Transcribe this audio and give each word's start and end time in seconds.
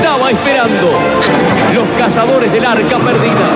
estaba 0.00 0.30
esperando. 0.30 0.98
Los 1.74 1.88
cazadores 1.98 2.50
del 2.50 2.64
arca 2.64 2.98
perdida. 2.98 3.48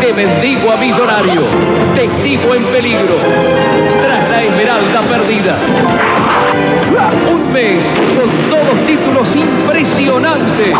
De 0.00 0.12
mendigo 0.14 0.72
a 0.72 0.76
millonario. 0.76 1.42
Testigo 1.94 2.54
en 2.54 2.64
peligro. 2.64 3.16
Tras 4.02 4.30
la 4.30 4.42
esmeralda 4.42 5.00
perdida. 5.02 5.56
Un 7.30 7.52
mes 7.52 7.84
con 8.16 8.50
todos 8.50 8.86
títulos 8.86 9.36
impresionantes. 9.36 10.74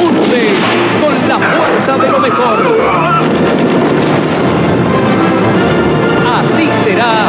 Un 0.00 0.30
mes 0.30 0.62
con 1.02 1.28
la 1.28 1.38
fuerza 1.38 1.98
de 1.98 2.12
lo 2.12 2.18
mejor. 2.20 2.58
Así 6.38 6.68
será 6.84 7.28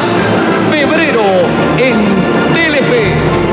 febrero 0.70 1.24
en 1.78 2.54
Telefe. 2.54 3.53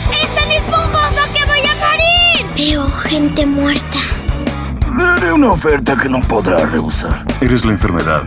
Veo 2.63 2.85
gente 2.85 3.43
muerta. 3.43 3.97
Le 4.95 5.03
haré 5.03 5.33
una 5.33 5.51
oferta 5.51 5.95
que 5.95 6.07
no 6.07 6.21
podrá 6.21 6.63
rehusar. 6.67 7.25
Eres 7.41 7.65
la 7.65 7.71
enfermedad 7.71 8.21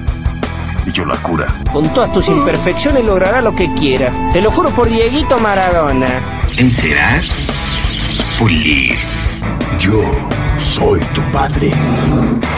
y 0.84 0.90
yo 0.90 1.04
la 1.04 1.14
cura. 1.18 1.46
Con 1.72 1.88
todas 1.94 2.12
tus 2.12 2.28
imperfecciones 2.30 3.04
logrará 3.04 3.40
lo 3.40 3.54
que 3.54 3.72
quiera. 3.74 4.10
Te 4.32 4.40
lo 4.40 4.50
juro 4.50 4.70
por 4.70 4.88
Dieguito 4.88 5.38
Maradona. 5.38 6.08
Encerar, 6.56 7.22
pulir. 8.36 8.96
Yo 9.78 10.02
soy 10.58 10.98
tu 11.14 11.22
padre. 11.30 11.70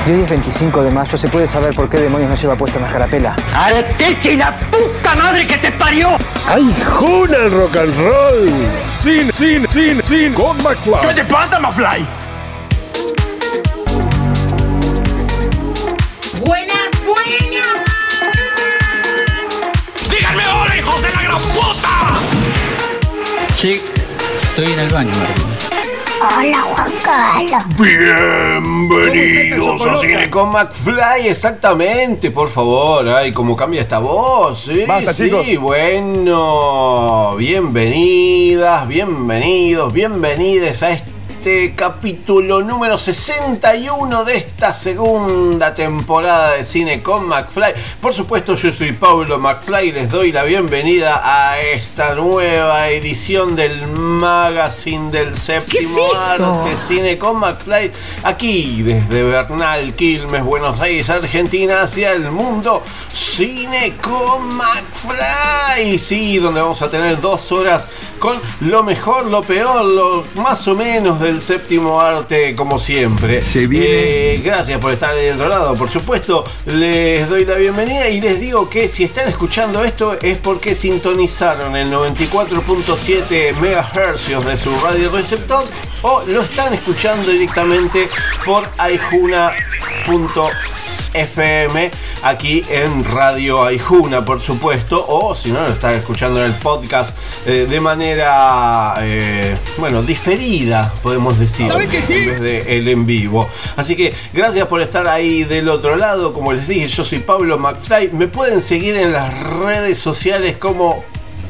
Y 0.06 0.12
hoy 0.12 0.22
es 0.22 0.30
25 0.30 0.82
de 0.82 0.90
mayo, 0.92 1.18
¿se 1.18 1.28
puede 1.28 1.46
saber 1.46 1.74
por 1.74 1.90
qué 1.90 1.98
demonios 1.98 2.30
no 2.30 2.36
lleva 2.36 2.56
puesta 2.56 2.78
una 2.78 2.88
carapela? 2.88 3.36
¡Arteche 3.54 4.32
y 4.32 4.36
la 4.38 4.50
puta 4.70 5.14
madre 5.14 5.46
que 5.46 5.58
te 5.58 5.70
parió! 5.72 6.16
¡Ay, 6.48 6.74
juna 6.86 7.36
el 7.36 7.50
rock 7.50 7.76
and 7.76 7.98
roll! 7.98 8.85
Cine, 9.06 9.30
cine, 9.30 9.68
cine, 9.68 10.02
cine 10.02 10.34
con 10.34 10.60
McFly. 10.64 11.00
¿Qué 11.00 11.14
te 11.14 11.24
pasa, 11.26 11.60
McFly? 11.60 12.04
¡Buenas, 16.44 17.06
buenas! 17.06 17.66
¡Díganme 20.10 20.42
hola, 20.48 20.76
hijos 20.76 21.02
de 21.02 21.10
la 21.12 21.22
gran 21.22 21.40
puta! 21.40 22.18
Sí, 23.54 23.80
estoy 24.42 24.72
en 24.72 24.80
el 24.80 24.88
baño, 24.88 25.12
Martín. 25.16 25.55
Hola, 26.28 26.60
Juan 26.62 26.92
Carlos. 27.04 27.62
Bienvenidos 27.78 29.80
a 29.80 30.00
Cine 30.00 30.28
con 30.28 30.50
McFly, 30.50 31.28
exactamente, 31.28 32.32
por 32.32 32.48
favor. 32.48 33.08
Ay, 33.08 33.30
cómo 33.30 33.54
cambia 33.54 33.80
esta 33.80 34.00
voz. 34.00 34.64
Sí, 34.64 34.84
Basta, 34.88 35.14
sí, 35.14 35.30
chicos. 35.44 35.62
bueno. 35.62 37.36
Bienvenidas, 37.36 38.88
bienvenidos, 38.88 39.92
bienvenides 39.92 40.82
a 40.82 40.90
este 40.90 41.12
capítulo 41.76 42.60
número 42.60 42.98
61 42.98 44.24
de 44.24 44.36
esta 44.36 44.74
segunda 44.74 45.72
temporada 45.72 46.54
de 46.54 46.64
Cine 46.64 47.04
con 47.04 47.28
McFly. 47.28 47.72
Por 48.00 48.12
supuesto, 48.12 48.56
yo 48.56 48.72
soy 48.72 48.90
Pablo 48.90 49.38
McFly 49.38 49.90
y 49.90 49.92
les 49.92 50.10
doy 50.10 50.32
la 50.32 50.42
bienvenida 50.42 51.20
a 51.22 51.60
esta 51.60 52.16
nueva 52.16 52.88
edición 52.88 53.54
del 53.54 53.86
magazine 53.86 55.12
del 55.12 55.36
séptimo 55.36 56.12
arte 56.16 56.76
Cine 56.76 57.16
con 57.16 57.36
McFly. 57.38 57.92
Aquí 58.24 58.82
desde 58.82 59.22
Bernal, 59.22 59.94
Quilmes, 59.94 60.44
Buenos 60.44 60.80
Aires, 60.80 61.08
Argentina, 61.10 61.82
hacia 61.82 62.12
el 62.12 62.28
mundo. 62.32 62.82
Cine 63.12 63.92
con 64.02 64.52
McFly. 64.56 65.96
Sí, 65.96 66.38
donde 66.38 66.60
vamos 66.60 66.82
a 66.82 66.90
tener 66.90 67.20
dos 67.20 67.52
horas 67.52 67.86
con 68.18 68.38
lo 68.60 68.82
mejor, 68.82 69.26
lo 69.26 69.42
peor, 69.42 69.84
lo 69.84 70.24
más 70.36 70.66
o 70.68 70.74
menos 70.74 71.20
del 71.20 71.40
séptimo 71.40 72.00
arte, 72.00 72.54
como 72.54 72.78
siempre. 72.78 73.40
Se 73.40 73.66
viene. 73.66 73.86
Eh, 73.88 74.40
gracias 74.44 74.78
por 74.80 74.92
estar 74.92 75.14
del 75.14 75.34
otro 75.34 75.48
lado. 75.48 75.74
Por 75.74 75.88
supuesto, 75.88 76.44
les 76.66 77.28
doy 77.28 77.44
la 77.44 77.56
bienvenida 77.56 78.08
y 78.08 78.20
les 78.20 78.40
digo 78.40 78.68
que 78.68 78.88
si 78.88 79.04
están 79.04 79.28
escuchando 79.28 79.84
esto 79.84 80.16
es 80.20 80.38
porque 80.38 80.74
sintonizaron 80.74 81.76
el 81.76 81.92
94.7 81.92 83.54
MHz 83.54 84.44
de 84.46 84.56
su 84.56 84.74
radio 84.80 85.10
receptor 85.10 85.64
o 86.02 86.22
lo 86.26 86.42
están 86.42 86.74
escuchando 86.74 87.30
directamente 87.30 88.08
por 88.44 88.68
aijuna.fm 91.16 91.90
aquí 92.22 92.64
en 92.68 93.04
Radio 93.04 93.64
Aijuna, 93.64 94.24
por 94.24 94.40
supuesto, 94.40 95.04
o 95.08 95.34
si 95.34 95.50
no 95.50 95.62
lo 95.62 95.68
están 95.68 95.94
escuchando 95.94 96.40
en 96.40 96.46
el 96.46 96.54
podcast 96.54 97.16
eh, 97.46 97.66
de 97.68 97.80
manera, 97.80 98.94
eh, 99.00 99.56
bueno, 99.78 100.02
diferida, 100.02 100.92
podemos 101.02 101.38
decir, 101.38 101.66
¿Sabe 101.66 101.88
que 101.88 102.02
sí? 102.02 102.14
en 102.14 102.26
vez 102.26 102.40
de 102.40 102.78
el 102.78 102.88
en 102.88 103.06
vivo. 103.06 103.48
Así 103.76 103.96
que 103.96 104.14
gracias 104.32 104.66
por 104.68 104.80
estar 104.80 105.08
ahí 105.08 105.44
del 105.44 105.68
otro 105.68 105.96
lado, 105.96 106.32
como 106.32 106.52
les 106.52 106.68
dije, 106.68 106.86
yo 106.88 107.04
soy 107.04 107.20
Pablo 107.20 107.58
McFly, 107.58 108.10
me 108.12 108.28
pueden 108.28 108.60
seguir 108.60 108.96
en 108.96 109.12
las 109.12 109.32
redes 109.58 109.98
sociales 109.98 110.56
como 110.56 111.04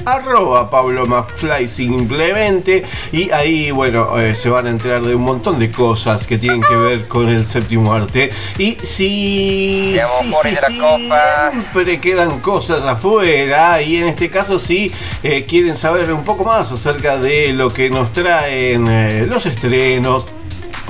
arroba 0.07 0.71
Pablo 0.71 1.05
McFly 1.07 1.69
simplemente. 1.69 2.85
Y 3.13 3.31
ahí 3.31 3.71
bueno 3.71 4.19
eh, 4.19 4.35
se 4.35 4.49
van 4.49 4.67
a 4.67 4.71
enterar 4.71 5.03
de 5.03 5.15
un 5.15 5.23
montón 5.23 5.59
de 5.59 5.71
cosas 5.71 6.27
que 6.27 6.39
tienen 6.39 6.63
que 6.63 6.77
ver 6.77 7.09
con 7.09 7.29
el 7.29 7.45
séptimo 7.45 7.93
arte. 7.93 8.31
Y 8.57 8.77
si 8.77 8.87
sí, 8.87 9.99
siempre 10.23 12.01
quedan 12.01 12.41
cosas 12.41 12.83
afuera. 12.85 13.83
Y 13.83 13.97
en 13.97 14.09
este 14.09 14.31
caso 14.31 14.59
sí 14.59 14.91
eh, 15.23 15.45
quieren 15.47 15.77
saber 15.77 16.13
un 16.13 16.25
poco 16.25 16.45
más 16.45 16.73
acerca 16.73 17.19
de 17.19 17.53
lo 17.53 17.69
que 17.71 17.91
nos 17.91 18.13
traen 18.13 18.87
eh, 18.89 19.27
los 19.29 19.45
estrenos 19.47 20.27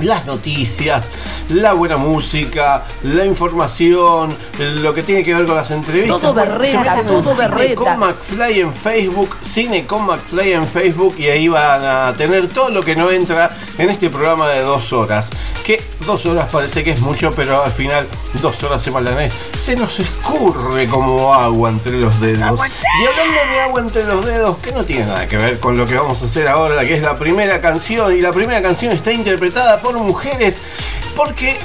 las 0.01 0.25
noticias, 0.25 1.09
la 1.49 1.73
buena 1.73 1.97
música, 1.97 2.83
la 3.03 3.25
información, 3.25 4.35
lo 4.59 4.93
que 4.93 5.01
tiene 5.01 5.23
que 5.23 5.33
ver 5.33 5.45
con 5.45 5.55
las 5.55 5.71
entrevistas. 5.71 6.21
Todo 6.21 6.33
berreta, 6.33 7.03
todo 7.03 7.33
Cine 7.33 7.47
berreta. 7.47 7.75
con 7.75 7.99
McFly 7.99 8.59
en 8.61 8.73
Facebook, 8.73 9.37
Cine 9.41 9.85
con 9.85 10.05
McFly 10.05 10.53
en 10.53 10.67
Facebook 10.67 11.15
y 11.17 11.27
ahí 11.27 11.47
van 11.47 11.83
a 11.83 12.13
tener 12.17 12.47
todo 12.49 12.69
lo 12.69 12.83
que 12.83 12.95
no 12.95 13.11
entra 13.11 13.55
en 13.77 13.89
este 13.89 14.09
programa 14.09 14.49
de 14.49 14.61
dos 14.61 14.91
horas. 14.93 15.29
Que 15.67 15.83
dos 16.05 16.25
horas 16.25 16.47
parece 16.49 16.81
que 16.81 16.91
es 16.91 17.01
mucho, 17.01 17.29
pero 17.31 17.61
al 17.61 17.73
final 17.73 18.07
dos 18.41 18.63
horas 18.63 18.81
semanales 18.81 19.33
se 19.59 19.75
nos 19.75 19.99
escurre 19.99 20.87
como 20.87 21.33
agua 21.33 21.69
entre 21.69 21.99
los 21.99 22.21
dedos. 22.21 22.57
Y 23.01 23.05
hablando 23.05 23.33
de 23.33 23.59
agua 23.59 23.81
entre 23.81 24.05
los 24.05 24.25
dedos, 24.25 24.57
que 24.59 24.71
no 24.71 24.85
tiene 24.85 25.07
nada 25.07 25.27
que 25.27 25.35
ver 25.35 25.59
con 25.59 25.77
lo 25.77 25.85
que 25.85 25.95
vamos 25.95 26.21
a 26.21 26.27
hacer 26.27 26.47
ahora, 26.47 26.87
que 26.87 26.95
es 26.95 27.01
la 27.01 27.17
primera 27.17 27.59
canción. 27.59 28.15
Y 28.15 28.21
la 28.21 28.31
primera 28.31 28.61
canción 28.61 28.93
está 28.93 29.11
interpretada 29.11 29.81
por 29.81 29.95
mujeres, 29.95 30.61
porque 31.17 31.57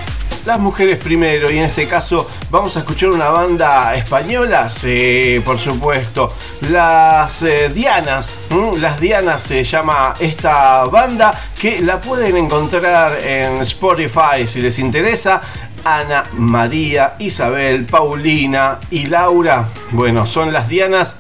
las 0.44 0.58
mujeres 0.58 0.98
primero, 0.98 1.50
y 1.50 1.58
en 1.58 1.64
este 1.64 1.86
caso 1.86 2.28
vamos 2.50 2.76
a 2.76 2.80
escuchar 2.80 3.10
una 3.10 3.30
banda 3.30 3.94
española, 3.94 4.68
sí, 4.70 5.40
por 5.44 5.58
supuesto, 5.58 6.34
las 6.70 7.42
eh, 7.42 7.70
Dianas, 7.72 8.38
las 8.78 9.00
Dianas 9.00 9.42
se 9.42 9.62
llama 9.62 10.14
esta 10.18 10.84
banda, 10.84 11.32
que 11.58 11.80
la 11.80 12.00
pueden 12.00 12.36
encontrar 12.36 13.18
en 13.24 13.60
Spotify 13.62 14.46
si 14.46 14.60
les 14.60 14.78
interesa. 14.78 15.40
Ana, 15.84 16.26
María, 16.34 17.14
Isabel, 17.18 17.86
Paulina 17.86 18.78
y 18.90 19.06
Laura, 19.06 19.68
bueno, 19.90 20.26
son 20.26 20.52
las 20.52 20.68
Dianas. 20.68 21.16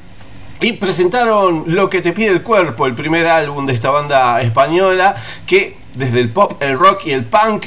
Y 0.60 0.74
presentaron 0.74 1.64
Lo 1.66 1.90
que 1.90 2.00
te 2.00 2.12
pide 2.12 2.28
el 2.28 2.42
cuerpo, 2.42 2.86
el 2.86 2.94
primer 2.94 3.26
álbum 3.26 3.66
de 3.66 3.74
esta 3.74 3.90
banda 3.90 4.40
española, 4.40 5.16
que 5.44 5.76
desde 5.94 6.20
el 6.20 6.28
pop, 6.28 6.62
el 6.62 6.78
rock 6.78 7.06
y 7.06 7.10
el 7.10 7.24
punk, 7.24 7.64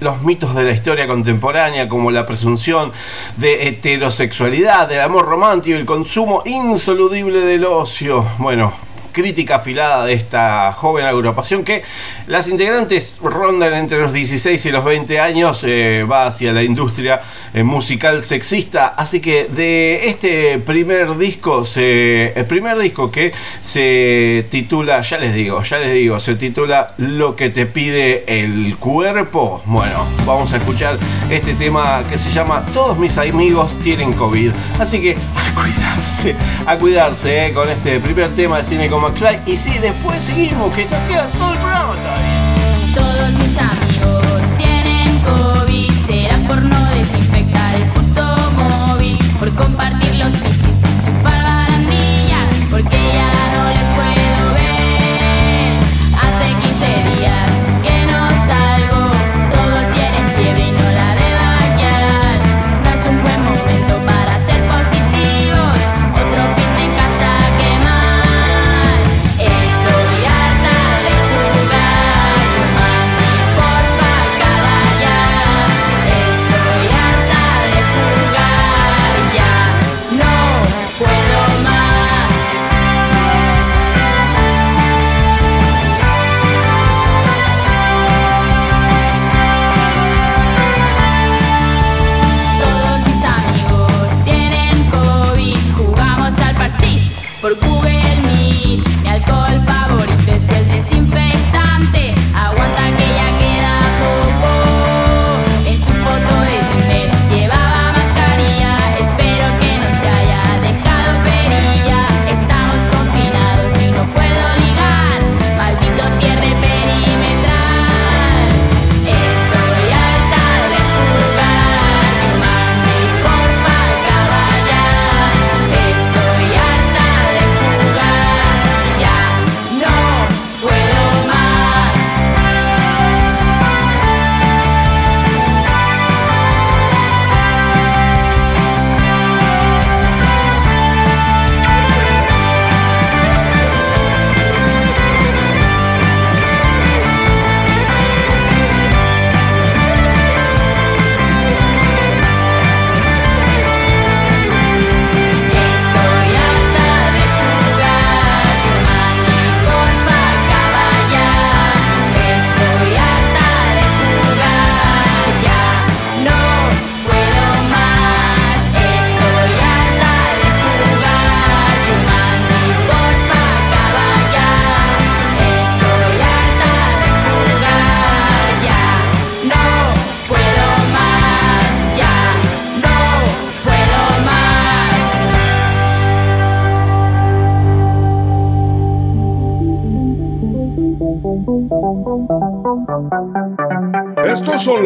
los 0.00 0.22
mitos 0.22 0.54
de 0.54 0.64
la 0.64 0.72
historia 0.72 1.06
contemporánea, 1.06 1.88
como 1.88 2.10
la 2.10 2.26
presunción 2.26 2.92
de 3.36 3.68
heterosexualidad, 3.68 4.88
del 4.88 5.00
amor 5.00 5.26
romántico 5.26 5.76
y 5.76 5.80
el 5.80 5.86
consumo 5.86 6.42
insoluble 6.44 7.40
del 7.40 7.64
ocio. 7.64 8.24
Bueno, 8.38 8.72
crítica 9.18 9.56
afilada 9.56 10.06
de 10.06 10.12
esta 10.12 10.72
joven 10.74 11.04
agrupación 11.04 11.64
que 11.64 11.82
las 12.28 12.46
integrantes 12.46 13.18
rondan 13.20 13.74
entre 13.74 13.98
los 13.98 14.12
16 14.12 14.64
y 14.64 14.70
los 14.70 14.84
20 14.84 15.18
años, 15.18 15.64
eh, 15.64 16.06
va 16.08 16.28
hacia 16.28 16.52
la 16.52 16.62
industria 16.62 17.20
eh, 17.52 17.64
musical 17.64 18.22
sexista, 18.22 18.86
así 18.96 19.18
que 19.18 19.48
de 19.48 20.08
este 20.08 20.58
primer 20.58 21.18
disco, 21.18 21.64
se, 21.64 22.32
el 22.38 22.46
primer 22.46 22.78
disco 22.78 23.10
que 23.10 23.32
se 23.60 24.46
titula, 24.50 25.02
ya 25.02 25.18
les 25.18 25.34
digo, 25.34 25.60
ya 25.64 25.78
les 25.78 25.92
digo, 25.92 26.20
se 26.20 26.36
titula 26.36 26.94
Lo 26.98 27.34
que 27.34 27.50
te 27.50 27.66
pide 27.66 28.22
el 28.42 28.76
cuerpo, 28.76 29.62
bueno, 29.64 30.06
vamos 30.24 30.52
a 30.52 30.58
escuchar 30.58 30.96
este 31.28 31.54
tema 31.54 32.04
que 32.08 32.16
se 32.16 32.30
llama 32.30 32.64
Todos 32.72 32.96
mis 32.98 33.18
amigos 33.18 33.72
tienen 33.82 34.12
COVID, 34.12 34.52
así 34.78 35.00
que 35.00 35.16
a 35.34 35.54
cuidarse, 35.60 36.36
a 36.66 36.76
cuidarse 36.76 37.48
eh, 37.48 37.52
con 37.52 37.68
este 37.68 37.98
primer 37.98 38.28
tema 38.30 38.58
de 38.58 38.64
cine 38.64 38.88
con 38.88 39.07
Y 39.46 39.56
si 39.56 39.70
después 39.78 40.22
seguimos, 40.22 40.72
que 40.74 40.84
se 40.84 40.94
queda 41.08 41.26
todo 41.28 41.52
el 41.52 41.58
programa 41.58 41.94
todavía. 41.94 42.94
Todos 42.94 43.32
mis 43.32 43.58
amigos 43.58 44.42
tienen 44.58 45.18
COVID, 45.20 45.90
será 46.06 46.36
por 46.46 46.62
no 46.62 46.84
desinfectar 46.90 47.74
el 47.74 47.82
puto 47.88 48.36
móvil, 48.56 49.18
por 49.40 49.52
compartir 49.54 50.07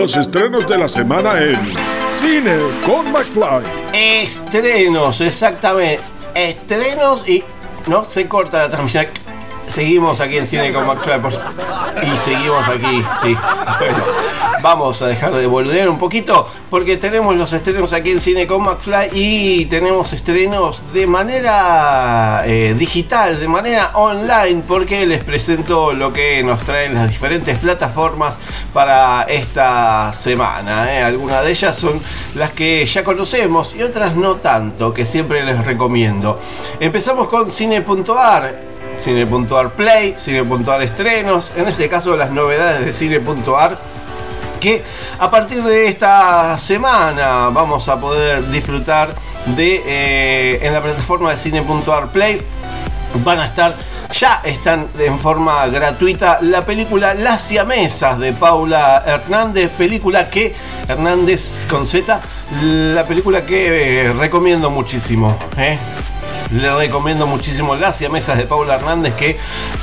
los 0.03 0.17
estrenos 0.17 0.67
de 0.67 0.79
la 0.79 0.89
semana 0.89 1.41
en 1.41 1.55
Cine 2.19 2.57
con 2.85 3.13
McFly. 3.13 3.63
Estrenos, 3.93 5.21
exactamente. 5.21 6.03
Estrenos 6.35 7.29
y 7.29 7.45
no 7.87 8.05
se 8.07 8.27
corta 8.27 8.65
la 8.65 8.69
transmisión. 8.69 9.07
Seguimos 9.69 10.19
aquí 10.19 10.39
en 10.39 10.47
Cine 10.49 10.73
con 10.73 10.89
McFly 10.89 11.21
por- 11.23 11.33
y 12.03 12.17
seguimos 12.19 12.67
aquí, 12.69 13.05
sí. 13.23 13.37
Bueno, 13.79 14.05
vamos 14.63 15.03
a 15.03 15.09
dejar 15.09 15.33
de 15.35 15.47
volver 15.47 15.89
un 15.89 15.99
poquito 15.99 16.49
porque 16.71 16.97
tenemos 16.97 17.37
los 17.37 17.53
estrenos 17.53 17.93
aquí 17.93 18.13
en 18.13 18.21
Cine 18.21 18.47
con 18.47 18.63
McFly 18.63 19.11
y 19.13 19.67
tenemos 19.67 20.13
estrenos 20.13 20.83
de 20.93 21.07
manera 21.07 22.43
eh, 22.47 22.75
digital, 22.79 23.39
de 23.39 23.49
manera 23.49 23.91
online, 23.95 24.63
porque 24.67 25.07
les 25.07 25.23
presento 25.25 25.93
lo 25.93 26.13
que 26.13 26.43
nos 26.43 26.61
traen 26.61 26.95
las 26.95 27.09
diferentes 27.09 27.59
plataformas 27.59 28.39
para 28.73 29.23
esta 29.29 30.13
semana. 30.13 30.93
¿eh? 30.93 31.03
Algunas 31.03 31.45
de 31.45 31.51
ellas 31.51 31.77
son 31.77 32.01
las 32.35 32.53
que 32.53 32.87
ya 32.87 33.05
conocemos 33.05 33.75
y 33.77 33.83
otras 33.83 34.17
no 34.17 34.37
tanto, 34.37 34.95
que 34.95 35.05
siempre 35.05 35.45
les 35.45 35.65
recomiendo. 35.65 36.41
Empezamos 36.81 37.29
con 37.29 37.51
cine.ar. 37.51 38.72
Cine.ar 38.99 39.71
Play, 39.71 40.15
Cine.ar 40.19 40.83
Estrenos, 40.83 41.53
en 41.57 41.69
este 41.69 41.89
caso 41.89 42.17
las 42.17 42.31
novedades 42.31 42.85
de 42.85 42.93
Cine.ar 42.93 43.79
que 44.63 44.81
a 45.19 45.29
partir 45.29 45.61
de 45.65 45.89
esta 45.89 46.57
semana 46.57 47.49
vamos 47.49 47.89
a 47.89 48.01
poder 48.01 48.49
disfrutar 48.49 49.09
de 49.57 49.83
eh, 49.85 50.61
en 50.63 50.73
la 50.73 50.81
plataforma 50.81 51.33
de 51.33 51.37
cine.ar 51.37 52.07
Play 52.13 52.41
van 53.25 53.41
a 53.41 53.47
estar 53.47 53.75
ya 54.13 54.41
están 54.45 54.87
en 54.99 55.19
forma 55.19 55.67
gratuita 55.67 56.39
la 56.43 56.65
película 56.65 57.15
Las 57.15 57.43
siamesas 57.43 58.19
de 58.21 58.33
Paula 58.33 59.03
Hernández, 59.05 59.71
película 59.71 60.29
que 60.29 60.55
Hernández 60.87 61.67
con 61.69 61.85
Z, 61.85 62.21
la 62.63 63.05
película 63.05 63.43
que 63.43 64.05
eh, 64.05 64.13
recomiendo 64.13 64.71
muchísimo. 64.71 65.37
¿eh? 65.57 65.79
Le 66.51 66.75
recomiendo 66.75 67.27
muchísimo 67.27 67.77
Las 67.77 67.97
siamesas 67.97 68.37
de 68.37 68.45
Paula 68.45 68.75
Hernández 68.75 69.15
que 69.15 69.37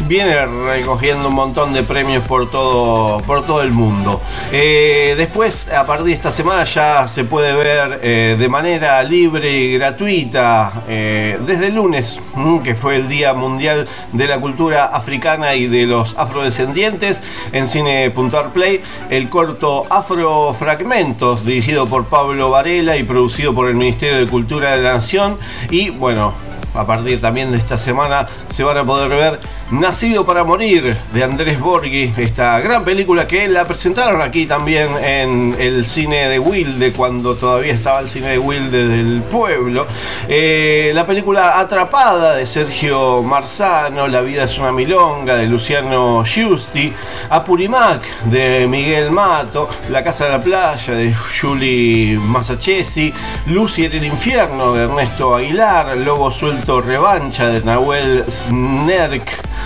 viene 0.08 0.46
recogiendo 0.46 1.30
un 1.30 1.36
montón 1.36 1.74
de 1.74 1.84
premios 1.84 2.24
por 2.25 2.50
todo, 2.50 3.22
por 3.24 3.46
todo 3.46 3.62
el 3.62 3.72
mundo. 3.72 4.22
Eh, 4.51 5.16
después, 5.18 5.70
a 5.70 5.86
partir 5.86 6.08
de 6.08 6.13
esta 6.13 6.32
semana 6.32 6.63
ya 6.63 7.08
se 7.08 7.24
puede 7.24 7.54
ver 7.54 8.00
eh, 8.04 8.36
de 8.38 8.50
manera 8.50 9.01
libre 9.04 9.51
y 9.51 9.78
gratuita 9.78 10.84
eh, 10.88 11.39
desde 11.46 11.68
el 11.68 11.75
lunes, 11.75 12.20
mm, 12.36 12.60
que 12.60 12.75
fue 12.75 12.96
el 12.96 13.08
Día 13.08 13.34
Mundial 13.34 13.88
de 14.13 14.28
la 14.28 14.39
Cultura 14.39 14.86
Africana 14.86 15.56
y 15.56 15.68
de 15.68 15.86
los 15.86 16.18
Afrodescendientes, 16.18 17.24
en 17.51 17.68
Cine.ar 17.68 18.51
Play, 18.51 18.82
el 19.10 19.30
corto 19.30 19.86
Afrofragmentos, 19.89 21.46
dirigido 21.46 21.88
por 21.88 22.06
Pablo 22.06 22.51
Varela 22.51 22.98
y 22.98 23.04
producido 23.04 23.54
por 23.54 23.70
el 23.70 23.75
Ministerio 23.75 24.18
de 24.18 24.28
Cultura 24.28 24.75
de 24.75 24.82
la 24.82 24.94
Nación. 24.94 25.38
Y 25.72 25.89
bueno, 25.89 26.34
a 26.73 26.85
partir 26.85 27.19
también 27.21 27.51
de 27.51 27.57
esta 27.57 27.77
semana 27.77 28.27
se 28.49 28.63
van 28.63 28.77
a 28.77 28.83
poder 28.83 29.09
ver 29.09 29.39
Nacido 29.71 30.25
para 30.25 30.43
Morir 30.43 30.97
de 31.13 31.23
Andrés 31.23 31.59
Borghi, 31.59 32.11
esta 32.17 32.59
gran 32.59 32.83
película 32.83 33.27
que 33.27 33.47
la 33.47 33.65
presentaron 33.65 34.19
aquí 34.19 34.47
también 34.47 34.89
en 34.97 35.55
el 35.59 35.85
cine 35.85 36.27
de 36.27 36.39
Wilde, 36.39 36.91
cuando 36.91 37.35
todavía 37.35 37.73
estaba 37.73 37.99
el 37.99 38.09
cine 38.09 38.29
de 38.29 38.39
Wilde 38.39 38.88
del 38.88 39.21
pueblo. 39.21 39.85
Eh, 40.27 40.91
la 40.95 41.05
película 41.05 41.59
Atrapada 41.59 42.33
de 42.33 42.47
Sergio 42.47 43.21
Marzano, 43.21 44.07
La 44.07 44.21
vida 44.21 44.45
es 44.45 44.57
una 44.57 44.71
milonga 44.71 45.35
de 45.35 45.45
Luciano 45.45 46.25
Giusti, 46.25 46.91
Apurimac 47.29 48.01
de 48.23 48.65
Miguel 48.67 49.11
Mato, 49.11 49.69
La 49.91 50.03
casa 50.03 50.25
de 50.25 50.31
la 50.31 50.41
playa 50.41 50.95
de 50.95 51.13
Julie 51.13 52.17
Masachesi, 52.17 53.13
Lucy 53.45 53.85
en 53.85 53.93
el 53.93 54.05
infierno 54.05 54.73
de 54.73 54.85
Ernesto 54.85 55.35
Aguilar, 55.35 55.95
Lobo 55.95 56.31
suelto 56.31 56.81
revancha 56.81 57.49
de 57.49 57.61
Nahuel 57.61 58.25
Snerk. 58.27 59.59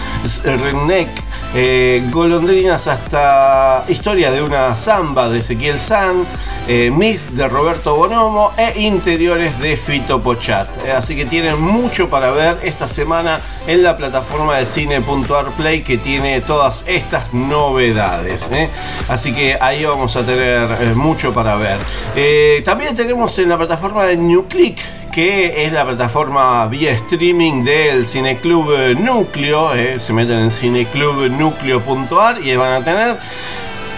Renek, 0.44 1.10
eh, 1.54 2.02
Golondrinas 2.12 2.88
hasta 2.88 3.84
Historia 3.90 4.32
de 4.32 4.42
una 4.42 4.76
samba 4.76 5.30
de 5.30 5.40
Ezequiel 5.40 5.78
San, 5.78 6.24
eh, 6.68 6.90
Miss 6.90 7.36
de 7.36 7.48
Roberto 7.48 7.96
Bonomo 7.96 8.52
e 8.58 8.82
Interiores 8.82 9.60
de 9.60 9.76
Fito 9.76 10.22
Pochat. 10.22 10.70
Eh, 10.86 10.94
así 10.94 11.16
que 11.16 11.26
tienen 11.26 11.62
mucho 11.62 12.10
para 12.10 12.32
ver 12.32 12.58
esta 12.64 12.88
semana 12.88 13.42
en 13.68 13.84
la 13.84 13.98
plataforma 13.98 14.58
de 14.58 14.66
cine.arplay 14.66 15.84
que 15.84 15.98
tiene 15.98 16.40
todas 16.42 16.84
estas 16.88 17.34
novedades. 17.34 18.50
Así 19.10 19.34
que 19.34 19.58
ahí 19.60 19.84
vamos 19.84 20.16
a 20.16 20.24
tener 20.24 20.96
mucho 20.96 21.34
para 21.34 21.56
ver. 21.56 22.64
también 22.64 22.96
tenemos 22.96 23.38
en 23.40 23.50
la 23.50 23.58
plataforma 23.58 24.06
de 24.06 24.16
NewClick 24.16 25.03
que 25.14 25.66
es 25.66 25.72
la 25.72 25.86
plataforma 25.86 26.66
vía 26.66 26.92
streaming 26.94 27.64
del 27.64 28.04
Cineclub 28.04 28.98
Núcleo. 29.00 29.76
Eh, 29.76 30.00
se 30.00 30.12
meten 30.12 30.40
en 30.40 30.52
cineclubnucleo.ar 30.52 32.42
y 32.44 32.56
van 32.56 32.82
a 32.82 32.84
tener 32.84 33.18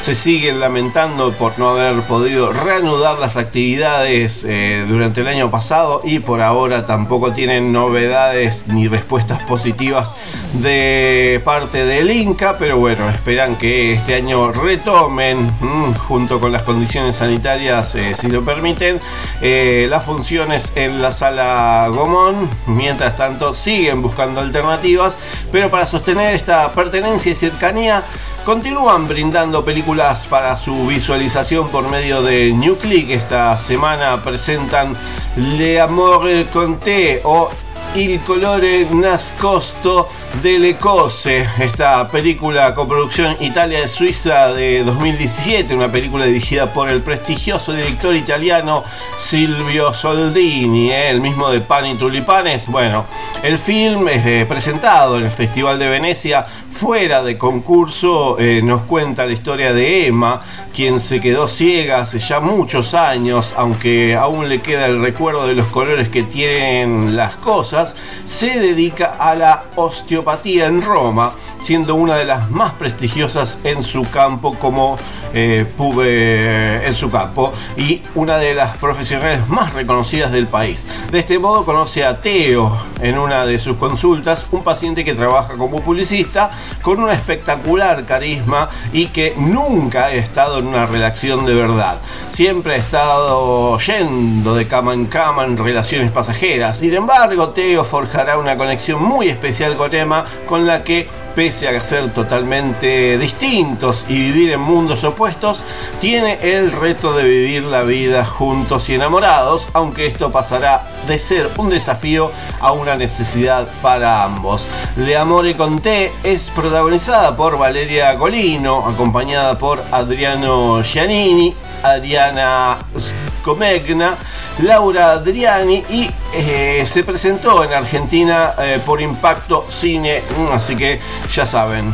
se 0.06 0.14
siguen 0.14 0.60
lamentando 0.60 1.32
por 1.32 1.58
no 1.58 1.70
haber 1.70 2.00
podido 2.04 2.54
reanudar 2.54 3.18
las 3.18 3.38
actividades 3.38 4.46
eh, 4.48 4.86
durante 4.88 5.22
el 5.22 5.28
año 5.28 5.50
pasado 5.50 6.02
y 6.04 6.20
por 6.20 6.42
ahora 6.42 6.86
tampoco 6.86 7.34
tienen 7.34 7.74
novedades 7.74 8.68
ni 8.68 8.88
respuestas 8.88 9.42
positivas 9.46 10.16
de 10.54 11.42
parte 11.44 11.86
del 11.86 12.12
Inca, 12.12 12.56
pero 12.60 12.78
bueno, 12.78 13.10
esperan 13.10 13.56
que 13.56 13.94
este 13.94 14.14
año 14.14 14.52
retomen, 14.52 15.40
mm, 15.60 15.96
junto 16.08 16.40
con 16.40 16.52
las 16.52 16.62
condiciones 16.62 17.16
sanitarias, 17.16 17.96
eh, 17.96 18.14
si 18.16 18.28
lo 18.28 18.46
permiten, 18.46 19.00
eh, 19.42 19.88
las 19.90 20.04
funciones 20.04 20.72
en 20.76 21.02
la 21.02 21.12
sala 21.12 21.88
Gomón. 21.92 22.48
Mientras 22.68 23.18
tanto, 23.18 23.56
siguen 23.56 24.04
buscando 24.04 24.40
alternativas, 24.40 25.18
pero 25.52 25.72
para 25.72 25.88
sostener 25.88 26.36
esta 26.36 26.70
pertenencia 26.74 27.32
y 27.32 27.36
cercanía, 27.36 28.04
continúan 28.46 29.08
brindando 29.08 29.66
películas 29.66 30.28
para 30.28 30.56
su 30.56 30.86
visualización 30.86 31.68
por 31.70 31.90
medio 31.90 32.22
de 32.22 32.54
NewClick. 32.54 33.10
Esta 33.10 33.58
semana 33.58 34.18
presentan 34.24 34.96
Le 35.36 35.82
Amore 35.82 36.46
Conté 36.54 37.22
o 37.24 37.50
Il 37.96 38.22
colore 38.26 38.86
nascosto 38.92 40.10
delle 40.42 40.76
cose, 40.76 41.48
esta 41.60 42.06
película 42.10 42.76
con 42.76 42.90
producción 42.90 43.38
Italia-Suiza 43.40 44.52
de 44.52 44.84
2017, 44.84 45.74
una 45.74 45.90
película 45.90 46.26
dirigida 46.26 46.68
por 46.68 46.90
el 46.90 47.02
prestigioso 47.02 47.72
director 47.72 48.14
italiano 48.14 48.84
Silvio 49.18 49.94
Soldini, 49.94 50.92
¿eh? 50.92 51.10
el 51.10 51.22
mismo 51.22 51.50
de 51.50 51.62
Pan 51.62 51.86
y 51.86 51.96
Tulipanes. 51.96 52.68
Bueno, 52.68 53.06
el 53.42 53.58
film 53.58 54.10
es 54.10 54.26
eh, 54.26 54.46
presentado 54.46 55.18
en 55.18 55.24
el 55.24 55.32
Festival 55.32 55.80
de 55.80 55.88
Venecia 55.88 56.46
fuera 56.76 57.24
de 57.24 57.38
concurso 57.38 58.38
eh, 58.38 58.62
nos 58.62 58.82
cuenta 58.82 59.26
la 59.26 59.32
historia 59.32 59.72
de 59.72 60.08
Emma, 60.08 60.42
quien 60.74 61.00
se 61.00 61.22
quedó 61.22 61.48
ciega 61.48 62.02
hace 62.02 62.20
ya 62.20 62.42
muchos 62.42 62.94
años, 62.94 63.54
aunque 63.56 64.14
aún 64.16 64.50
le 64.50 64.60
queda 64.60 64.88
el 64.88 65.02
recuerdo 65.02 65.48
de 65.48 65.56
los 65.56 65.68
colores 65.68 66.10
que 66.10 66.24
tienen 66.24 67.16
las 67.16 67.36
cosas, 67.36 67.96
se 68.26 68.60
dedica 68.60 69.16
a 69.18 69.36
la 69.36 69.64
osteopatía 69.78 70.66
en 70.66 70.82
Roma, 70.82 71.32
siendo 71.62 71.96
una 71.96 72.18
de 72.18 72.26
las 72.26 72.52
más 72.52 72.74
prestigiosas 72.74 73.58
en 73.64 73.82
su 73.82 74.04
campo 74.12 74.56
como 74.60 74.98
eh, 75.34 76.84
en 76.86 76.94
su 76.94 77.10
campo 77.10 77.52
y 77.78 78.02
una 78.16 78.38
de 78.38 78.54
las 78.54 78.78
profesionales 78.78 79.48
más 79.50 79.74
reconocidas 79.74 80.32
del 80.32 80.48
país. 80.48 80.88
De 81.12 81.20
este 81.20 81.40
modo 81.40 81.66
conoce 81.66 82.04
a 82.04 82.22
Teo 82.22 82.78
en 83.02 83.18
una 83.18 83.46
de 83.46 83.60
sus 83.60 83.78
consultas, 83.78 84.46
un 84.52 84.64
paciente 84.64 85.04
que 85.04 85.14
trabaja 85.14 85.56
como 85.56 85.82
publicista 85.82 86.50
con 86.82 87.02
un 87.02 87.10
espectacular 87.10 88.06
carisma 88.06 88.70
y 88.94 89.08
que 89.08 89.34
nunca 89.38 90.06
ha 90.06 90.12
estado 90.14 90.60
en 90.60 90.68
una 90.68 90.86
redacción 90.86 91.46
de 91.46 91.56
verdad. 91.56 91.98
Siempre 92.30 92.74
ha 92.74 92.78
estado 92.78 93.78
yendo 93.80 94.56
de 94.56 94.68
cama 94.68 94.94
en 94.94 95.06
cama 95.06 95.46
en 95.46 95.58
relaciones 95.58 96.12
pasajeras. 96.12 96.78
Sin 96.78 96.94
embargo, 96.94 97.50
Teo 97.50 97.84
forjará 97.84 98.38
una 98.38 98.58
conexión 98.58 99.04
muy 99.04 99.30
especial 99.30 99.76
con 99.76 99.94
Emma 99.94 100.26
con 100.48 100.66
la 100.66 100.84
que 100.84 101.08
pese 101.36 101.68
a 101.68 101.82
ser 101.82 102.10
totalmente 102.12 103.18
distintos 103.18 104.06
y 104.08 104.14
vivir 104.14 104.52
en 104.54 104.62
mundos 104.62 105.04
opuestos, 105.04 105.64
tiene 106.00 106.38
el 106.42 106.72
reto 106.72 107.14
de 107.14 107.26
vivir 107.26 107.64
la 107.64 107.84
vida 107.84 108.26
juntos 108.26 108.90
y 108.90 108.96
enamorados, 108.96 109.68
aunque 109.74 110.08
esto 110.08 110.32
pasará 110.32 110.84
de 111.08 111.20
ser 111.20 111.50
un 111.58 111.70
desafío 111.70 112.32
a 112.60 112.72
una 112.72 112.96
necesidad 112.96 113.68
para 113.82 114.24
ambos. 114.24 114.66
Le 114.96 115.18
Amore 115.18 115.56
con 115.56 115.80
T 115.80 116.12
es 116.24 116.50
protagonizada 116.50 117.36
por 117.36 117.58
Valeria 117.58 118.14
Golino, 118.14 118.88
acompañada 118.88 119.58
por 119.58 119.84
Adriano 119.92 120.82
Giannini, 120.82 121.54
Adriana 121.84 122.78
Scomegna, 122.98 124.16
Laura 124.64 125.12
Adriani 125.12 125.84
y 125.90 126.10
eh, 126.34 126.84
se 126.88 127.04
presentó 127.04 127.64
en 127.64 127.74
Argentina 127.74 128.54
eh, 128.58 128.80
por 128.86 129.02
Impacto 129.02 129.66
Cine, 129.70 130.22
mm, 130.38 130.54
así 130.54 130.76
que 130.76 131.00
ya 131.34 131.46
saben, 131.46 131.94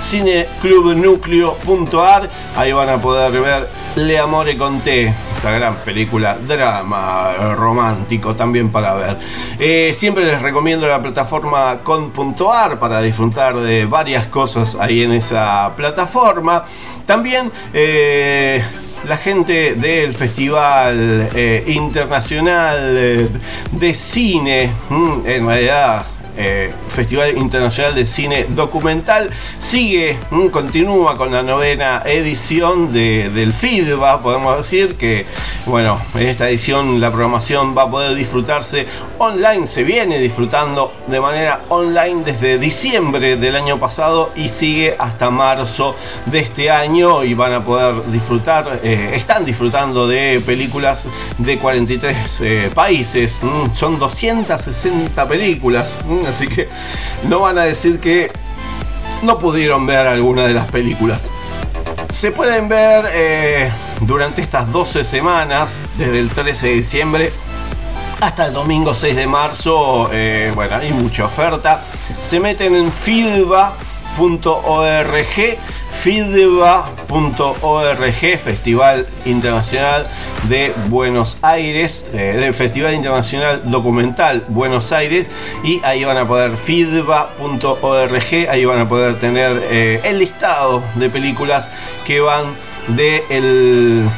cineclubnucleo.ar, 0.00 2.30
ahí 2.56 2.72
van 2.72 2.88
a 2.88 2.96
poder 2.98 3.32
ver 3.32 3.68
Le 3.96 4.18
Amore 4.18 4.56
con 4.56 4.80
T, 4.80 5.12
esta 5.36 5.50
gran 5.50 5.74
película, 5.76 6.36
drama 6.46 7.54
romántico 7.56 8.34
también 8.34 8.70
para 8.70 8.94
ver. 8.94 9.16
Eh, 9.58 9.94
siempre 9.96 10.24
les 10.24 10.40
recomiendo 10.42 10.86
la 10.86 11.02
plataforma 11.02 11.78
con.ar 11.82 12.78
para 12.78 13.00
disfrutar 13.00 13.58
de 13.58 13.86
varias 13.86 14.26
cosas 14.26 14.76
ahí 14.78 15.02
en 15.02 15.12
esa 15.12 15.72
plataforma. 15.76 16.64
También 17.06 17.50
la 19.04 19.16
gente 19.16 19.74
del 19.74 20.14
Festival 20.14 21.28
eh, 21.34 21.64
Internacional 21.68 23.30
de 23.72 23.94
Cine, 23.94 24.72
mm, 24.88 25.26
en 25.26 25.46
realidad 25.46 26.04
eh, 26.36 26.72
Festival 26.88 27.36
Internacional 27.36 27.94
de 27.94 28.04
Cine 28.04 28.46
Documental. 28.48 29.30
Sigue, 29.58 30.16
mm, 30.30 30.48
continúa 30.48 31.16
con 31.16 31.32
la 31.32 31.42
novena 31.42 32.02
edición 32.04 32.92
del 32.92 33.52
FIDBA, 33.52 34.20
podemos 34.20 34.58
decir 34.58 34.94
que, 34.96 35.26
bueno, 35.66 36.00
en 36.14 36.28
esta 36.28 36.48
edición 36.48 37.00
la 37.00 37.10
programación 37.10 37.76
va 37.76 37.82
a 37.82 37.90
poder 37.90 38.14
disfrutarse 38.14 38.86
online, 39.18 39.66
se 39.66 39.82
viene 39.82 40.18
disfrutando 40.18 40.92
de 41.06 41.20
manera 41.20 41.62
online 41.68 42.22
desde 42.24 42.58
diciembre 42.58 43.36
del 43.36 43.56
año 43.56 43.78
pasado 43.78 44.30
y 44.34 44.48
sigue 44.48 44.96
hasta 44.98 45.30
marzo 45.30 45.94
de 46.26 46.40
este 46.40 46.70
año 46.70 47.24
y 47.24 47.34
van 47.34 47.52
a 47.52 47.64
poder 47.64 48.04
disfrutar, 48.10 48.80
eh, 48.82 49.12
están 49.14 49.44
disfrutando 49.44 50.06
de 50.06 50.42
películas 50.44 51.06
de 51.38 51.58
43 51.58 52.40
eh, 52.40 52.70
países, 52.74 53.40
mm, 53.42 53.74
son 53.74 53.98
260 53.98 55.28
películas 55.28 55.98
así 56.28 56.48
que 56.48 56.68
no 57.28 57.40
van 57.40 57.58
a 57.58 57.64
decir 57.64 58.00
que 58.00 58.30
no 59.22 59.38
pudieron 59.38 59.86
ver 59.86 60.06
alguna 60.06 60.44
de 60.44 60.54
las 60.54 60.70
películas. 60.70 61.20
Se 62.12 62.30
pueden 62.30 62.68
ver 62.68 63.08
eh, 63.12 63.72
durante 64.00 64.42
estas 64.42 64.70
12 64.70 65.04
semanas, 65.04 65.76
desde 65.96 66.20
el 66.20 66.28
13 66.28 66.66
de 66.66 66.72
diciembre 66.74 67.32
hasta 68.22 68.46
el 68.46 68.52
domingo 68.52 68.94
6 68.94 69.16
de 69.16 69.26
marzo. 69.26 70.08
Eh, 70.12 70.52
bueno, 70.54 70.76
hay 70.76 70.92
mucha 70.92 71.24
oferta. 71.24 71.82
Se 72.22 72.38
meten 72.38 72.76
en 72.76 72.92
fidba.org 72.92 73.66
FIDBA.org, 76.00 77.58
Festival 78.38 79.06
Internacional 79.24 80.06
de 80.48 80.72
Buenos 80.88 81.38
Aires, 81.42 82.04
eh, 82.12 82.36
del 82.38 82.54
Festival 82.54 82.94
Internacional 82.94 83.62
Documental 83.70 84.44
Buenos 84.48 84.90
Aires, 84.92 85.28
y 85.62 85.80
ahí 85.84 86.04
van 86.04 86.16
a 86.16 86.26
poder 86.26 86.56
FIDBA.org, 86.56 88.48
ahí 88.48 88.64
van 88.64 88.80
a 88.80 88.88
poder 88.88 89.18
tener 89.18 89.62
eh, 89.70 90.00
el 90.04 90.18
listado 90.18 90.82
de 90.96 91.10
películas 91.10 91.68
que 92.06 92.20
van 92.20 92.46
de 92.88 93.22
el 93.30 94.08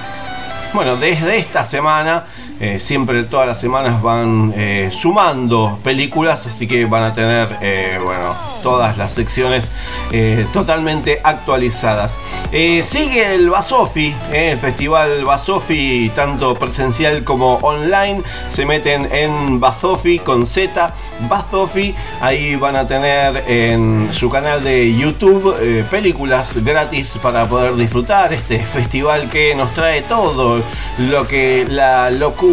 bueno, 0.72 0.96
desde 0.96 1.38
esta 1.38 1.64
semana 1.64 2.24
eh, 2.60 2.78
siempre 2.78 3.24
todas 3.24 3.48
las 3.48 3.58
semanas 3.58 4.00
van 4.00 4.54
eh, 4.56 4.88
sumando 4.92 5.78
películas, 5.82 6.46
así 6.46 6.68
que 6.68 6.84
van 6.84 7.02
a 7.02 7.12
tener 7.12 7.58
eh, 7.60 7.98
bueno, 8.02 8.32
todas 8.62 8.96
las 8.96 9.12
secciones 9.12 9.70
totalmente 10.52 11.20
actualizadas. 11.24 12.12
Sigue 12.50 13.34
el 13.34 13.50
Basofi, 13.50 14.14
el 14.32 14.56
festival 14.58 15.24
Basofi, 15.24 16.10
tanto 16.14 16.54
presencial 16.54 17.24
como 17.24 17.54
online. 17.56 18.22
Se 18.48 18.64
meten 18.64 19.08
en 19.12 19.58
Basofi 19.58 20.20
con 20.20 20.46
Z, 20.46 20.94
Basofi. 21.28 21.94
Ahí 22.20 22.54
van 22.54 22.76
a 22.76 22.86
tener 22.86 23.42
en 23.48 24.08
su 24.12 24.30
canal 24.30 24.62
de 24.62 24.94
YouTube 24.96 25.84
películas 25.90 26.62
gratis 26.64 27.18
para 27.20 27.46
poder 27.46 27.74
disfrutar 27.74 28.32
este 28.32 28.60
festival 28.60 29.28
que 29.28 29.56
nos 29.56 29.74
trae 29.74 30.02
todo 30.02 30.62
lo 31.10 31.26
que 31.26 31.66
la 31.68 32.10
locura 32.10 32.43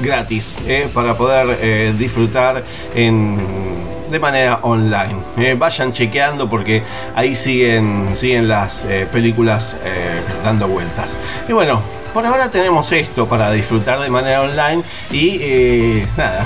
gratis 0.01 0.59
para 0.93 1.17
poder 1.17 1.97
disfrutar 1.97 2.65
en, 2.95 3.39
de 4.11 4.19
manera 4.19 4.61
online. 4.63 5.17
Eh, 5.37 5.55
vayan 5.59 5.93
chequeando 5.93 6.49
porque 6.49 6.83
ahí 7.15 7.35
siguen, 7.35 8.11
siguen 8.15 8.49
las 8.49 8.85
eh, 8.85 9.07
películas 9.11 9.77
eh, 9.85 10.21
dando 10.45 10.69
vueltas. 10.69 11.17
Y 11.49 11.53
bueno, 11.53 11.81
por 12.13 12.25
ahora 12.27 12.51
tenemos 12.51 12.91
esto 12.93 13.27
para 13.27 13.53
disfrutar 13.53 14.01
de 14.01 14.11
manera 14.11 14.43
online 14.43 14.83
y 15.11 16.03
nada. 16.17 16.45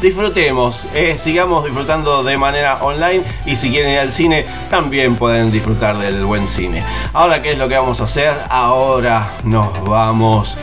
Disfrutemos, 0.00 0.80
sigamos 1.16 1.64
disfrutando 1.64 2.24
de 2.24 2.36
manera 2.36 2.78
online 2.82 3.22
y 3.46 3.54
si 3.54 3.70
quieren 3.70 3.92
ir 3.92 4.00
al 4.00 4.10
cine 4.10 4.44
también 4.68 5.14
pueden 5.14 5.52
disfrutar 5.52 5.96
del 5.96 6.24
buen 6.24 6.48
cine. 6.48 6.82
Ahora, 7.12 7.40
¿qué 7.40 7.52
es 7.52 7.58
lo 7.58 7.68
que 7.68 7.76
vamos 7.78 8.00
a 8.00 8.04
hacer? 8.04 8.34
Ahora 8.48 9.28
nos 9.44 9.80
vamos 9.84 10.56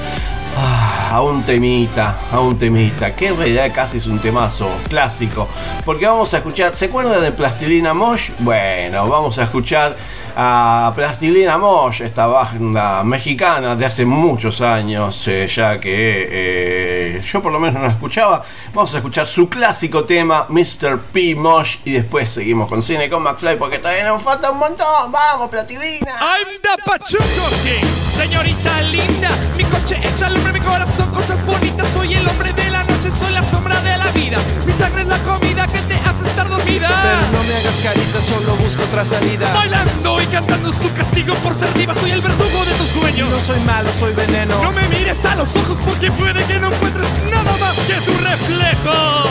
a 1.09 1.21
un 1.21 1.41
temita, 1.41 2.19
a 2.31 2.39
un 2.39 2.57
temita, 2.57 3.15
que 3.15 3.27
en 3.27 3.37
realidad 3.37 3.71
casi 3.73 3.97
es 3.97 4.05
un 4.05 4.19
temazo 4.19 4.69
clásico, 4.87 5.49
porque 5.83 6.05
vamos 6.05 6.33
a 6.35 6.37
escuchar, 6.37 6.75
¿se 6.75 6.85
acuerdan 6.85 7.21
de 7.21 7.31
Plastilina 7.31 7.95
Mosh? 7.95 8.29
Bueno, 8.39 9.07
vamos 9.07 9.39
a 9.39 9.43
escuchar 9.43 9.97
a 10.35 10.91
Plastilina 10.95 11.57
Mosh, 11.57 12.01
esta 12.01 12.27
banda 12.27 13.03
mexicana 13.03 13.75
de 13.75 13.85
hace 13.85 14.05
muchos 14.05 14.61
años, 14.61 15.27
eh, 15.27 15.47
ya 15.47 15.79
que 15.79 16.27
eh, 16.29 17.21
yo 17.21 17.41
por 17.41 17.51
lo 17.51 17.59
menos 17.59 17.81
no 17.81 17.87
la 17.87 17.93
escuchaba. 17.93 18.43
Vamos 18.73 18.93
a 18.93 18.97
escuchar 18.97 19.25
su 19.25 19.47
clásico 19.47 20.03
tema, 20.03 20.45
Mr. 20.49 20.99
P. 21.13 21.35
Mosh, 21.35 21.77
y 21.85 21.91
después 21.91 22.29
seguimos 22.29 22.67
con 22.67 22.81
cine 22.81 23.09
con 23.09 23.23
McFly, 23.23 23.57
porque 23.57 23.79
todavía 23.79 24.07
nos 24.07 24.21
falta 24.21 24.51
un 24.51 24.59
montón. 24.59 25.11
¡Vamos, 25.11 25.49
Plastilina! 25.49 26.19
I'm 26.19 26.59
the 26.61 26.83
Pachuco 26.83 27.49
King, 27.63 27.87
señorita 28.17 28.81
linda. 28.81 29.29
Mi 29.55 29.63
coche 29.63 29.97
echa 30.03 30.27
al 30.27 30.35
hombre, 30.35 30.53
mi 30.53 30.59
corazón, 30.59 31.09
cosas 31.13 31.45
bonitas. 31.45 31.87
Soy 31.89 32.13
el 32.13 32.27
hombre 32.27 32.51
de 32.51 32.69
la 32.69 32.83
noche, 32.83 32.98
soy 33.07 33.33
la 33.33 33.43
sombra 33.49 33.79
de 33.81 33.97
la 33.97 34.07
vida. 34.11 34.37
Mi 34.65 34.73
sangre 34.73 35.01
es 35.01 35.07
la 35.07 35.17
comida 35.19 35.65
que 35.67 35.79
te 35.79 35.95
hace 35.95 36.27
estar 36.29 36.49
dormida. 36.49 36.89
Pero 37.01 37.21
no 37.31 37.43
me 37.47 37.55
hagas 37.55 37.79
carita, 37.81 38.21
solo 38.21 38.55
busco 38.57 38.83
otra 38.83 39.05
salida. 39.05 39.51
Bailando 39.53 40.21
y 40.21 40.25
cantando 40.27 40.69
es 40.69 40.79
tu 40.79 40.93
castigo 40.93 41.33
por 41.35 41.55
ser 41.55 41.73
diva. 41.73 41.95
Soy 41.95 42.11
el 42.11 42.21
verdugo 42.21 42.65
de 42.65 42.73
tus 42.73 42.87
sueños. 42.87 43.29
No 43.29 43.39
soy 43.39 43.59
malo, 43.61 43.89
soy 43.97 44.13
veneno. 44.13 44.61
No 44.61 44.71
me 44.71 44.87
mires 44.89 45.23
a 45.25 45.35
los 45.35 45.55
ojos 45.55 45.77
porque 45.85 46.11
puede 46.11 46.43
que 46.45 46.59
no 46.59 46.67
encuentres 46.67 47.09
nada 47.31 47.55
más 47.57 47.75
que 47.87 47.95
tu 48.01 48.17
reflejo. 48.17 49.23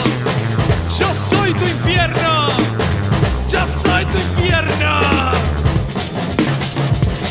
Yo 0.99 1.07
soy 1.29 1.53
tu 1.53 1.63
infierno. 1.63 2.47
Yo 3.47 3.59
soy 3.83 4.05
tu 4.05 4.17
infierno. 4.17 5.01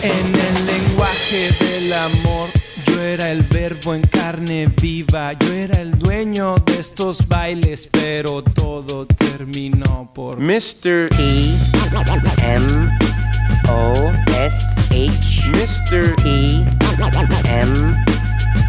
En 0.03 0.35
el 0.35 0.67
lenguaje 0.67 1.51
del 1.61 1.93
amor, 1.93 2.49
yo 2.99 3.05
era 3.05 3.31
el 3.31 3.43
verbo 3.43 3.95
en 3.95 4.03
carne 4.03 4.69
viva. 4.81 5.33
Yo 5.33 5.53
era 5.53 5.81
el 5.81 5.97
dueño 5.99 6.57
de 6.67 6.81
estos 6.81 7.27
bailes, 7.29 7.89
pero 7.93 8.43
todo 8.43 9.07
terminó 9.07 10.11
por 10.13 10.39
Mr. 10.41 11.09
E 11.19 11.55
M 12.43 12.67
O 13.69 13.95
S 14.37 14.57
H 14.91 15.43
Mr. 15.51 16.15
E 16.25 16.65
M 17.49 17.73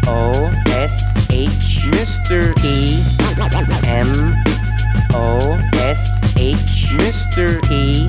O 0.06 0.50
S 0.80 0.94
H 1.28 1.80
Mr. 1.86 2.54
E 2.62 3.02
M 3.86 4.12
O 5.12 5.58
S 5.82 6.02
H 6.36 6.88
Mr. 6.94 7.58
E 7.70 8.08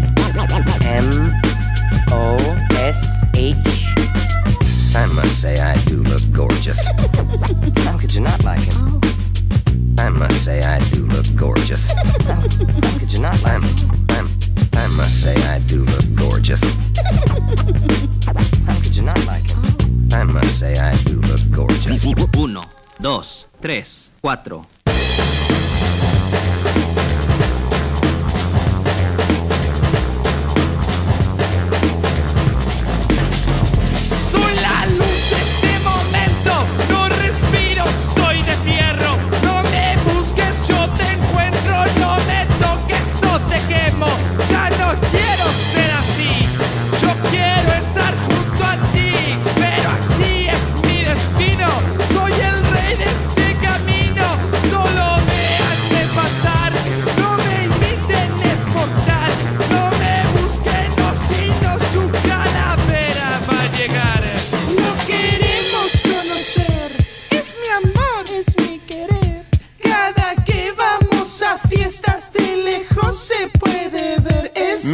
4. 24.23 24.90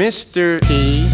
Mr. 0.07 0.57
E 0.71 1.06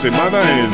semana 0.00 0.40
en 0.40 0.70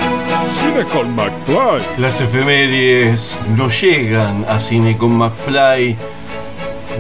Cine 0.55 0.85
con 0.93 1.17
McFly. 1.17 1.83
Las 1.99 2.21
efemérides 2.21 3.43
no 3.57 3.69
llegan 3.69 4.45
a 4.49 4.61
cine 4.61 4.97
con 4.97 5.19
McFly 5.19 5.97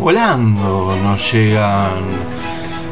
volando, 0.00 0.96
no 1.04 1.16
llegan 1.16 1.92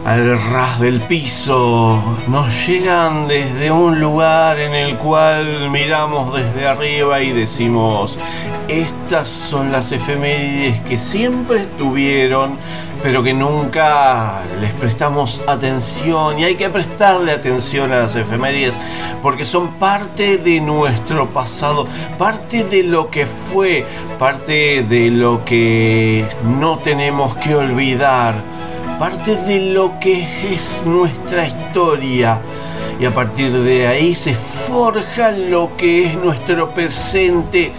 al 0.05 0.41
ras 0.53 0.79
del 0.79 1.01
piso, 1.01 2.01
nos 2.29 2.69
llegan 2.69 3.27
desde 3.27 3.73
un 3.73 3.99
lugar 3.99 4.61
en 4.61 4.73
el 4.73 4.95
cual 4.99 5.69
miramos 5.69 6.33
desde 6.37 6.69
arriba 6.69 7.21
y 7.21 7.33
decimos, 7.33 8.17
estas 8.69 9.29
son 9.29 9.71
las 9.73 9.93
efemérides 9.93 10.81
que 10.81 10.99
siempre 10.99 11.63
estuvieron, 11.63 12.57
pero 13.03 13.23
que 13.23 13.35
nunca 13.35 14.43
les 14.61 14.73
prestamos 14.73 15.41
atención 15.47 16.39
y 16.39 16.45
hay 16.45 16.55
que 16.57 16.71
prestarle 16.71 17.33
atención 17.33 17.93
a 17.93 18.01
las 18.01 18.17
efemérides 18.17 18.77
porque 19.23 19.45
son 19.45 19.75
parte 19.75 20.39
de 20.39 20.61
nuestro 20.61 21.27
pasado, 21.27 21.87
parte 22.19 22.65
de 22.65 22.83
lo 22.83 23.11
que 23.11 23.27
fue, 23.27 23.85
parte 24.19 24.83
de 24.83 25.11
lo 25.11 25.45
que 25.45 26.27
no 26.59 26.79
tenemos 26.79 27.35
que 27.37 27.55
olvidar, 27.55 28.35
parte 28.99 29.37
de 29.37 29.73
lo 29.73 29.99
que 30.01 30.23
es 30.53 30.83
nuestra 30.87 31.47
historia. 31.47 32.41
Y 33.01 33.07
a 33.07 33.13
partir 33.13 33.53
de 33.53 33.89
ahí 33.89 34.15
se 34.15 34.35
forja 34.35 35.33
lo 35.33 35.77
que 35.77 36.07
es 36.07 36.15
nuestro 36.15 36.71
presente 36.71 37.73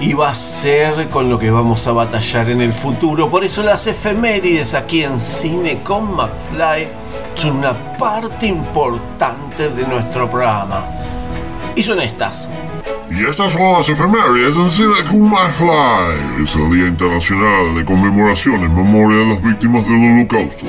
y 0.00 0.12
va 0.12 0.30
a 0.30 0.34
ser 0.34 1.08
con 1.08 1.28
lo 1.28 1.38
que 1.38 1.50
vamos 1.50 1.86
a 1.86 1.92
batallar 1.92 2.50
en 2.50 2.60
el 2.60 2.72
futuro. 2.72 3.28
Por 3.28 3.44
eso 3.44 3.62
las 3.62 3.86
efemérides 3.86 4.74
aquí 4.74 5.02
en 5.02 5.18
Cine 5.18 5.82
con 5.82 6.14
McFly 6.14 6.88
son 7.34 7.58
una 7.58 7.74
parte 7.98 8.46
importante 8.46 9.68
de 9.68 9.86
nuestro 9.86 10.30
programa. 10.30 10.84
Y 11.74 11.82
son 11.82 12.00
estas. 12.00 12.48
Y 13.10 13.24
estas 13.24 13.52
son 13.54 13.72
las 13.72 13.88
efemérides 13.88 14.54
en 14.54 14.70
Cine 14.70 15.04
con 15.08 15.30
McFly. 15.30 16.44
Es 16.44 16.54
el 16.54 16.70
Día 16.70 16.88
Internacional 16.88 17.74
de 17.74 17.84
Conmemoración 17.84 18.62
en 18.62 18.74
memoria 18.74 19.18
de 19.18 19.26
las 19.26 19.42
víctimas 19.42 19.86
del 19.86 19.96
Holocausto. 19.96 20.66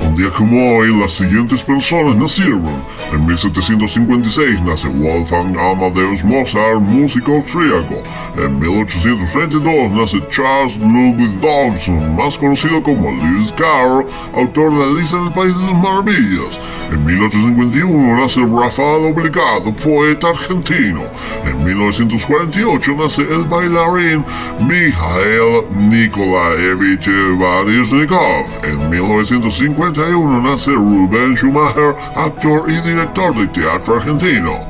Un 0.00 0.16
día 0.16 0.30
como 0.30 0.76
hoy, 0.78 0.96
las 0.98 1.12
siguientes 1.12 1.62
personas 1.62 2.16
nacieron. 2.16 2.82
En 3.12 3.26
1756 3.26 4.60
nace 4.62 4.88
Wolfgang 4.88 5.56
Amadeus 5.56 6.24
Mozart, 6.24 6.80
músico 6.80 7.36
austríaco. 7.36 8.02
En 8.36 8.58
1832 8.58 9.90
nace 9.92 10.20
Charles 10.28 10.76
Ludwig 10.78 11.40
Dawson, 11.40 12.16
más 12.16 12.36
conocido 12.36 12.82
como 12.82 13.10
Lewis 13.10 13.52
Carroll, 13.52 14.06
autor 14.34 14.72
de 14.72 14.84
Alicia 14.84 15.18
en 15.18 15.26
el 15.26 15.32
País 15.32 15.56
de 15.56 15.66
las 15.66 15.76
Maravillas. 15.76 16.60
En 16.90 17.04
1851 17.04 18.16
nace 18.16 18.40
Rafael 18.40 19.12
Obligado, 19.12 19.72
poeta 19.76 20.30
argentino. 20.30 21.02
En 21.44 21.64
1948 21.74 22.94
nace 22.96 23.22
el 23.22 23.44
bailarín 23.44 24.24
Mikhail 24.60 25.64
Nikolaevich 25.74 27.08
Baryshnikov. 27.38 28.46
En 28.64 28.90
1951 28.90 30.42
nace 30.42 30.72
Rubén 30.72 31.34
Schumacher, 31.34 31.94
actor 32.16 32.70
y 32.70 32.80
director 32.82 33.34
de 33.34 33.46
teatro 33.48 33.96
argentino. 33.96 34.60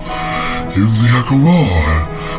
Y 0.77 0.81
un 0.81 1.83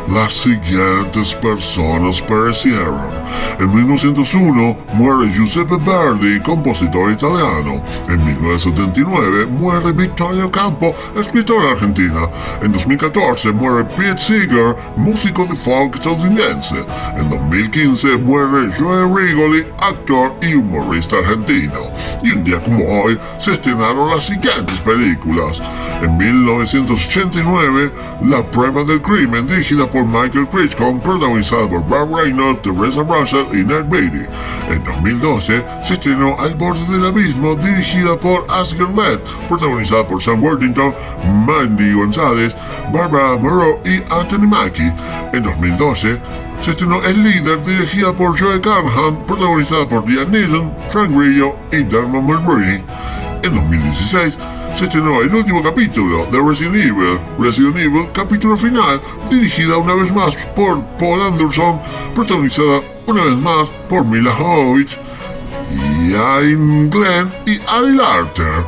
las 0.10 0.34
siguientes 0.34 1.34
personas 1.36 2.22
perecieron. 2.22 3.23
En 3.60 3.74
1901 3.74 4.78
muere 4.94 5.32
Giuseppe 5.32 5.78
Verdi, 5.78 6.40
compositor 6.42 7.12
italiano. 7.12 7.82
En 8.10 8.24
1979 8.26 9.46
muere 9.46 9.92
Vittorio 9.92 10.52
Campo, 10.52 10.94
escritor 11.16 11.66
argentina. 11.68 12.28
En 12.62 12.72
2014 12.72 13.52
muere 13.52 13.86
Pete 13.96 14.18
Seeger, 14.18 14.76
músico 14.98 15.46
de 15.46 15.56
folk 15.56 15.96
estadounidense. 15.96 16.86
En 17.16 17.30
2015 17.30 18.18
muere 18.18 18.74
Joe 18.78 19.06
Rigoli, 19.06 19.66
actor 19.80 20.34
y 20.42 20.56
humorista 20.56 21.18
argentino. 21.18 21.92
Y 22.24 22.32
un 22.32 22.44
día 22.44 22.62
como 22.64 22.84
hoy 22.86 23.20
se 23.38 23.54
estrenaron 23.54 24.10
las 24.10 24.26
siguientes 24.26 24.78
películas. 24.80 25.62
En 26.02 26.18
1989, 26.18 27.92
La 28.22 28.42
prueba 28.42 28.84
del 28.84 29.02
crimen, 29.02 29.48
dirigida 29.48 29.90
por 29.90 30.06
Michael 30.06 30.48
Crichton, 30.48 31.00
protagonizada 31.02 31.68
por 31.68 31.84
Bob 31.84 32.16
Reynolds, 32.18 32.62
Teresa 32.62 33.04
En 33.32 34.84
2012 34.84 35.64
se 35.84 35.94
estrenó 35.94 36.38
Al 36.40 36.56
borde 36.56 36.86
del 36.92 37.06
abismo, 37.06 37.56
dirigida 37.56 38.18
por 38.18 38.46
Asger 38.50 38.90
Led, 38.90 39.20
protagonizada 39.48 40.06
por 40.06 40.22
Sam 40.22 40.44
Worthington, 40.44 40.94
Mandy 41.46 41.94
González, 41.94 42.54
Barbara 42.92 43.38
Moreau 43.38 43.80
y 43.86 44.02
Anthony 44.14 44.46
Mackie. 44.46 44.92
En 45.32 45.44
2012 45.44 46.20
se 46.60 46.72
estrenó 46.72 47.02
El 47.04 47.24
líder, 47.24 47.64
dirigida 47.64 48.12
por 48.12 48.38
Joe 48.38 48.60
Carnahan, 48.60 49.24
protagonizada 49.26 49.88
por 49.88 50.10
Liam 50.10 50.30
Neeson, 50.30 50.74
Frank 50.90 51.12
Grillo 51.12 51.56
y 51.72 51.84
Dermot 51.84 52.24
Mulroney. 52.24 52.84
En 53.44 53.56
2016 53.56 54.38
se 54.76 54.86
estrenó 54.86 55.22
el 55.22 55.34
último 55.34 55.62
capítulo 55.62 56.26
de 56.32 56.42
Resident 56.42 56.76
Evil, 56.76 57.20
Resident 57.38 57.78
Evil 57.78 58.08
capítulo 58.14 58.58
final, 58.58 59.02
dirigida 59.30 59.78
una 59.78 59.94
vez 59.94 60.12
más 60.12 60.36
por 60.56 60.84
Paul 60.98 61.22
Anderson, 61.22 61.80
protagonizada 62.16 62.82
una 63.06 63.24
vez 63.24 63.38
más 63.38 63.70
por 63.88 64.04
Mila 64.04 64.32
Jovovich, 64.32 64.98
Ian 66.10 66.90
Glenn 66.90 67.32
y 67.46 67.60
Ari 67.68 67.96
Larter. 67.96 68.66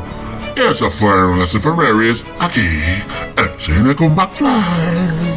Esas 0.56 0.94
fueron 0.94 1.40
las 1.40 1.54
efemérides 1.54 2.24
aquí 2.40 2.62
en 2.62 3.60
Cine 3.60 3.96
con 3.96 4.16
McFly. 4.16 5.35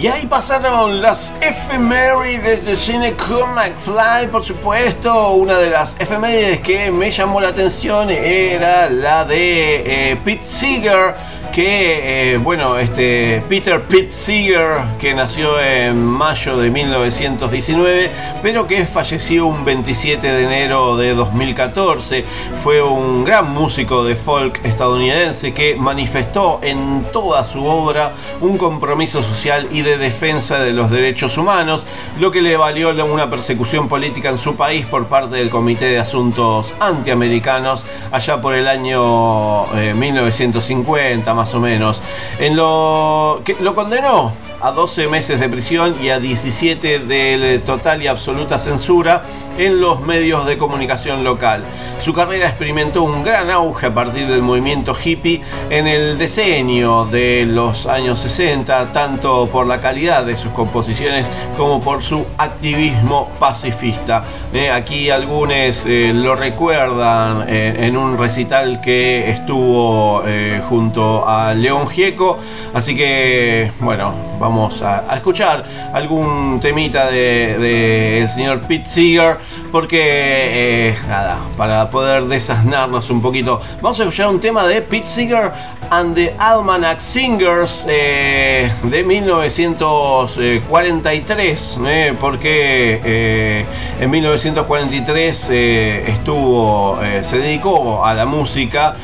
Y 0.00 0.06
ahí 0.06 0.24
pasaron 0.24 1.02
las 1.02 1.30
efemérides 1.42 2.64
de 2.64 2.74
Cine 2.74 3.12
con 3.12 3.54
McFly, 3.54 4.28
por 4.32 4.42
supuesto. 4.42 5.32
Una 5.32 5.58
de 5.58 5.68
las 5.68 5.94
efemérides 6.00 6.60
que 6.60 6.90
me 6.90 7.10
llamó 7.10 7.38
la 7.38 7.48
atención 7.48 8.08
era 8.08 8.88
la 8.88 9.26
de 9.26 10.12
eh, 10.12 10.16
Pete 10.24 10.46
Seeger, 10.46 11.14
que, 11.52 12.34
eh, 12.34 12.38
bueno, 12.38 12.78
este 12.78 13.42
Peter 13.48 13.82
Pitt 13.82 14.10
Seeger, 14.10 14.82
que 14.98 15.14
nació 15.14 15.60
en 15.60 16.04
mayo 16.04 16.56
de 16.56 16.70
1919, 16.70 18.10
pero 18.42 18.66
que 18.66 18.86
falleció 18.86 19.46
un 19.46 19.64
27 19.64 20.26
de 20.26 20.44
enero 20.44 20.96
de 20.96 21.14
2014. 21.14 22.24
Fue 22.62 22.82
un 22.82 23.24
gran 23.24 23.52
músico 23.52 24.04
de 24.04 24.16
folk 24.16 24.64
estadounidense 24.64 25.52
que 25.52 25.74
manifestó 25.74 26.60
en 26.62 27.06
toda 27.12 27.44
su 27.44 27.64
obra 27.64 28.12
un 28.40 28.56
compromiso 28.56 29.22
social 29.22 29.68
y 29.72 29.82
de 29.82 29.98
defensa 29.98 30.60
de 30.60 30.72
los 30.72 30.90
derechos 30.90 31.36
humanos, 31.38 31.84
lo 32.18 32.30
que 32.30 32.42
le 32.42 32.56
valió 32.56 32.90
una 33.04 33.30
persecución 33.30 33.88
política 33.88 34.28
en 34.28 34.38
su 34.38 34.56
país 34.56 34.84
por 34.86 35.06
parte 35.06 35.36
del 35.36 35.48
Comité 35.48 35.86
de 35.86 35.98
Asuntos 35.98 36.72
Antiamericanos 36.78 37.84
allá 38.12 38.40
por 38.40 38.54
el 38.54 38.68
año 38.68 39.74
eh, 39.74 39.94
1950 39.94 41.34
más 41.40 41.54
o 41.54 41.60
menos. 41.60 42.02
En 42.38 42.54
lo 42.54 43.40
que 43.44 43.56
lo 43.60 43.74
condenó 43.74 44.32
a 44.60 44.72
12 44.72 45.08
meses 45.08 45.40
de 45.40 45.48
prisión 45.48 45.96
y 46.02 46.10
a 46.10 46.18
17 46.18 47.00
de 47.00 47.60
total 47.64 48.02
y 48.02 48.06
absoluta 48.06 48.58
censura 48.58 49.22
en 49.58 49.80
los 49.80 50.00
medios 50.00 50.46
de 50.46 50.58
comunicación 50.58 51.24
local. 51.24 51.64
Su 52.00 52.14
carrera 52.14 52.48
experimentó 52.48 53.02
un 53.02 53.22
gran 53.22 53.50
auge 53.50 53.86
a 53.86 53.94
partir 53.94 54.26
del 54.26 54.42
movimiento 54.42 54.94
hippie 54.94 55.42
en 55.68 55.86
el 55.86 56.18
decenio 56.18 57.04
de 57.04 57.44
los 57.46 57.86
años 57.86 58.18
60, 58.20 58.92
tanto 58.92 59.48
por 59.52 59.66
la 59.66 59.80
calidad 59.80 60.24
de 60.24 60.36
sus 60.36 60.52
composiciones 60.52 61.26
como 61.56 61.80
por 61.80 62.02
su 62.02 62.24
activismo 62.38 63.28
pacifista. 63.38 64.24
Eh, 64.52 64.70
aquí 64.70 65.10
algunos 65.10 65.86
eh, 65.86 66.12
lo 66.14 66.36
recuerdan 66.36 67.44
eh, 67.48 67.76
en 67.80 67.96
un 67.96 68.18
recital 68.18 68.80
que 68.80 69.30
estuvo 69.30 70.22
junto 70.68 71.28
a 71.28 71.54
León 71.54 71.88
Gieco, 71.88 72.38
así 72.74 72.94
que 72.94 73.72
bueno, 73.80 74.12
vamos 74.38 74.49
a, 74.82 75.04
a 75.08 75.16
escuchar 75.16 75.64
algún 75.92 76.58
temita 76.60 77.06
del 77.06 77.60
de, 77.60 78.20
el 78.22 78.28
señor 78.28 78.60
Pete 78.60 78.86
Seeger, 78.86 79.36
porque 79.70 80.90
eh, 80.90 80.98
nada, 81.08 81.38
para 81.56 81.90
poder 81.90 82.24
desasnarnos 82.24 83.10
un 83.10 83.22
poquito, 83.22 83.60
vamos 83.80 83.98
a 84.00 84.04
escuchar 84.04 84.28
un 84.28 84.40
tema 84.40 84.66
de 84.66 84.82
Pete 84.82 85.06
Seeger 85.06 85.52
and 85.90 86.14
the 86.14 86.32
Almanac 86.38 87.00
Singers 87.00 87.84
eh, 87.88 88.70
de 88.84 89.02
1943, 89.02 91.78
eh, 91.84 92.14
porque 92.20 93.66
en 93.98 94.10
1943 94.10 95.48
eh, 95.50 96.04
estuvo, 96.08 97.00
se 97.22 97.38
dedicó 97.38 98.04
a 98.04 98.14
la 98.14 98.24
música, 98.24 98.94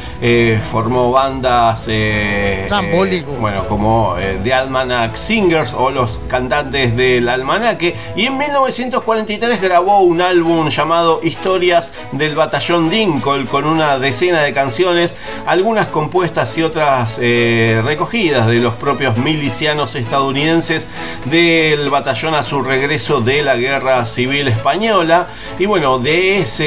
formó 0.70 1.10
bandas, 1.10 1.88
bueno, 3.40 3.66
como 3.68 4.14
The 4.44 4.54
Almanac 4.54 5.16
Singers 5.16 5.72
o 5.72 5.90
los 5.90 6.20
cantantes 6.28 6.96
del 6.96 7.28
almanaque, 7.28 7.96
y 8.14 8.26
en 8.26 8.38
1943 8.38 9.60
grabó 9.60 9.98
un 10.00 10.20
álbum 10.20 10.55
llamado 10.64 11.20
Historias 11.22 11.92
del 12.12 12.34
Batallón 12.34 12.88
Dinkel 12.88 13.46
con 13.46 13.66
una 13.66 13.98
decena 13.98 14.42
de 14.42 14.52
canciones, 14.52 15.16
algunas 15.46 15.88
compuestas 15.88 16.56
y 16.56 16.62
otras 16.62 17.18
eh, 17.20 17.82
recogidas 17.84 18.46
de 18.46 18.58
los 18.58 18.74
propios 18.74 19.16
milicianos 19.18 19.94
estadounidenses 19.94 20.88
del 21.26 21.90
batallón 21.90 22.34
a 22.34 22.42
su 22.42 22.62
regreso 22.62 23.20
de 23.20 23.42
la 23.42 23.56
Guerra 23.56 24.06
Civil 24.06 24.48
Española. 24.48 25.28
Y 25.58 25.66
bueno, 25.66 25.98
de 25.98 26.40
ese, 26.40 26.64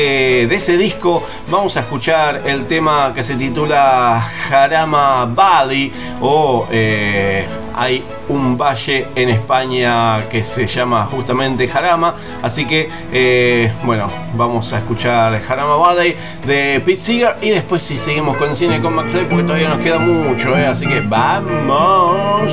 de 0.47 0.55
ese 0.55 0.77
disco 0.77 1.25
vamos 1.49 1.75
a 1.75 1.81
escuchar 1.81 2.43
el 2.45 2.65
tema 2.67 3.11
que 3.13 3.23
se 3.23 3.35
titula 3.35 4.21
Jarama 4.49 5.25
Valley 5.25 5.91
o 6.21 6.67
eh, 6.71 7.45
hay 7.75 8.03
un 8.27 8.57
valle 8.57 9.07
en 9.15 9.29
España 9.29 10.27
que 10.29 10.43
se 10.43 10.67
llama 10.67 11.05
justamente 11.05 11.67
Jarama. 11.67 12.15
Así 12.41 12.65
que, 12.65 12.89
eh, 13.11 13.71
bueno, 13.83 14.09
vamos 14.35 14.71
a 14.73 14.79
escuchar 14.79 15.41
Jarama 15.41 15.75
Valley 15.75 16.15
de 16.45 16.81
Pete 16.85 16.97
Seeger 16.97 17.35
y 17.41 17.49
después 17.49 17.83
si 17.83 17.97
seguimos 17.97 18.37
con 18.37 18.55
cine 18.55 18.79
con 18.81 18.95
McFly 18.95 19.25
porque 19.25 19.43
todavía 19.43 19.69
nos 19.69 19.79
queda 19.79 19.99
mucho, 19.99 20.57
¿eh? 20.57 20.67
así 20.67 20.85
que 20.87 21.01
vamos. 21.01 22.51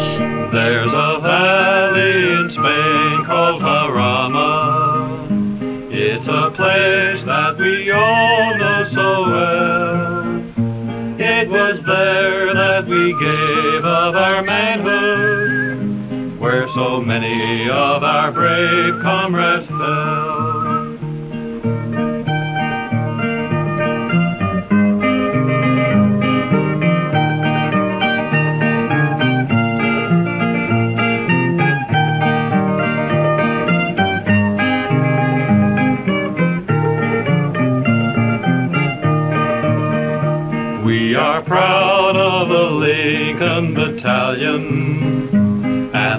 There's 0.53 0.93
a 0.93 1.19
valley 1.21 2.41
in 2.41 2.51
Spain 2.51 3.25
called 3.27 3.61
Jarama. 3.61 5.27
It's 5.91 6.29
a 6.29 6.51
place 6.55 7.25
that 7.25 7.59
we 7.59 7.91
all 7.91 8.57
know 8.57 8.87
so 8.93 9.31
well. 9.31 10.06
Was 11.57 11.81
there 11.87 12.53
that 12.53 12.87
we 12.87 13.14
gave 13.14 13.83
of 13.83 14.14
our 14.14 14.42
manhood, 14.42 16.38
where 16.38 16.69
so 16.75 17.01
many 17.01 17.71
of 17.71 18.05
our 18.05 18.31
brave 18.31 19.01
comrades 19.01 19.66
fell. 19.66 20.56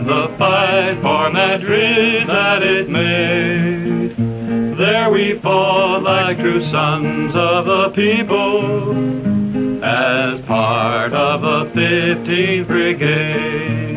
The 0.07 0.33
fight 0.37 1.01
for 1.01 1.29
Madrid 1.29 2.27
that 2.27 2.63
it 2.63 2.89
made. 2.89 4.15
There 4.77 5.09
we 5.09 5.37
fought 5.39 6.03
like 6.03 6.39
true 6.39 6.63
sons 6.71 7.35
of 7.35 7.65
the 7.65 7.89
people 7.89 9.83
as 9.83 10.39
part 10.45 11.11
of 11.11 11.41
the 11.41 11.65
15th 11.77 12.67
Brigade. 12.67 13.96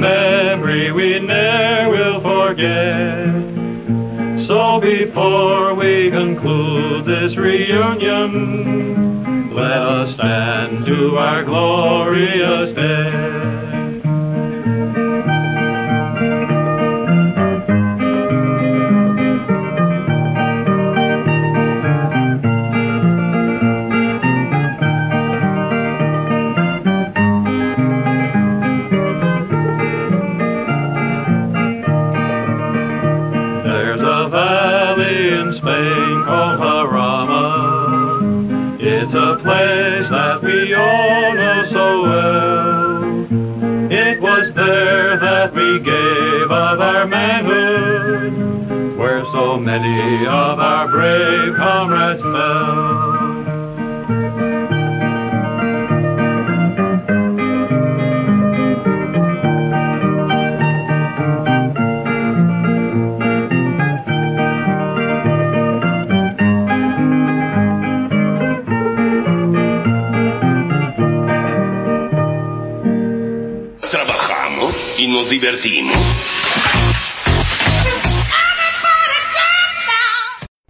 Memory 0.00 0.92
we 0.92 1.18
ne'er 1.18 1.90
will 1.90 2.20
forget. 2.20 3.28
So 4.46 4.80
before 4.80 5.74
we 5.74 6.10
conclude 6.10 7.04
this 7.04 7.36
reunion, 7.36 8.30
let 9.54 9.82
us 9.82 10.14
stand 10.14 10.86
to 10.86 11.18
our 11.18 11.42
glorious 11.44 12.74
dead. 12.74 13.37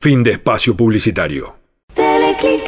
Fin 0.00 0.22
de 0.22 0.32
espacio 0.32 0.76
publicitario. 0.76 1.56
Teleclick, 1.94 2.62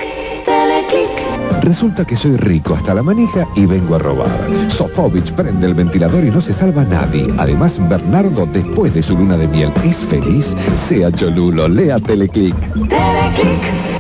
teleclick. 0.44 1.62
Resulta 1.62 2.04
que 2.04 2.16
soy 2.16 2.36
rico 2.36 2.74
hasta 2.74 2.94
la 2.94 3.02
manija 3.02 3.46
y 3.54 3.66
vengo 3.66 3.96
a 3.96 3.98
robar. 3.98 4.30
Sofovich 4.68 5.32
prende 5.32 5.66
el 5.66 5.74
ventilador 5.74 6.24
y 6.24 6.30
no 6.30 6.40
se 6.40 6.54
salva 6.54 6.84
nadie. 6.84 7.26
Además, 7.38 7.78
Bernardo, 7.88 8.46
después 8.46 8.94
de 8.94 9.02
su 9.02 9.16
luna 9.16 9.36
de 9.36 9.46
miel, 9.48 9.70
es 9.84 9.96
feliz. 9.96 10.56
Sea 10.88 11.12
Cholulo, 11.12 11.68
lea 11.68 11.98
Teleclick. 11.98 12.56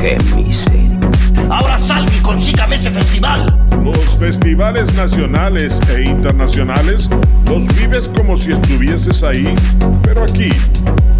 Qué 0.00 0.16
miseria. 0.34 0.98
Ahora 1.50 1.76
salga 1.76 2.10
y 2.16 2.20
consígame 2.20 2.76
ese 2.76 2.90
festival. 2.90 3.54
Los 3.84 4.18
festivales 4.18 4.94
nacionales 4.94 5.78
e 5.90 6.04
internacionales 6.04 7.10
los 7.50 7.66
vives 7.76 8.08
como 8.08 8.36
si 8.36 8.52
estuvieses 8.52 9.22
ahí, 9.22 9.52
pero 10.02 10.22
aquí, 10.22 10.48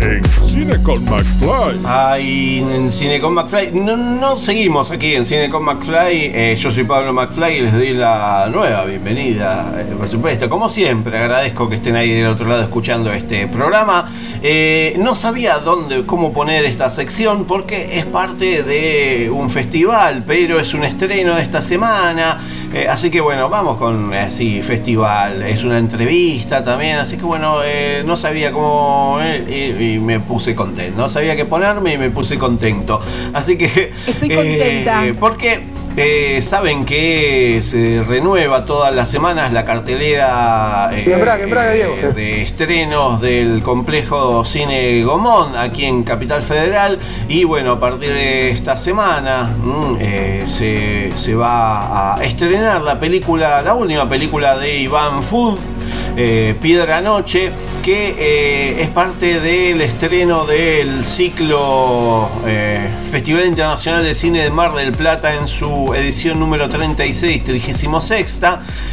en 0.00 0.22
Cine 0.46 0.82
con 0.82 1.04
McFly. 1.04 1.80
Ay, 1.84 2.64
en 2.72 2.90
Cine 2.90 3.20
con 3.20 3.34
McFly. 3.34 3.72
No, 3.72 3.96
no 3.96 4.36
seguimos 4.36 4.90
aquí 4.90 5.14
en 5.14 5.26
Cine 5.26 5.50
con 5.50 5.64
McFly. 5.64 6.30
Eh, 6.32 6.56
yo 6.58 6.70
soy 6.70 6.84
Pablo 6.84 7.12
McFly 7.12 7.56
y 7.56 7.60
les 7.62 7.72
doy 7.72 7.94
la 7.94 8.48
nueva 8.50 8.84
bienvenida, 8.84 9.74
eh, 9.76 9.94
por 9.98 10.08
supuesto. 10.08 10.48
Como 10.48 10.70
siempre, 10.70 11.18
agradezco 11.18 11.68
que 11.68 11.76
estén 11.76 11.96
ahí 11.96 12.12
del 12.12 12.28
otro 12.28 12.46
lado 12.46 12.62
escuchando 12.62 13.12
este 13.12 13.46
programa. 13.48 14.10
Eh, 14.42 14.94
no 14.98 15.14
sabía 15.14 15.59
dónde, 15.59 16.07
cómo 16.07 16.33
poner 16.33 16.64
esta 16.64 16.88
sección 16.90 17.44
porque 17.44 17.98
es 17.98 18.07
parte 18.07 18.62
de 18.62 19.31
un 19.31 19.50
festival, 19.50 20.24
pero 20.26 20.59
es 20.59 20.72
un 20.74 20.85
estreno 20.85 21.35
de 21.35 21.42
esta 21.42 21.61
semana. 21.61 22.38
Eh, 22.72 22.87
así 22.88 23.11
que 23.11 23.20
bueno, 23.20 23.48
vamos 23.48 23.76
con 23.76 24.14
así, 24.14 24.62
festival. 24.62 25.42
Es 25.42 25.64
una 25.64 25.79
entrevista 25.79 26.64
también, 26.64 26.96
así 26.98 27.16
que 27.16 27.24
bueno, 27.24 27.59
eh, 27.64 28.03
no 28.07 28.16
sabía 28.16 28.53
cómo. 28.53 29.18
eh, 29.20 29.74
y, 29.79 29.94
y 29.94 29.98
me 29.98 30.20
puse 30.20 30.55
contento. 30.55 31.00
No 31.00 31.09
sabía 31.09 31.37
qué 31.37 31.44
ponerme 31.44 31.94
y 31.94 31.98
me 31.98 32.11
puse 32.11 32.38
contento. 32.38 33.00
Así 33.33 33.57
que. 33.59 33.92
Estoy 34.07 34.31
eh, 34.33 34.37
contenta. 34.37 35.20
porque. 35.20 35.61
Eh, 35.96 36.40
saben 36.42 36.85
que 36.85 37.61
se 37.62 38.03
renueva 38.07 38.64
todas 38.64 38.94
las 38.94 39.09
semanas 39.11 39.53
la 39.53 39.64
cartelera 39.64 40.90
eh, 40.94 41.05
Diego. 41.72 41.94
eh, 41.94 42.12
de 42.12 42.42
estrenos 42.42 43.20
del 43.20 43.62
complejo 43.62 44.44
Cine 44.44 45.03
Gomón 45.03 45.57
aquí 45.57 45.85
en 45.85 46.05
Capital 46.05 46.42
Federal 46.42 46.98
y 47.29 47.44
bueno, 47.44 47.72
a 47.72 47.81
partir 47.81 48.12
de 48.12 48.50
esta 48.50 48.76
semana 48.76 49.44
mm, 49.62 50.46
se, 50.46 51.11
se 51.16 51.35
va 51.35 52.16
a 52.16 52.22
estrenar 52.22 52.83
la 52.83 52.98
película, 53.00 53.61
la 53.62 53.74
última 53.74 54.09
película 54.09 54.57
de 54.57 54.79
Iván 54.79 55.22
Food, 55.22 55.59
eh, 56.16 56.54
Piedra 56.60 57.00
Noche, 57.00 57.52
que 57.82 58.14
eh, 58.18 58.82
es 58.82 58.88
parte 58.88 59.40
del 59.40 59.80
estreno 59.80 60.44
del 60.44 61.04
ciclo 61.04 62.28
eh, 62.46 62.88
Festival 63.10 63.46
Internacional 63.46 64.04
de 64.04 64.14
Cine 64.14 64.42
de 64.42 64.50
Mar 64.50 64.74
del 64.74 64.92
Plata 64.92 65.34
en 65.34 65.48
su 65.48 65.94
edición 65.94 66.38
número 66.38 66.68
36, 66.68 67.44
36. 67.44 68.40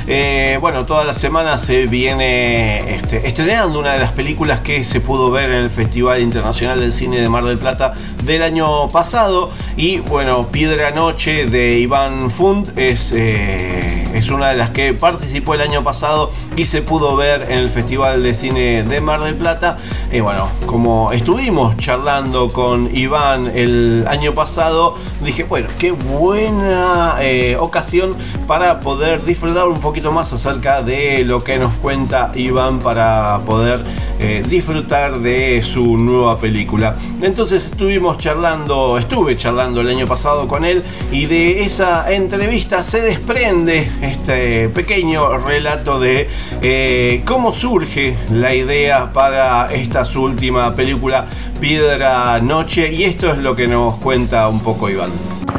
Eh, 0.08 0.58
bueno, 0.62 0.86
todas 0.86 1.06
las 1.06 1.18
semanas 1.18 1.62
se 1.62 1.86
viene 1.86 2.96
este, 2.96 3.28
estrenando 3.28 3.80
una 3.80 3.94
de 3.94 4.00
las 4.00 4.14
películas 4.14 4.62
que 4.62 4.84
se 4.84 5.02
pudo 5.02 5.32
ver 5.32 5.50
en 5.52 5.58
el 5.58 5.70
Festival 5.70 6.22
Internacional 6.22 6.80
del 6.80 6.94
Cine 6.94 7.20
de 7.20 7.30
Mar 7.30 7.44
del 7.44 7.58
Plata 7.58 7.94
del 8.28 8.44
año 8.44 8.90
pasado. 8.90 9.50
Y 9.78 10.00
bueno, 10.00 10.48
Piedra 10.48 10.92
Noche 10.92 11.48
de 11.48 11.80
Iván 11.80 12.30
Fund 12.30 12.78
es, 12.78 13.14
eh, 13.16 14.04
es 14.14 14.30
una 14.30 14.50
de 14.50 14.58
las 14.58 14.72
que 14.72 14.94
participó 14.94 15.54
el 15.54 15.62
año 15.62 15.84
pasado 15.84 16.32
y 16.56 16.66
se 16.66 16.82
pudo 16.82 17.16
ver 17.16 17.44
en 17.44 17.60
el 17.60 17.70
Festival 17.70 18.22
de 18.22 18.34
Cine 18.34 18.84
de 18.84 19.02
Mar 19.02 19.24
del 19.24 19.36
Plata. 19.36 19.78
Y 20.12 20.20
bueno, 20.20 20.50
como 20.66 21.12
estuvimos 21.12 21.78
charlando 21.78 22.50
con 22.50 22.96
Iván 22.96 23.52
el 23.56 24.06
año 24.08 24.34
pasado, 24.36 24.96
dije, 25.24 25.44
bueno, 25.44 25.70
qué 25.80 25.92
buena 25.92 27.16
eh, 27.20 27.56
ocasión 27.58 28.14
para 28.48 28.80
poder 28.80 29.24
disfrutar 29.24 29.68
un 29.68 29.80
poquito 29.80 30.12
más 30.12 30.34
acerca 30.34 30.82
de 30.82 31.24
lo 31.24 31.44
que 31.44 31.58
nos 31.58 31.74
cuenta 31.76 32.32
Iván 32.36 32.80
para 32.80 33.40
poder 33.46 33.84
eh, 34.20 34.44
disfrutar 34.50 35.20
de 35.20 35.62
su 35.62 35.98
nueva 35.98 36.40
película. 36.40 36.96
Entonces 37.22 37.66
estuvimos 37.66 38.17
charlando, 38.18 38.98
estuve 38.98 39.36
charlando 39.36 39.82
el 39.82 39.90
año 39.90 40.08
pasado 40.08 40.48
con 40.48 40.66
él 40.66 40.84
y 41.12 41.26
de 41.26 41.64
esa 41.64 42.12
entrevista 42.12 42.84
se 42.84 43.02
desprende 43.02 43.88
este 44.02 44.70
pequeño 44.70 45.38
relato 45.38 46.00
de 46.00 46.30
eh, 46.62 47.24
cómo 47.26 47.54
surge 47.54 48.18
la 48.32 48.54
idea 48.54 49.12
para 49.14 49.68
esta 49.68 50.06
su 50.06 50.24
última 50.24 50.74
película 50.76 51.28
Piedra 51.60 52.40
Noche 52.40 52.92
y 52.92 53.04
esto 53.04 53.32
es 53.32 53.38
lo 53.38 53.56
que 53.56 53.68
nos 53.68 53.96
cuenta 53.96 54.48
un 54.48 54.60
poco 54.60 54.90
Iván. 54.90 55.12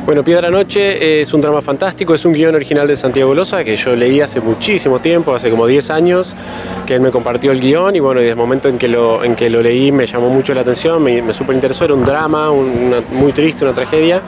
Bueno, 0.09 0.25
Piedra 0.25 0.49
Noche 0.49 1.21
es 1.21 1.35
un 1.35 1.43
drama 1.43 1.61
fantástico, 1.61 2.15
es 2.15 2.25
un 2.25 2.33
guion 2.33 2.55
original 2.55 2.89
de 2.89 2.97
Santiago 2.97 3.35
Loza 3.35 3.63
que 3.63 3.77
yo 3.77 3.95
leí 3.95 4.23
hace 4.23 4.41
muchísimo 4.41 5.01
tiempo, 5.01 5.35
hace 5.35 5.51
como 5.51 5.67
10 5.67 5.91
años, 5.91 6.35
que 6.87 6.95
él 6.95 7.03
me 7.03 7.11
compartió 7.11 7.53
el 7.53 7.61
guion 7.61 7.95
y 7.95 8.01
bueno, 8.01 8.21
desde 8.21 8.31
el 8.31 8.37
momento 8.37 8.69
en 8.69 8.79
que 8.79 8.89
lo, 8.89 9.23
en 9.23 9.37
que 9.37 9.51
lo 9.51 9.63
leí 9.63 9.93
me 9.93 10.07
llamó 10.07 10.31
mucho 10.31 10.55
la 10.55 10.63
atención, 10.63 11.03
me, 11.03 11.21
me 11.21 11.55
interesó, 11.55 11.85
era 11.85 11.93
un 11.93 12.07
drama, 12.07 12.48
una- 12.53 13.01
muy 13.13 13.33
triste, 13.33 13.65
una 13.65 13.75
tragedia, 13.75 14.21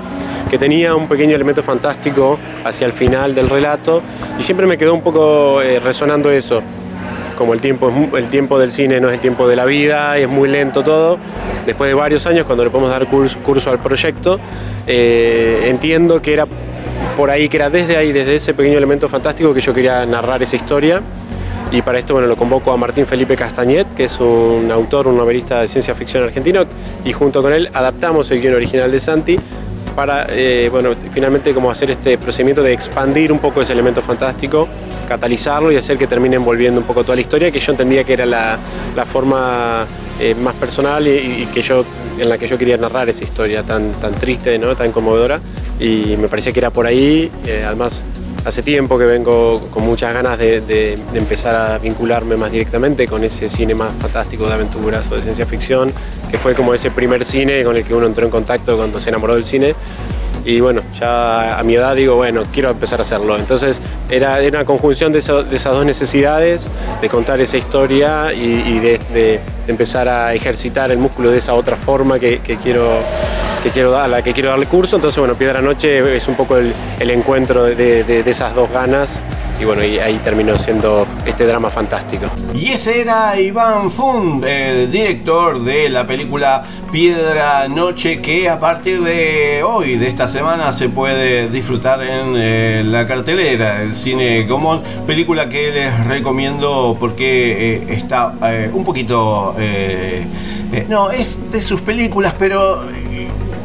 que 0.51 0.59
tenía 0.59 0.95
un 0.95 1.07
pequeño 1.09 1.35
elemento 1.37 1.63
fantástico 1.63 2.39
hacia 2.65 2.87
el 2.87 2.93
final 2.93 3.35
del 3.35 3.49
relato 3.49 4.03
y 4.39 4.43
siempre 4.43 4.67
me 4.67 4.77
quedó 4.77 4.95
un 4.95 5.03
poco 5.03 5.63
eh, 5.63 5.79
resonando 5.79 6.31
eso. 6.31 6.61
Como 7.39 7.55
el 7.55 7.61
tiempo, 7.61 7.91
el 8.17 8.27
tiempo 8.29 8.59
del 8.59 8.71
cine 8.71 9.01
no 9.01 9.09
es 9.09 9.15
el 9.15 9.21
tiempo 9.21 9.49
de 9.49 9.57
la 9.57 9.65
vida 9.65 10.19
es 10.19 10.29
muy 10.29 10.49
lento 10.49 10.83
todo, 10.83 11.19
después 11.65 11.89
de 11.89 11.95
varios 11.95 12.27
años 12.27 12.45
cuando 12.45 12.65
le 12.65 12.71
podemos 12.71 12.91
dar 12.91 13.07
curso, 13.07 13.39
curso 13.39 13.71
al 13.71 13.79
proyecto, 13.79 14.39
eh, 14.87 15.67
entiendo 15.69 16.21
que 16.21 16.33
era 16.35 16.47
por 17.17 17.31
ahí, 17.31 17.49
que 17.49 17.57
era 17.57 17.71
desde 17.71 17.97
ahí, 17.97 18.13
desde 18.13 18.35
ese 18.35 18.53
pequeño 18.55 18.77
elemento 18.77 19.09
fantástico 19.09 19.55
que 19.55 19.61
yo 19.61 19.73
quería 19.73 20.05
narrar 20.05 20.43
esa 20.43 20.57
historia. 20.57 21.01
Y 21.73 21.83
para 21.83 22.01
esto 22.01 22.15
bueno, 22.15 22.27
lo 22.27 22.37
convoco 22.37 22.73
a 22.73 22.77
Martín 22.77 23.07
Felipe 23.07 23.37
Castañet, 23.37 23.95
que 23.95 24.05
es 24.05 24.19
un 24.19 24.71
autor, 24.73 25.07
un 25.07 25.17
novelista 25.17 25.61
de 25.61 25.69
ciencia 25.69 25.95
ficción 25.95 26.25
argentino, 26.25 26.65
y 27.05 27.13
junto 27.13 27.43
con 27.43 27.53
él 27.53 27.71
adaptamos 27.73 28.31
el 28.33 28.41
guion 28.41 28.55
original 28.55 28.91
de 28.91 28.99
Santi 28.99 29.39
para 29.95 30.27
eh, 30.31 30.69
bueno, 30.71 30.91
finalmente 31.13 31.53
como 31.55 31.71
hacer 31.71 31.91
este 31.91 32.19
procedimiento 32.19 32.63
de 32.63 32.73
expandir 32.73 33.31
un 33.31 33.39
poco 33.39 33.61
ese 33.61 33.73
elemento 33.73 34.03
fantástico, 34.03 34.67
catalizarlo 35.09 35.71
y 35.71 35.77
hacer 35.77 35.97
que 35.97 36.07
termine 36.07 36.37
envolviendo 36.37 36.81
un 36.81 36.87
poco 36.87 37.03
toda 37.03 37.15
la 37.15 37.23
historia, 37.23 37.51
que 37.53 37.61
yo 37.61 37.73
entendía 37.73 38.03
que 38.03 38.15
era 38.15 38.27
la, 38.27 38.59
la 38.97 39.05
forma 39.05 39.87
eh, 40.21 40.35
más 40.35 40.55
personal 40.55 41.07
y, 41.07 41.47
que 41.55 41.63
yo, 41.63 41.85
en 42.19 42.29
la 42.29 42.37
que 42.37 42.49
yo 42.49 42.59
quería 42.59 42.77
narrar 42.77 43.09
esa 43.09 43.25
historia 43.25 43.63
tan, 43.63 43.93
tan 43.95 44.15
triste, 44.15 44.59
¿no? 44.59 44.75
tan 44.75 44.91
conmovedora, 44.91 45.41
y 45.79 46.17
me 46.17 46.29
parecía 46.29 46.53
que 46.53 46.59
era 46.59 46.71
por 46.71 46.87
ahí, 46.87 47.31
eh, 47.47 47.65
además 47.67 48.05
hace 48.45 48.63
tiempo 48.63 48.99
que 48.99 49.05
vengo 49.05 49.61
con 49.71 49.85
muchas 49.85 50.15
ganas 50.15 50.39
de, 50.39 50.99
empezar 51.15 51.55
a 51.55 51.79
vincularme 51.79 52.37
más 52.37 52.51
directamente 52.51 53.07
con 53.07 53.23
ese 53.25 53.49
cine 53.49 53.75
más 53.75 53.91
fantástico 54.01 54.47
de 54.47 54.55
aventuras 54.55 55.05
o 55.11 55.17
de 55.17 55.23
ciencia 55.23 55.47
ficción, 55.47 55.93
que 56.31 56.39
fue 56.39 56.55
como 56.55 56.75
ese 56.75 56.91
primer 56.91 57.25
cine 57.25 57.65
con 57.65 57.77
el 57.77 57.85
que 57.85 57.95
uno 57.95 58.07
entró 58.07 58.25
en 58.25 58.31
contacto 58.31 58.77
cuando 58.77 59.01
se 59.01 59.11
enamoró 59.11 59.35
del 59.35 59.45
cine. 59.45 59.75
Y 60.43 60.61
bueno, 60.61 60.81
ya 60.99 61.59
a 61.59 61.63
mi 61.65 61.75
edad 61.75 61.95
digo, 61.95 62.17
bueno, 62.17 62.45
quiero 62.51 62.71
empezar 62.71 62.99
a 62.99 63.03
hacerlo. 63.03 63.37
Entonces 63.37 63.79
era, 64.09 64.39
una 64.49 64.65
conjunción 64.65 65.13
de, 65.13 65.19
esas 65.19 65.65
dos 65.65 65.85
necesidades, 65.85 66.71
de 67.03 67.09
contar 67.11 67.41
esa 67.43 67.59
historia 67.59 68.33
y, 68.33 68.79
de, 68.79 69.41
empezar 69.67 70.09
a 70.09 70.35
ejercitar 70.35 70.91
el 70.91 70.99
músculo 70.99 71.31
de 71.31 71.39
esa 71.39 71.55
otra 71.55 71.77
forma 71.77 72.19
que 72.19 72.41
quiero 72.63 73.01
que 73.61 73.71
quiero 73.71 73.97
a 73.99 74.09
la 74.09 74.23
que 74.23 74.33
quiero 74.33 74.51
darle 74.51 74.67
curso. 74.67 74.97
Entonces, 74.97 75.19
bueno, 75.19 75.35
Piedra 75.35 75.61
Noche 75.61 76.17
es 76.17 76.27
un 76.29 76.35
poco 76.35 76.57
el, 76.57 76.73
el 76.99 77.11
encuentro 77.11 77.65
de, 77.65 77.75
de- 78.05 78.31
esas 78.31 78.55
dos 78.55 78.71
ganas 78.71 79.19
y 79.61 79.65
bueno, 79.65 79.83
ahí 79.83 80.19
terminó 80.25 80.57
siendo 80.57 81.07
este 81.27 81.45
drama 81.47 81.69
fantástico. 81.71 82.27
Y 82.55 82.69
ese 82.71 83.01
era 83.03 83.39
Iván 83.39 83.91
Fund, 83.91 84.45
eh, 84.47 84.89
director 84.91 85.61
de 85.61 85.91
la 85.91 86.07
película 86.07 86.63
Piedra 86.93 87.67
Noche, 87.69 88.21
que 88.23 88.49
a 88.49 88.59
partir 88.59 89.03
de 89.03 89.63
hoy, 89.63 89.97
de 89.97 90.07
esta 90.07 90.29
semana, 90.29 90.73
se 90.73 90.89
puede 90.89 91.49
disfrutar 91.51 92.01
en 92.03 92.35
eh, 92.37 92.83
la 92.87 93.07
cartelera 93.07 93.81
del 93.81 93.95
cine 93.95 94.47
común. 94.49 94.81
Película 95.07 95.49
que 95.49 95.71
les 95.73 96.07
recomiendo 96.07 96.97
porque 96.99 97.75
eh, 97.77 97.87
está 97.91 98.33
eh, 98.45 98.71
un 98.73 98.85
poquito. 98.85 99.55
no, 100.89 101.11
es 101.11 101.51
de 101.51 101.61
sus 101.63 101.81
películas, 101.81 102.35
pero. 102.39 102.85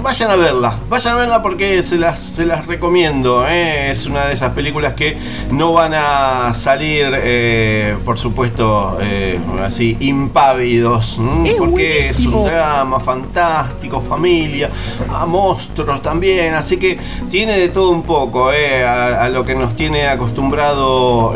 Vayan 0.06 0.30
a 0.30 0.36
verla, 0.36 0.78
vayan 0.88 1.16
a 1.16 1.18
verla 1.18 1.42
porque 1.42 1.82
se 1.82 1.98
las, 1.98 2.20
se 2.20 2.46
las 2.46 2.68
recomiendo. 2.68 3.44
¿eh? 3.48 3.90
Es 3.90 4.06
una 4.06 4.28
de 4.28 4.36
esas 4.36 4.52
películas 4.52 4.94
que 4.94 5.18
no 5.50 5.74
van 5.74 5.96
a 5.96 6.54
salir, 6.54 7.08
eh, 7.12 7.98
por 8.06 8.20
supuesto, 8.20 9.00
eh, 9.02 9.40
así 9.64 9.98
impávidos. 10.02 11.18
¿m? 11.18 11.56
porque 11.58 11.98
es 11.98 12.20
un 12.20 12.46
drama 12.46 13.00
fantástico, 13.00 14.00
familia, 14.00 14.70
a 15.12 15.26
monstruos 15.26 16.00
también. 16.04 16.54
Así 16.54 16.78
que 16.78 17.00
tiene 17.32 17.58
de 17.58 17.70
todo 17.70 17.90
un 17.90 18.04
poco 18.04 18.50
a, 18.50 19.24
a 19.24 19.30
lo 19.30 19.44
que 19.44 19.56
nos 19.56 19.76
tiene 19.76 20.06
acostumbrado 20.06 21.34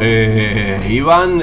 Iván. 0.87 1.41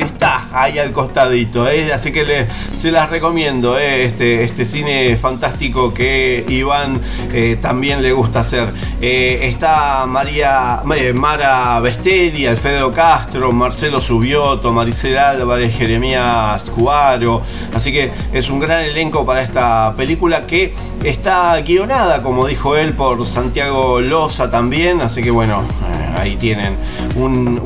Está 0.00 0.48
ahí 0.52 0.78
al 0.78 0.92
costadito, 0.92 1.68
¿eh? 1.68 1.92
así 1.92 2.10
que 2.12 2.24
le- 2.24 2.46
se 2.76 2.90
las 2.90 3.10
recomiendo, 3.10 3.78
¿eh? 3.78 4.04
este, 4.04 4.42
este 4.44 4.64
cine 4.64 5.16
fantástico 5.16 5.92
que 5.92 6.44
Iván 6.48 7.00
eh, 7.32 7.58
también 7.60 8.02
le 8.02 8.12
gusta 8.12 8.40
hacer. 8.40 8.68
Eh, 9.00 9.40
está 9.42 10.06
María 10.06 10.80
eh, 10.96 11.12
Mara 11.12 11.78
Bestelli, 11.80 12.46
Alfredo 12.46 12.92
Castro, 12.92 13.52
Marcelo 13.52 14.00
Subioto, 14.00 14.72
Maricel 14.72 15.18
Álvarez, 15.18 15.74
Jeremías 15.76 16.62
Cubaro, 16.74 17.42
así 17.74 17.92
que 17.92 18.10
es 18.32 18.48
un 18.50 18.60
gran 18.60 18.84
elenco 18.84 19.24
para 19.26 19.42
esta 19.42 19.92
película 19.96 20.46
que 20.46 20.74
está 21.04 21.60
guionada, 21.62 22.22
como 22.22 22.46
dijo 22.46 22.76
él, 22.76 22.92
por 22.94 23.26
Santiago 23.26 24.00
Loza 24.00 24.50
también, 24.50 25.00
así 25.00 25.22
que 25.22 25.30
bueno, 25.30 25.62
ahí 26.18 26.36
tienen 26.36 26.76
un 27.16 27.60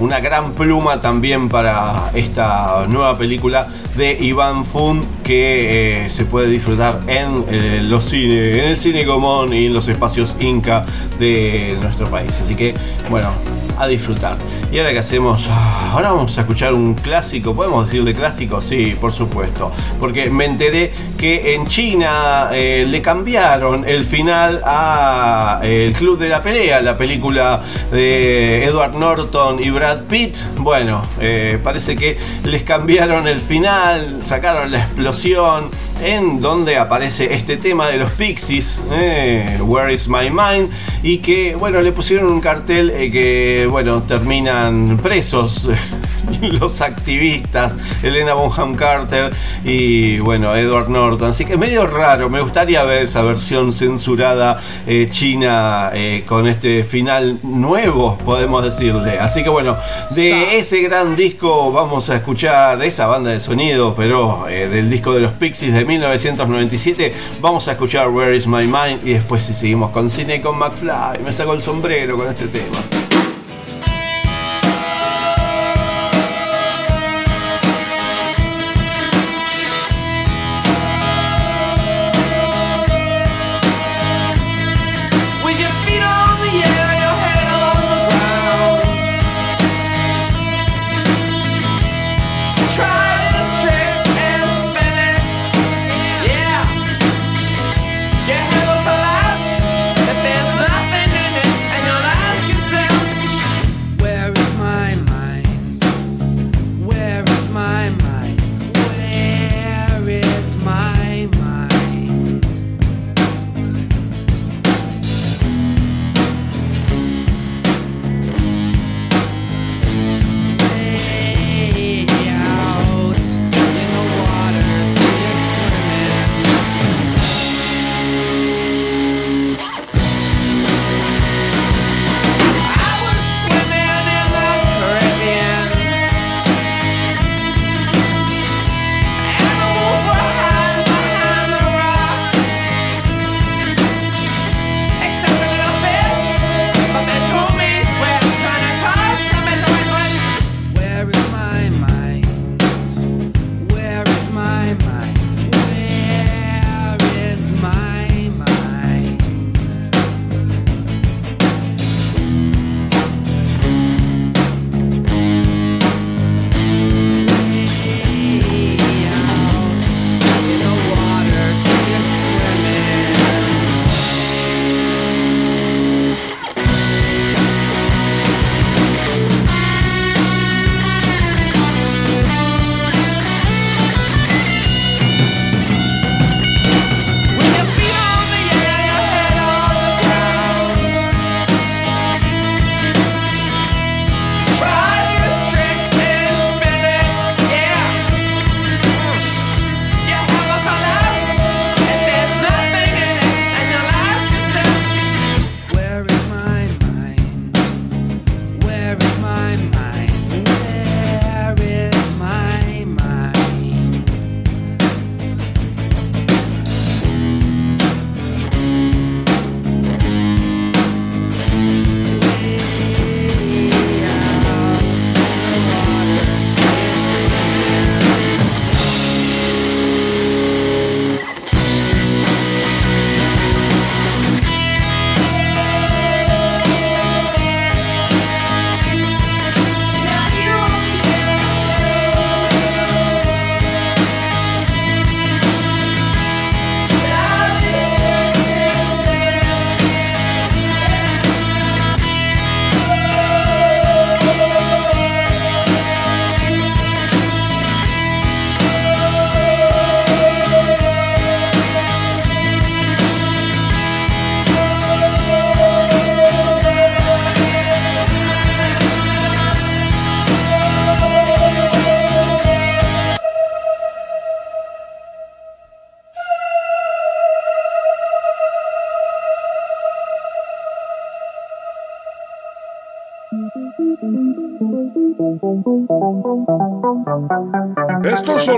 una 0.00 0.20
gran 0.20 0.52
pluma 0.52 1.00
también 1.00 1.48
para 1.48 2.10
esta 2.14 2.86
nueva 2.88 3.16
película 3.16 3.68
de 3.96 4.12
Iván 4.20 4.64
Fund 4.64 5.04
que 5.22 6.04
eh, 6.06 6.10
se 6.10 6.24
puede 6.24 6.48
disfrutar 6.48 7.00
en 7.06 7.44
eh, 7.50 7.82
los 7.84 8.04
cines, 8.04 8.54
en 8.54 8.64
el 8.70 8.76
cine 8.76 9.06
común 9.06 9.52
y 9.52 9.66
en 9.66 9.74
los 9.74 9.88
espacios 9.88 10.34
Inca 10.40 10.84
de 11.18 11.76
nuestro 11.80 12.06
país. 12.08 12.30
Así 12.42 12.54
que, 12.54 12.74
bueno, 13.08 13.30
a 13.78 13.86
disfrutar. 13.86 14.36
Y 14.74 14.78
ahora 14.80 14.92
que 14.92 14.98
hacemos, 14.98 15.46
Ah, 15.48 15.90
ahora 15.92 16.10
vamos 16.10 16.36
a 16.36 16.40
escuchar 16.40 16.74
un 16.74 16.94
clásico, 16.94 17.54
podemos 17.54 17.84
decirle 17.84 18.12
clásico, 18.12 18.60
sí, 18.60 18.96
por 19.00 19.12
supuesto, 19.12 19.70
porque 20.00 20.28
me 20.30 20.46
enteré 20.46 20.92
que 21.16 21.54
en 21.54 21.64
China 21.68 22.48
eh, 22.52 22.84
le 22.84 23.00
cambiaron 23.00 23.88
el 23.88 24.02
final 24.02 24.60
a 24.64 25.60
eh, 25.62 25.86
El 25.86 25.92
Club 25.92 26.18
de 26.18 26.28
la 26.28 26.42
Pelea, 26.42 26.82
la 26.82 26.96
película 26.98 27.62
de 27.92 28.64
Edward 28.64 28.96
Norton 28.96 29.62
y 29.62 29.70
Brad 29.70 30.06
Pitt. 30.06 30.38
Bueno, 30.56 31.04
eh, 31.20 31.56
parece 31.62 31.94
que 31.94 32.18
les 32.42 32.64
cambiaron 32.64 33.28
el 33.28 33.38
final, 33.38 34.22
sacaron 34.24 34.72
la 34.72 34.80
explosión 34.80 35.70
en 36.02 36.40
donde 36.40 36.76
aparece 36.76 37.34
este 37.34 37.56
tema 37.56 37.88
de 37.88 37.98
los 37.98 38.10
Pixies, 38.12 38.80
eh, 38.92 39.58
Where 39.62 39.92
is 39.92 40.08
My 40.08 40.30
Mind, 40.30 40.70
y 41.02 41.18
que, 41.18 41.54
bueno, 41.54 41.80
le 41.80 41.92
pusieron 41.92 42.30
un 42.30 42.40
cartel 42.40 42.90
eh, 42.90 43.10
que, 43.10 43.66
bueno, 43.70 44.02
terminan 44.02 44.98
presos 44.98 45.68
los 46.40 46.80
activistas, 46.80 47.74
Elena 48.02 48.34
Bonham 48.34 48.74
Carter 48.74 49.34
y, 49.64 50.18
bueno, 50.18 50.54
Edward 50.54 50.88
Norton. 50.88 51.30
Así 51.30 51.44
que 51.44 51.54
es 51.54 51.58
medio 51.58 51.86
raro, 51.86 52.28
me 52.28 52.40
gustaría 52.40 52.82
ver 52.84 53.04
esa 53.04 53.22
versión 53.22 53.72
censurada 53.72 54.60
eh, 54.86 55.08
china 55.10 55.92
con 56.26 56.46
este 56.46 56.84
final 56.84 57.38
nuevo, 57.42 58.18
podemos 58.24 58.64
decirle. 58.64 59.18
Así 59.18 59.42
que, 59.42 59.48
bueno, 59.48 59.76
de 60.10 60.58
ese 60.58 60.80
gran 60.80 61.16
disco 61.16 61.72
vamos 61.72 62.10
a 62.10 62.16
escuchar 62.16 62.78
de 62.78 62.86
esa 62.86 63.06
banda 63.06 63.30
de 63.30 63.40
sonido, 63.40 63.94
pero 63.94 64.46
del 64.48 64.90
disco 64.90 65.14
de 65.14 65.20
los 65.20 65.32
Pixies 65.32 65.72
de 65.72 65.83
1997, 65.84 67.12
vamos 67.40 67.68
a 67.68 67.72
escuchar 67.72 68.08
Where 68.08 68.36
is 68.36 68.46
My 68.46 68.66
Mind 68.66 69.06
y 69.06 69.12
después 69.14 69.44
si 69.44 69.54
seguimos 69.54 69.90
con 69.90 70.10
cine 70.10 70.40
con 70.40 70.58
McFly. 70.58 71.22
Me 71.24 71.32
saco 71.32 71.54
el 71.54 71.62
sombrero 71.62 72.16
con 72.16 72.28
este 72.28 72.48
tema. 72.48 73.03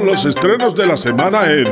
Los 0.07 0.24
estrenos 0.24 0.74
de 0.76 0.86
la 0.86 0.96
semana 0.96 1.50
en 1.50 1.66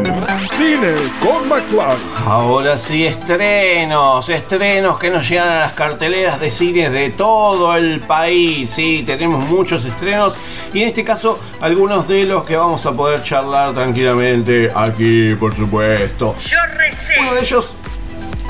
Cine 0.49 0.93
con 1.23 1.49
McFly. 1.49 1.97
Ahora 2.27 2.77
sí, 2.77 3.07
estrenos, 3.07 4.29
estrenos 4.29 4.99
que 4.99 5.09
nos 5.09 5.29
llegan 5.29 5.49
a 5.49 5.61
las 5.61 5.73
carteleras 5.73 6.41
de 6.41 6.51
cines 6.51 6.91
de 6.91 7.11
todo 7.11 7.77
el 7.77 8.01
país. 8.01 8.69
Sí, 8.71 9.05
tenemos 9.07 9.49
muchos 9.49 9.85
estrenos 9.85 10.35
y 10.73 10.83
en 10.83 10.89
este 10.89 11.05
caso 11.05 11.39
algunos 11.61 12.09
de 12.09 12.25
los 12.25 12.43
que 12.43 12.57
vamos 12.57 12.85
a 12.87 12.93
poder 12.93 13.23
charlar 13.23 13.73
tranquilamente 13.73 14.71
aquí, 14.75 15.35
por 15.37 15.55
supuesto. 15.55 16.35
Yo 16.41 16.59
recé. 16.77 17.15
Uno 17.21 17.35
de 17.35 17.41
ellos 17.41 17.71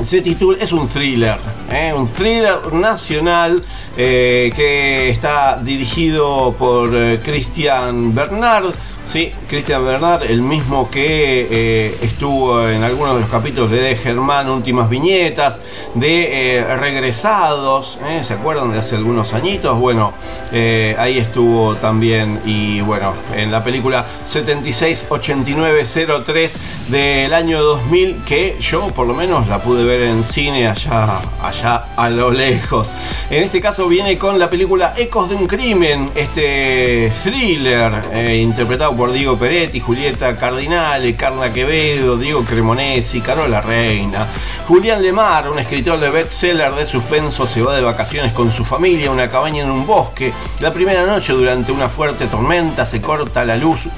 se 0.03 0.23
titula, 0.23 0.59
es 0.61 0.73
un 0.73 0.89
thriller, 0.89 1.39
¿eh? 1.71 1.93
un 1.95 2.09
thriller 2.09 2.73
nacional 2.73 3.63
eh, 3.97 4.51
que 4.57 5.11
está 5.11 5.61
dirigido 5.63 6.55
por 6.59 6.91
eh, 6.95 7.21
Cristian 7.23 8.15
Bernard. 8.15 8.75
Sí, 9.07 9.33
Cristian 9.49 9.85
Bernard, 9.85 10.25
el 10.25 10.43
mismo 10.43 10.91
que 10.91 11.47
eh, 11.51 11.97
estuvo 12.03 12.69
en 12.69 12.83
algunos 12.83 13.15
de 13.15 13.21
los 13.21 13.31
capítulos 13.31 13.71
de 13.71 13.81
De 13.81 13.95
Germán, 13.97 14.49
Últimas 14.49 14.91
Viñetas, 14.91 15.61
de 15.95 16.59
eh, 16.59 16.77
Regresados, 16.77 17.99
¿eh? 18.09 18.25
¿se 18.25 18.35
acuerdan 18.35 18.73
de 18.73 18.79
hace 18.79 18.97
algunos 18.97 19.33
añitos? 19.35 19.79
Bueno, 19.79 20.13
ahí 20.99 21.19
estuvo 21.19 21.77
también 21.77 22.41
y 22.45 22.81
bueno, 22.81 23.13
en 23.37 23.53
la 23.53 23.63
película 23.63 24.05
768903 24.27 26.57
del 26.89 27.35
año 27.35 27.63
2000, 27.63 28.25
que 28.27 28.57
yo 28.61 28.89
por 28.89 29.07
lo 29.07 29.15
menos 29.15 29.47
la 29.49 29.59
pude 29.59 29.85
ver 29.85 30.03
en 30.03 30.25
cine 30.25 30.69
allá, 30.69 31.21
allá 31.43 31.85
a 31.97 32.11
lo 32.11 32.31
lejos. 32.31 32.93
En 33.31 33.43
este 33.43 33.61
caso 33.61 33.89
viene 33.89 34.19
con 34.19 34.39
la 34.39 34.51
película 34.51 34.95
Ecos 34.97 35.29
de 35.29 35.35
un 35.35 35.47
Crimen, 35.47 36.11
este 36.15 37.13
thriller 37.23 38.03
eh, 38.13 38.37
por 38.95 39.13
Diego 39.13 39.37
Peretti, 39.37 39.81
Julieta 39.81 40.37
Cardinale, 40.37 41.17
Carla 41.17 41.53
Quevedo, 41.53 42.17
Diego 42.17 42.45
Cremonesi, 42.45 43.21
Carola 43.21 43.61
Reina. 43.61 44.27
Julián 44.67 45.03
Lemar, 45.03 45.51
un 45.51 45.59
escritor 45.59 46.01
de 46.01 46.11
bestseller 46.11 46.75
de 46.75 46.87
suspenso, 46.87 47.47
se 47.47 47.63
va 47.63 47.77
de 47.77 47.83
vacaciones 47.83 48.33
con 48.33 48.51
su 48.51 48.65
familia 48.65 49.09
a 49.09 49.13
una 49.13 49.29
cabaña 49.29 49.63
en 49.63 49.71
un 49.71 49.87
bosque. 49.87 50.33
La 50.61 50.73
primera 50.73 51.05
noche, 51.05 51.33
durante 51.33 51.73
una 51.73 51.89
fuerte 51.89 52.27
tormenta, 52.27 52.87
se 52.87 53.01
corta 53.01 53.45
la 53.45 53.57
luz 53.57 53.89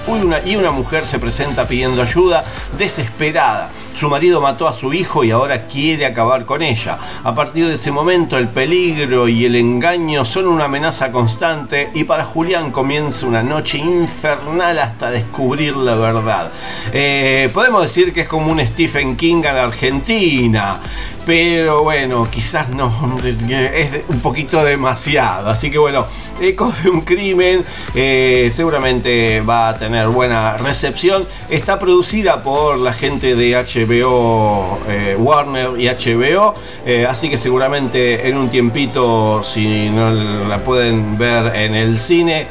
y 0.45 0.57
una 0.57 0.71
mujer 0.71 1.07
se 1.07 1.19
presenta 1.19 1.67
pidiendo 1.67 2.03
ayuda, 2.03 2.45
desesperada. 2.79 3.71
Su 3.97 4.11
marido 4.11 4.43
mató 4.43 4.69
a 4.69 4.75
su 4.75 4.93
hijo 4.93 5.25
y 5.25 5.31
ahora 5.31 5.69
quiere 5.69 6.05
acabar 6.05 6.45
con 6.45 6.61
ella. 6.61 6.99
A 7.25 7.35
partir 7.35 7.67
de 7.67 7.77
ese 7.77 7.91
momento, 7.91 8.37
el 8.37 8.47
peligro 8.47 9.27
y 9.27 9.47
el 9.47 9.55
engaño 9.57 10.23
son 10.27 10.49
una 10.49 10.67
amenaza 10.67 11.11
constante 11.11 11.93
y 11.95 12.05
para 12.05 12.27
Julián 12.27 12.73
comienza 12.73 13.25
una 13.25 13.43
noche 13.43 13.79
infernal 13.79 14.79
hasta 14.81 15.11
descubrir 15.11 15.75
la 15.77 15.95
verdad. 15.95 16.51
Eh, 16.93 17.49
podemos 17.55 17.85
decir 17.85 18.13
que 18.13 18.21
es 18.21 18.29
como 18.29 18.53
un 18.53 18.61
Stephen 18.67 19.17
King 19.17 19.45
a 19.47 19.55
la 19.55 19.65
Argentina. 19.65 20.77
Pero 21.27 21.83
bueno, 21.83 22.29
quizás 22.31 22.69
no, 22.69 23.19
es 23.25 24.09
un 24.09 24.21
poquito 24.21 24.63
demasiado. 24.65 25.51
Así 25.51 25.73
que 25.73 25.79
bueno, 25.79 26.07
Ecos 26.41 26.83
de 26.83 26.91
un 26.91 27.01
crimen 27.01 27.65
eh, 27.95 28.53
seguramente 28.55 29.41
va 29.41 29.71
a 29.71 29.79
tener 29.79 30.09
buena 30.09 30.59
recepción. 30.59 31.27
Está 31.49 31.79
producida 31.79 32.43
por 32.43 32.79
la 32.79 32.93
gente 32.93 33.35
de 33.35 33.53
HBO, 33.55 34.79
eh, 34.89 35.17
Warner 35.19 35.81
y 35.81 35.89
HBO. 35.89 36.55
eh, 36.85 37.07
así 37.09 37.31
que 37.31 37.39
seguramente 37.39 38.29
en 38.29 38.37
un 38.37 38.51
tiempito, 38.51 39.43
si 39.43 39.89
no 39.89 40.11
la 40.11 40.59
pueden 40.59 41.17
ver 41.17 41.57
en 41.57 41.75
el 41.75 41.99
cine, 41.99 42.47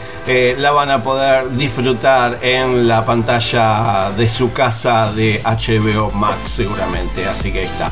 la 0.58 0.72
van 0.72 0.90
a 0.90 1.04
poder 1.04 1.52
disfrutar 1.52 2.40
en 2.42 2.88
la 2.88 3.06
pantalla 3.06 4.10
de 4.18 4.28
su 4.28 4.52
casa 4.52 5.14
de 5.14 5.42
HBO 5.44 6.10
Max 6.12 6.38
seguramente. 6.46 7.26
Así 7.28 7.52
que 7.52 7.60
ahí 7.60 7.66
está. 7.66 7.92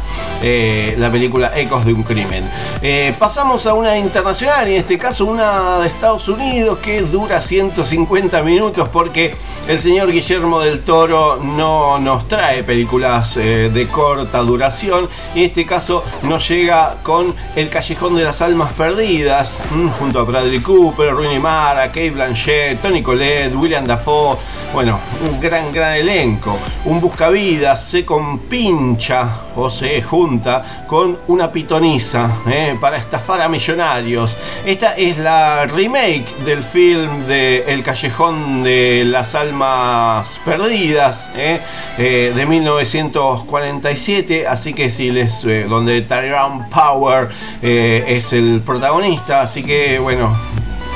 Eh, 0.76 0.96
la 0.98 1.12
película 1.12 1.52
Ecos 1.56 1.86
de 1.86 1.94
un 1.94 2.02
crimen. 2.02 2.44
Eh, 2.82 3.14
pasamos 3.20 3.68
a 3.68 3.76
una 3.76 3.96
internacional, 3.96 4.68
y 4.68 4.74
en 4.74 4.80
este 4.80 4.98
caso 4.98 5.26
una 5.26 5.78
de 5.78 5.88
Estados 5.88 6.28
Unidos 6.28 6.80
que 6.80 7.02
dura 7.02 7.40
150 7.42 8.42
minutos 8.42 8.90
porque 8.90 9.36
el 9.68 9.78
señor 9.78 10.12
Guillermo 10.12 10.62
del 10.62 10.82
Toro 10.82 11.38
no 11.38 12.00
nos 12.00 12.28
trae 12.28 12.64
películas 12.64 13.38
eh, 13.38 13.70
de 13.72 13.86
corta 13.86 14.40
duración. 14.40 15.08
En 15.36 15.44
este 15.44 15.64
caso 15.64 16.04
nos 16.24 16.50
llega 16.50 16.96
con 17.04 17.36
El 17.56 17.70
Callejón 17.70 18.16
de 18.16 18.24
las 18.24 18.42
Almas 18.42 18.74
Perdidas, 18.74 19.60
mm, 19.70 19.90
junto 19.90 20.22
a 20.22 20.24
Bradley 20.24 20.60
Cooper, 20.60 21.12
Rooney 21.12 21.38
Mara, 21.38 21.88
Kate 21.90 22.10
Blanchett, 22.10 22.82
Tony 22.82 23.04
Collette, 23.04 23.54
William 23.56 23.86
Dafoe. 23.86 24.38
Bueno, 24.74 25.00
un 25.30 25.40
gran, 25.40 25.72
gran 25.72 25.94
elenco. 25.94 26.58
Un 26.86 27.00
buscavidas 27.00 27.86
se 27.86 28.04
compincha 28.04 29.30
o 29.56 29.70
se 29.70 30.02
junta 30.02 30.63
con 30.88 31.20
una 31.28 31.52
pitonisa 31.52 32.38
eh, 32.48 32.78
para 32.80 32.96
estafar 32.98 33.42
a 33.42 33.50
millonarios. 33.50 34.38
Esta 34.66 34.96
es 34.96 35.18
la 35.18 35.66
remake 35.66 36.26
del 36.46 36.64
film 36.64 37.26
de 37.28 37.66
El 37.68 37.84
Callejón 37.84 38.64
de 38.64 39.04
las 39.06 39.36
Almas 39.36 40.40
Perdidas 40.46 41.30
eh, 41.36 41.60
eh, 41.98 42.32
de 42.36 42.46
1947. 42.46 44.48
Así 44.48 44.74
que 44.74 44.90
si 44.90 45.12
les. 45.12 45.44
donde 45.68 46.02
Tyrone 46.02 46.66
Power 46.72 47.30
es 47.62 48.32
el 48.34 48.62
protagonista. 48.62 49.42
Así 49.42 49.64
que 49.64 50.00
bueno. 50.00 50.34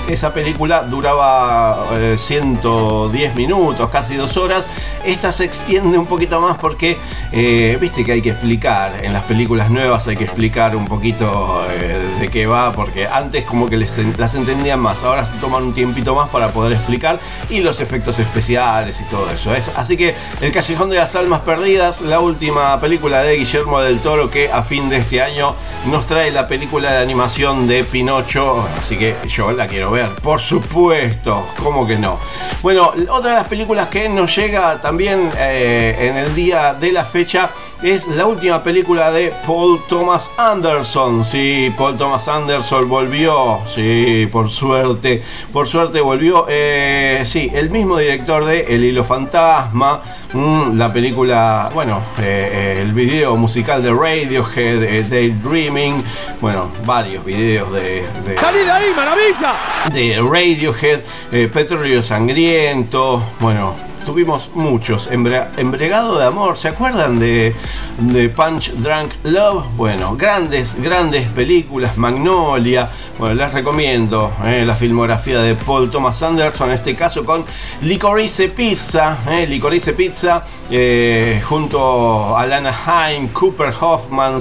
Esa 0.07 0.33
película 0.33 0.83
duraba 0.83 1.85
eh, 1.93 2.15
110 2.17 3.35
minutos, 3.35 3.89
casi 3.89 4.15
dos 4.15 4.37
horas. 4.37 4.65
Esta 5.05 5.33
se 5.33 5.43
extiende 5.43 5.97
un 5.97 6.05
poquito 6.05 6.39
más 6.39 6.57
porque, 6.57 6.97
eh, 7.31 7.77
viste 7.79 8.05
que 8.05 8.13
hay 8.13 8.21
que 8.21 8.29
explicar, 8.29 8.91
en 9.03 9.13
las 9.13 9.23
películas 9.23 9.69
nuevas 9.69 10.07
hay 10.07 10.15
que 10.15 10.23
explicar 10.23 10.75
un 10.75 10.87
poquito 10.87 11.65
eh, 11.71 12.19
de 12.19 12.29
qué 12.29 12.45
va, 12.45 12.71
porque 12.71 13.07
antes 13.07 13.45
como 13.45 13.69
que 13.69 13.77
las 13.77 14.35
entendían 14.35 14.79
más, 14.79 15.03
ahora 15.03 15.25
se 15.25 15.37
toman 15.39 15.63
un 15.63 15.73
tiempito 15.73 16.15
más 16.15 16.29
para 16.29 16.49
poder 16.49 16.73
explicar 16.73 17.19
y 17.49 17.59
los 17.59 17.79
efectos 17.81 18.17
especiales 18.19 18.99
y 19.01 19.03
todo 19.05 19.29
eso. 19.29 19.53
Es, 19.53 19.69
así 19.75 19.97
que 19.97 20.15
El 20.41 20.51
Callejón 20.51 20.89
de 20.89 20.97
las 20.97 21.15
Almas 21.15 21.41
Perdidas, 21.41 22.01
la 22.01 22.19
última 22.19 22.79
película 22.79 23.23
de 23.23 23.35
Guillermo 23.37 23.81
del 23.81 23.99
Toro 23.99 24.29
que 24.29 24.51
a 24.51 24.63
fin 24.63 24.89
de 24.89 24.97
este 24.97 25.21
año 25.21 25.55
nos 25.89 26.05
trae 26.05 26.31
la 26.31 26.47
película 26.47 26.91
de 26.91 26.99
animación 26.99 27.67
de 27.67 27.83
Pinocho, 27.83 28.65
así 28.79 28.97
que 28.97 29.15
yo 29.27 29.51
la 29.51 29.67
quiero 29.67 29.91
ver, 29.91 29.96
por 30.05 30.39
supuesto, 30.39 31.45
¿cómo 31.63 31.85
que 31.87 31.97
no? 31.97 32.19
Bueno, 32.61 32.93
otra 33.09 33.31
de 33.31 33.37
las 33.37 33.47
películas 33.47 33.87
que 33.89 34.07
nos 34.09 34.35
llega 34.35 34.81
también 34.81 35.29
eh, 35.37 36.09
en 36.09 36.17
el 36.17 36.35
día 36.35 36.73
de 36.73 36.91
la 36.91 37.03
fecha 37.03 37.49
es 37.84 38.07
la 38.07 38.25
última 38.25 38.63
película 38.63 39.11
de 39.11 39.34
Paul 39.45 39.80
Thomas 39.88 40.32
Anderson. 40.38 41.23
Sí, 41.23 41.71
Paul 41.78 41.97
Thomas 41.97 42.28
Anderson 42.28 42.89
volvió. 42.89 43.59
Sí, 43.73 44.28
por 44.32 44.49
suerte. 44.49 45.23
Por 45.53 45.67
suerte 45.67 46.01
volvió. 46.01 46.45
Eh, 46.49 47.23
sí, 47.25 47.51
el 47.53 47.69
mismo 47.69 47.97
director 47.97 48.45
de 48.45 48.61
El 48.73 48.84
Hilo 48.84 49.03
Fantasma. 49.03 50.01
mm, 50.34 50.78
la 50.78 50.91
película, 50.91 51.69
bueno, 51.73 52.01
eh, 52.19 52.49
eh, 52.51 52.82
el 52.82 52.93
video 52.93 53.36
musical 53.36 53.82
de 53.84 53.93
Radiohead, 53.93 54.84
eh, 54.84 55.03
Daydreaming. 55.07 56.03
Bueno, 56.41 56.69
varios 56.86 57.23
videos 57.23 57.71
de, 57.71 58.05
de 58.25 58.38
¡Salí 58.38 58.59
de 58.59 58.71
ahí, 58.71 58.91
maravilla! 58.95 59.53
de 59.93 60.17
Radiohead, 60.21 60.99
Petróleo 61.51 62.03
Sangriento, 62.03 63.23
bueno, 63.39 63.75
tuvimos 64.07 64.51
muchos. 64.55 65.09
Embregado 65.11 66.17
de 66.17 66.25
Amor, 66.25 66.57
¿se 66.57 66.69
acuerdan 66.69 67.19
de, 67.19 67.53
de 67.97 68.29
Punch 68.29 68.71
Drunk 68.71 69.11
Love? 69.23 69.65
Bueno, 69.75 70.15
grandes, 70.15 70.81
grandes 70.81 71.29
películas, 71.31 71.97
Magnolia. 71.97 72.89
Bueno, 73.19 73.35
les 73.35 73.51
recomiendo 73.51 74.31
eh, 74.45 74.63
la 74.65 74.75
filmografía 74.75 75.41
de 75.41 75.55
Paul 75.55 75.89
Thomas 75.89 76.21
Anderson, 76.21 76.69
en 76.69 76.75
este 76.75 76.95
caso 76.95 77.25
con 77.25 77.43
Licorice 77.81 78.47
Pizza, 78.47 79.17
eh, 79.27 79.47
Licorice 79.47 79.93
Pizza, 79.93 80.45
eh, 80.69 81.41
junto 81.43 82.37
a 82.37 82.45
Lana 82.45 82.73
Haim, 82.85 83.29
Cooper 83.29 83.73
Hoffman, 83.81 84.37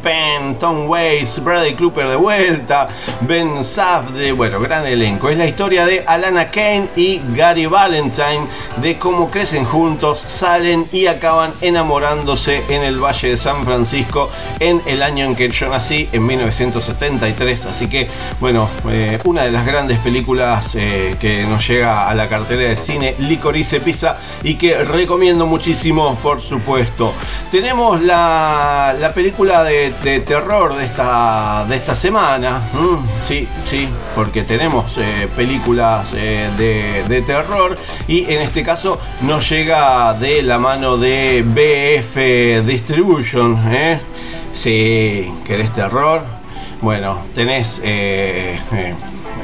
Penn, 0.00 0.54
Tom 0.60 0.88
Waits, 0.88 1.42
Bradley 1.42 1.74
Cooper 1.74 2.08
de 2.08 2.16
vuelta, 2.16 2.86
Ben 3.22 3.64
Safdie, 3.64 4.32
bueno, 4.32 4.60
gran 4.60 4.86
elenco. 4.86 5.28
Es 5.28 5.36
la 5.36 5.46
historia 5.46 5.84
de 5.84 6.04
Alana 6.06 6.46
Kane 6.46 6.88
y 6.94 7.20
Gary 7.34 7.66
Valentine, 7.66 8.46
de 8.76 8.96
cómo 9.02 9.28
crecen 9.28 9.64
juntos, 9.64 10.22
salen 10.28 10.86
y 10.92 11.08
acaban 11.08 11.52
enamorándose 11.60 12.62
en 12.68 12.84
el 12.84 13.02
Valle 13.02 13.30
de 13.30 13.36
San 13.36 13.64
Francisco 13.64 14.30
en 14.60 14.80
el 14.86 15.02
año 15.02 15.24
en 15.24 15.34
que 15.34 15.50
yo 15.50 15.68
nací, 15.68 16.08
en 16.12 16.24
1973. 16.24 17.66
Así 17.66 17.88
que, 17.88 18.08
bueno, 18.38 18.68
eh, 18.88 19.18
una 19.24 19.42
de 19.42 19.50
las 19.50 19.66
grandes 19.66 19.98
películas 19.98 20.76
eh, 20.76 21.16
que 21.20 21.42
nos 21.46 21.66
llega 21.66 22.08
a 22.08 22.14
la 22.14 22.28
cartera 22.28 22.62
de 22.62 22.76
cine, 22.76 23.16
Licorice 23.18 23.80
Pizza, 23.80 24.18
y 24.44 24.54
que 24.54 24.84
recomiendo 24.84 25.46
muchísimo, 25.46 26.16
por 26.22 26.40
supuesto. 26.40 27.12
Tenemos 27.50 28.02
la, 28.02 28.94
la 29.00 29.12
película 29.12 29.64
de, 29.64 29.90
terror 30.24 30.76
de 30.76 30.84
esta, 30.84 31.66
de 31.68 31.74
esta 31.74 31.96
semana. 31.96 32.62
Mm, 32.72 33.26
sí, 33.26 33.48
sí, 33.68 33.88
porque 34.14 34.44
tenemos 34.44 34.96
eh, 34.96 35.28
películas 35.34 36.12
de 36.12 37.24
terror 37.26 37.76
y 38.06 38.32
en 38.32 38.42
este 38.42 38.62
caso 38.62 38.91
nos 39.22 39.48
llega 39.50 40.14
de 40.14 40.42
la 40.42 40.58
mano 40.58 40.96
de 40.96 41.42
BF 41.44 42.66
Distribution. 42.66 43.58
¿eh? 43.72 43.98
Si 44.54 45.32
querés 45.46 45.72
terror, 45.72 46.22
bueno, 46.80 47.18
tenés 47.34 47.80
eh, 47.84 48.58
eh, 48.72 48.94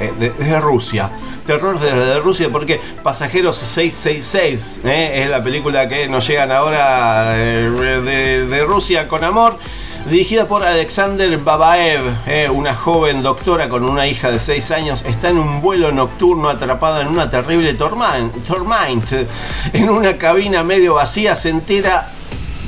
eh, 0.01 0.12
de- 0.18 0.30
desde 0.30 0.61
Rusia. 0.61 1.11
Terror 1.46 1.80
desde 1.80 2.05
de 2.05 2.20
Rusia 2.20 2.51
porque 2.51 2.78
Pasajeros 3.03 3.57
666 3.57 4.80
¿eh? 4.84 5.22
es 5.24 5.30
la 5.30 5.42
película 5.42 5.88
que 5.88 6.07
nos 6.07 6.26
llegan 6.28 6.53
ahora 6.53 7.32
eh, 7.38 8.46
de 8.49 8.64
Rusia 8.64 9.09
con 9.09 9.24
amor. 9.24 9.57
Dirigida 10.09 10.46
por 10.46 10.64
Alexander 10.64 11.36
Babaev, 11.36 12.00
eh, 12.26 12.48
una 12.50 12.74
joven 12.74 13.22
doctora 13.22 13.68
con 13.68 13.84
una 13.84 14.06
hija 14.06 14.30
de 14.30 14.40
6 14.40 14.70
años, 14.70 15.04
está 15.06 15.28
en 15.28 15.36
un 15.38 15.61
vuelo 15.61 15.92
nocturno 15.92 16.48
atrapada 16.48 17.02
en 17.02 17.09
una 17.09 17.28
terrible 17.28 17.76
torman- 17.76 18.30
torment. 18.46 19.04
En 19.74 19.90
una 19.90 20.16
cabina 20.16 20.62
medio 20.62 20.94
vacía 20.94 21.36
se 21.36 21.50
entera 21.50 22.09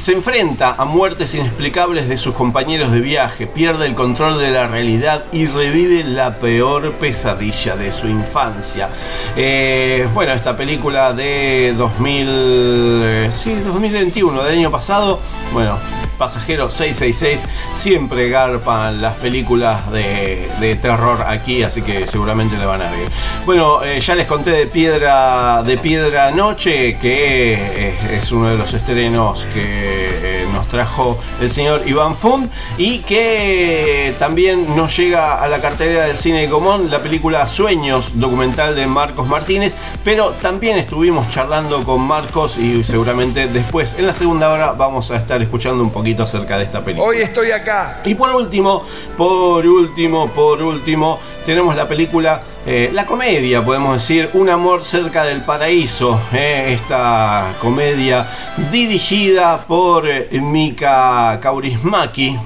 se 0.01 0.13
enfrenta 0.13 0.77
a 0.79 0.87
muertes 0.87 1.35
inexplicables 1.35 2.09
de 2.09 2.17
sus 2.17 2.35
compañeros 2.35 2.91
de 2.91 3.01
viaje, 3.01 3.47
pierde 3.47 3.85
el 3.85 3.95
control 3.95 4.39
de 4.39 4.51
la 4.51 4.67
realidad 4.67 5.27
y 5.31 5.47
revive 5.47 6.05
la 6.05 6.39
peor 6.39 6.93
pesadilla 6.93 7.77
de 7.77 7.93
su 7.93 8.09
infancia. 8.09 8.89
Eh, 9.37 10.09
bueno, 10.15 10.33
esta 10.33 10.57
película 10.57 11.13
de 11.13 11.75
2000, 11.77 12.29
eh, 12.29 13.31
sí, 13.45 13.55
2021, 13.55 14.43
del 14.43 14.59
año 14.59 14.71
pasado, 14.71 15.21
bueno, 15.53 15.77
Pasajero 16.17 16.69
666, 16.69 17.41
siempre 17.77 18.29
garpan 18.29 19.01
las 19.01 19.15
películas 19.15 19.91
de, 19.91 20.79
terror 20.81 21.25
aquí, 21.27 21.63
así 21.63 21.81
que 21.83 22.07
seguramente 22.07 22.57
le 22.59 22.67
van 22.67 22.83
a 22.83 22.91
ver. 22.91 23.09
Bueno, 23.47 23.83
eh, 23.83 24.01
ya 24.01 24.15
les 24.15 24.27
conté 24.27 24.51
de 24.51 24.67
Piedra, 24.67 25.63
de 25.63 25.79
Piedra 25.79 26.31
Noche, 26.31 26.99
que 27.01 27.95
es 28.13 28.33
uno 28.33 28.51
de 28.51 28.59
los 28.59 28.73
estrenos 28.75 29.47
que 29.55 29.90
eh, 29.91 30.47
nos 30.53 30.67
trajo 30.69 31.19
el 31.41 31.51
señor 31.51 31.83
Iván 31.87 32.15
Fund 32.15 32.51
y 32.79 32.99
que 33.01 34.15
también 34.19 34.77
nos 34.77 34.97
llega 34.97 35.43
a 35.43 35.49
la 35.49 35.61
cartelera 35.61 36.07
del 36.07 36.17
cine 36.17 36.43
de 36.43 36.49
Común 36.49 36.91
la 36.91 37.01
película 37.01 37.47
Sueños, 37.47 38.13
documental 38.15 38.77
de 38.77 38.87
Marcos 38.87 39.27
Martínez, 39.29 39.75
pero 40.05 40.31
también 40.31 40.79
estuvimos 40.79 41.31
charlando 41.31 41.85
con 41.85 42.01
Marcos 42.01 42.59
y 42.59 42.85
seguramente 42.85 43.49
después 43.49 43.99
en 43.99 44.07
la 44.07 44.15
segunda 44.15 44.51
hora 44.53 44.73
vamos 44.73 45.11
a 45.11 45.17
estar 45.17 45.41
escuchando 45.43 45.83
un 45.83 45.91
poquito 45.91 46.23
acerca 46.23 46.59
de 46.59 46.65
esta 46.65 46.81
película. 46.81 47.09
Hoy 47.09 47.19
estoy 47.19 47.51
acá. 47.51 48.01
Y 48.05 48.15
por 48.15 48.31
último, 48.31 48.85
por 49.17 49.67
último, 49.67 50.31
por 50.31 50.63
último, 50.63 51.19
tenemos 51.45 51.75
la 51.77 51.89
película, 51.89 52.43
eh, 52.67 52.91
la 52.93 53.07
comedia, 53.07 53.65
podemos 53.65 53.95
decir, 53.95 54.29
Un 54.35 54.51
amor 54.51 54.85
cerca 54.85 55.25
del 55.25 55.41
paraíso. 55.41 56.21
eh, 56.33 56.75
esta 56.75 57.53
comedia 57.61 58.27
dirigida 58.71 59.65
por 59.67 60.07
eh, 60.07 60.29
Mika 60.41 61.39
Kaurismaki. 61.43 62.37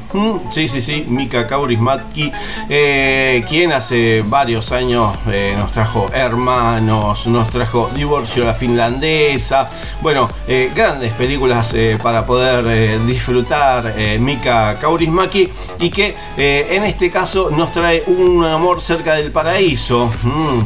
Sí, 0.51 0.69
sí, 0.69 0.81
sí, 0.81 1.05
Mika 1.09 1.47
Kaurismaki, 1.49 2.31
quien 2.69 3.73
hace 3.73 4.23
varios 4.25 4.71
años 4.71 5.15
nos 5.59 5.73
trajo 5.73 6.09
Hermanos, 6.13 7.27
nos 7.27 7.51
trajo 7.51 7.91
Divorcio 7.95 8.45
a 8.45 8.47
la 8.47 8.55
finlandesa. 8.55 9.69
Bueno, 10.01 10.31
grandes 10.75 11.13
películas 11.15 11.75
para 12.03 12.25
poder 12.25 13.01
disfrutar 13.07 13.93
Mika 14.21 14.77
Kaurismaki 14.81 15.51
y 15.81 15.91
que 15.91 16.15
en 16.37 16.85
este 16.85 17.11
caso 17.11 17.51
nos 17.51 17.73
trae 17.73 18.05
un 18.07 18.45
amor 18.45 18.81
cerca 18.81 19.15
del 19.15 19.33
paraíso, 19.33 20.04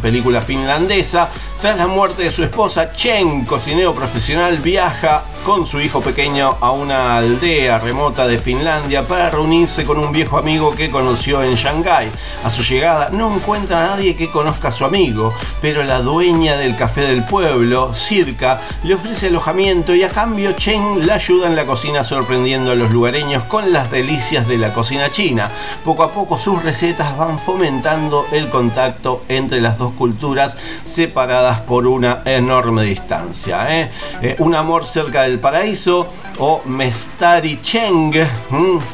película 0.01 0.41
finlandesa. 0.41 1.29
Tras 1.61 1.77
la 1.77 1.89
muerte 1.89 2.23
de 2.23 2.31
su 2.31 2.45
esposa, 2.45 2.93
Chen, 2.93 3.45
cocinero 3.45 3.93
profesional, 3.93 4.59
viaja 4.59 5.25
con 5.45 5.67
su 5.67 5.81
hijo 5.81 6.01
pequeño 6.01 6.57
a 6.61 6.71
una 6.71 7.17
aldea 7.17 7.81
remota 7.81 8.29
de 8.29 8.39
Finlandia 8.39 9.09
para 9.09 9.29
reunirse 9.29 9.85
con 9.85 9.99
un 9.99 10.13
viejo 10.13 10.39
amigo 10.39 10.77
que 10.77 10.89
conoció 10.89 11.43
en 11.43 11.57
Shanghái. 11.57 12.11
A 12.45 12.51
su 12.51 12.63
llegada 12.63 13.11
no 13.11 13.35
encuentra 13.35 13.83
a 13.83 13.87
nadie 13.89 14.15
que 14.15 14.31
conozca 14.31 14.69
a 14.69 14.73
su 14.73 14.85
amigo, 14.85 15.35
pero 15.61 15.83
la 15.83 16.01
dueña 16.01 16.57
del 16.57 16.77
café 16.77 17.01
del 17.01 17.25
pueblo, 17.25 17.93
Circa, 17.93 18.61
le 18.85 18.95
ofrece 18.95 19.27
alojamiento 19.27 19.97
y 19.97 20.05
a 20.05 20.11
cambio 20.11 20.53
Chen 20.53 21.09
la 21.09 21.15
ayuda 21.15 21.49
en 21.49 21.57
la 21.57 21.67
cocina 21.67 22.05
sorprendiendo 22.05 22.71
a 22.71 22.77
los 22.77 22.93
lugareños 22.93 23.43
con 23.45 23.73
las 23.73 23.91
delicias 23.91 24.47
de 24.47 24.59
la 24.59 24.73
cocina 24.73 25.11
china. 25.11 25.51
Poco 25.85 26.05
a 26.05 26.13
poco 26.13 26.39
sus 26.39 26.63
recetas 26.63 27.17
van 27.17 27.37
fomentando 27.37 28.27
el 28.31 28.49
contacto 28.49 29.25
entre 29.29 29.61
las 29.61 29.77
dos 29.77 29.95
culturas 29.95 30.57
separadas 30.85 31.48
por 31.57 31.87
una 31.87 32.23
enorme 32.25 32.83
distancia. 32.83 33.67
¿eh? 33.81 33.91
Eh, 34.23 34.37
un 34.39 34.55
amor 34.55 34.87
cerca 34.87 35.23
del 35.23 35.39
paraíso 35.39 36.09
o 36.39 36.63
Mestari 36.67 37.61
Cheng, 37.63 38.13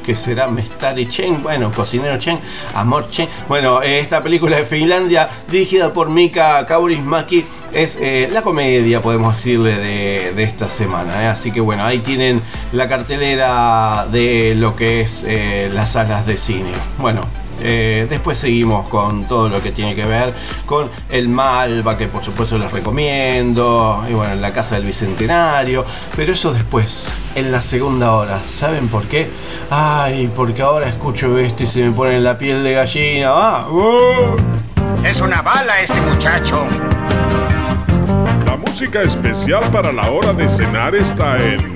que 0.05 0.15
será 0.15 0.47
Mestari 0.47 1.09
Cheng, 1.09 1.43
bueno, 1.43 1.73
cocinero 1.73 2.19
Cheng, 2.19 2.39
amor 2.75 3.11
Cheng. 3.11 3.29
Bueno, 3.49 3.83
eh, 3.83 3.99
esta 3.99 4.23
película 4.23 4.57
de 4.57 4.65
Finlandia 4.65 5.29
dirigida 5.51 5.93
por 5.93 6.09
Mika 6.11 6.65
Kaurismäki 6.67 7.45
es 7.73 7.99
eh, 8.01 8.29
la 8.33 8.43
comedia, 8.43 9.03
podemos 9.03 9.37
decirle, 9.37 9.77
de, 9.77 10.43
esta 10.43 10.69
semana. 10.69 11.31
Así 11.31 11.51
que 11.51 11.61
bueno, 11.61 11.85
ahí 11.85 11.99
tienen 11.99 12.41
la 12.73 12.89
cartelera 12.89 14.07
de 14.11 14.55
lo 14.57 14.77
que 14.77 15.01
es 15.01 15.27
las 15.73 15.93
salas 15.93 16.27
de 16.27 16.37
cine. 16.37 16.71
Bueno. 16.99 17.44
Eh, 17.61 18.07
después 18.09 18.39
seguimos 18.39 18.89
con 18.89 19.27
todo 19.27 19.49
lo 19.49 19.63
que 19.63 19.73
tiene 19.73 19.95
que 19.95 20.05
ver 20.05 20.33
con 20.67 20.89
el 21.11 21.29
Malva, 21.29 21.97
que 21.97 22.09
por 22.09 22.25
supuesto 22.25 22.59
les 22.59 22.71
recomiendo, 22.71 24.05
y 24.09 24.15
bueno, 24.15 24.33
en 24.33 24.41
la 24.41 24.53
Casa 24.53 24.77
del 24.77 24.85
Bicentenario, 24.85 25.85
pero 26.17 26.33
eso 26.33 26.53
después, 26.53 27.11
en 27.35 27.53
la 27.53 27.63
segunda 27.63 28.13
hora. 28.13 28.41
¿Saben 28.47 28.89
por 28.89 29.05
qué? 29.05 29.29
Ay, 29.71 30.31
porque 30.35 30.63
ahora 30.63 30.89
escucho 30.89 31.39
esto 31.39 31.63
y 31.63 31.67
se 31.67 31.85
me 31.85 31.93
pone 31.93 32.21
la 32.21 32.39
piel 32.39 32.63
de 32.65 32.73
gallina. 32.73 33.31
¡Ah! 33.31 33.69
¡Uh! 33.71 34.37
Es 35.05 35.21
una 35.21 35.43
bala 35.43 35.81
este 35.81 36.01
muchacho. 36.01 36.65
La 38.47 38.57
música 38.57 39.03
especial 39.03 39.65
para 39.71 39.93
la 39.93 40.11
hora 40.11 40.33
de 40.33 40.49
cenar 40.49 40.95
está 40.95 41.37
en 41.37 41.74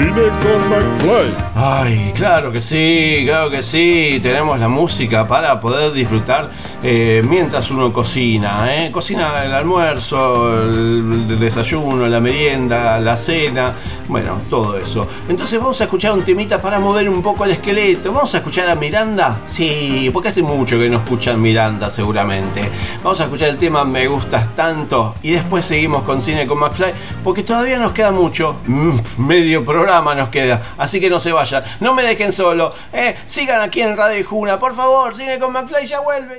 Cine 0.00 0.12
con 0.12 0.70
McFly. 0.70 1.34
Ay, 1.54 2.12
claro 2.16 2.50
que 2.50 2.62
sí, 2.62 3.22
claro 3.26 3.50
que 3.50 3.62
sí. 3.62 4.18
Tenemos 4.22 4.58
la 4.58 4.68
música 4.68 5.28
para 5.28 5.60
poder 5.60 5.92
disfrutar 5.92 6.48
eh, 6.82 7.22
mientras 7.28 7.70
uno 7.70 7.92
cocina. 7.92 8.66
¿eh? 8.74 8.90
Cocina 8.90 9.44
el 9.44 9.52
almuerzo, 9.52 10.62
el, 10.62 11.26
el 11.28 11.38
desayuno, 11.38 12.06
la 12.06 12.18
merienda, 12.18 12.98
la 12.98 13.14
cena, 13.14 13.74
bueno, 14.08 14.38
todo 14.48 14.78
eso. 14.78 15.06
Entonces 15.28 15.58
vamos 15.58 15.78
a 15.82 15.84
escuchar 15.84 16.12
un 16.12 16.22
temita 16.22 16.62
para 16.62 16.78
mover 16.78 17.06
un 17.06 17.20
poco 17.20 17.44
el 17.44 17.50
esqueleto. 17.50 18.10
Vamos 18.10 18.34
a 18.34 18.38
escuchar 18.38 18.70
a 18.70 18.76
Miranda. 18.76 19.40
Sí, 19.48 20.08
porque 20.14 20.30
hace 20.30 20.42
mucho 20.42 20.78
que 20.78 20.88
no 20.88 20.96
escuchan 20.96 21.42
Miranda 21.42 21.90
seguramente. 21.90 22.62
Vamos 23.04 23.20
a 23.20 23.24
escuchar 23.24 23.50
el 23.50 23.58
tema 23.58 23.84
Me 23.84 24.06
gustas 24.06 24.54
tanto 24.56 25.14
y 25.22 25.32
después 25.32 25.66
seguimos 25.66 26.04
con 26.04 26.22
Cine 26.22 26.46
con 26.46 26.58
McFly 26.58 26.92
porque 27.22 27.42
todavía 27.42 27.78
nos 27.78 27.92
queda 27.92 28.12
mucho. 28.12 28.56
Mm, 28.66 28.92
medio 29.18 29.62
programa 29.62 29.89
nos 30.14 30.28
queda. 30.28 30.62
Así 30.78 31.00
que 31.00 31.10
no 31.10 31.18
se 31.20 31.32
vayan. 31.32 31.64
No 31.80 31.94
me 31.94 32.02
dejen 32.02 32.32
solo. 32.32 32.72
Eh, 32.92 33.16
sigan 33.26 33.60
aquí 33.60 33.82
en 33.82 33.96
Radio 33.96 34.24
Juna. 34.24 34.58
Por 34.58 34.74
favor, 34.74 35.14
Cine 35.14 35.38
con 35.38 35.52
McFly 35.52 35.86
ya 35.86 35.90
ya 35.90 36.00
vuelve. 36.00 36.38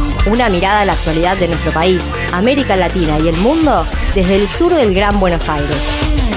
Una 0.27 0.49
mirada 0.49 0.81
a 0.81 0.85
la 0.85 0.93
actualidad 0.93 1.35
de 1.37 1.47
nuestro 1.47 1.71
país, 1.71 1.99
América 2.31 2.75
Latina 2.75 3.17
y 3.19 3.27
el 3.27 3.37
mundo 3.37 3.87
desde 4.13 4.35
el 4.35 4.47
sur 4.47 4.71
del 4.71 4.93
Gran 4.93 5.19
Buenos 5.19 5.49
Aires. 5.49 5.81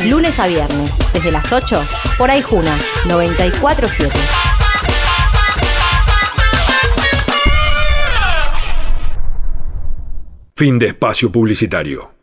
Lunes 0.06 0.38
a 0.38 0.46
viernes, 0.46 0.90
desde 1.12 1.30
las 1.30 1.52
8, 1.52 1.84
por 2.16 2.30
Aijuna 2.30 2.78
947. 3.06 4.18
Fin 10.56 10.78
de 10.78 10.86
espacio 10.86 11.30
publicitario. 11.30 12.13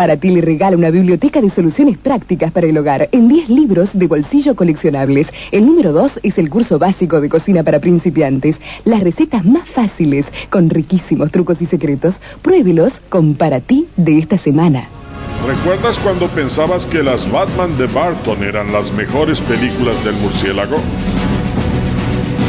Para 0.00 0.16
ti 0.16 0.30
le 0.30 0.40
regala 0.40 0.78
una 0.78 0.88
biblioteca 0.88 1.42
de 1.42 1.50
soluciones 1.50 1.98
prácticas 1.98 2.50
para 2.52 2.66
el 2.66 2.78
hogar 2.78 3.10
en 3.12 3.28
10 3.28 3.50
libros 3.50 3.90
de 3.92 4.06
bolsillo 4.06 4.54
coleccionables. 4.56 5.30
El 5.52 5.66
número 5.66 5.92
2 5.92 6.20
es 6.22 6.38
el 6.38 6.48
curso 6.48 6.78
básico 6.78 7.20
de 7.20 7.28
cocina 7.28 7.62
para 7.64 7.80
principiantes. 7.80 8.56
Las 8.86 9.02
recetas 9.02 9.44
más 9.44 9.68
fáciles, 9.68 10.24
con 10.48 10.70
riquísimos 10.70 11.30
trucos 11.30 11.60
y 11.60 11.66
secretos. 11.66 12.14
Pruébelos 12.40 13.02
con 13.10 13.34
Para 13.34 13.60
ti 13.60 13.88
de 13.98 14.16
esta 14.16 14.38
semana. 14.38 14.88
¿Recuerdas 15.46 15.98
cuando 15.98 16.28
pensabas 16.28 16.86
que 16.86 17.02
las 17.02 17.30
Batman 17.30 17.76
de 17.76 17.86
Barton 17.86 18.42
eran 18.42 18.72
las 18.72 18.94
mejores 18.94 19.42
películas 19.42 20.02
del 20.02 20.14
murciélago? 20.14 20.78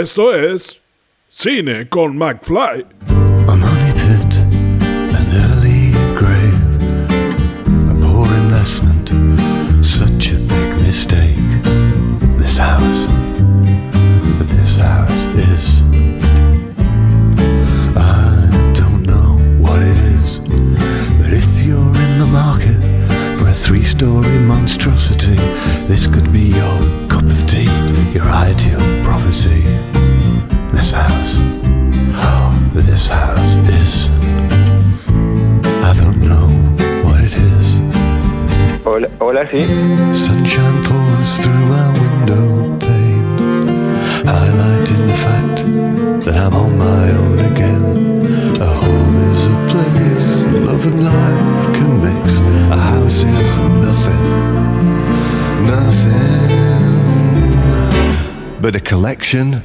Esto 0.00 0.34
es 0.34 0.80
Cine 1.28 1.90
con 1.90 2.16
McFly. 2.16 3.29
Sí. 39.48 39.64
Sunshine 40.12 40.82
pours 40.82 41.38
through 41.38 41.64
my 41.66 41.88
window 41.98 42.76
pane, 42.78 43.38
highlighting 44.22 45.06
the 45.06 45.16
fact 45.16 45.64
that 46.26 46.36
I'm 46.36 46.52
on 46.54 46.76
my 46.76 47.10
own 47.22 47.38
again. 47.50 47.84
A 48.60 48.66
home 48.66 49.16
is 49.32 49.46
a 49.46 49.58
place 49.66 50.44
love 50.66 50.84
and 50.84 51.02
life 51.02 51.72
can 51.72 51.90
mix. 52.02 52.40
A 52.70 52.76
house 52.76 53.22
is 53.24 53.62
nothing, 53.80 54.24
nothing 55.62 56.20
but 58.60 58.76
a 58.76 58.80
collection 58.80 59.62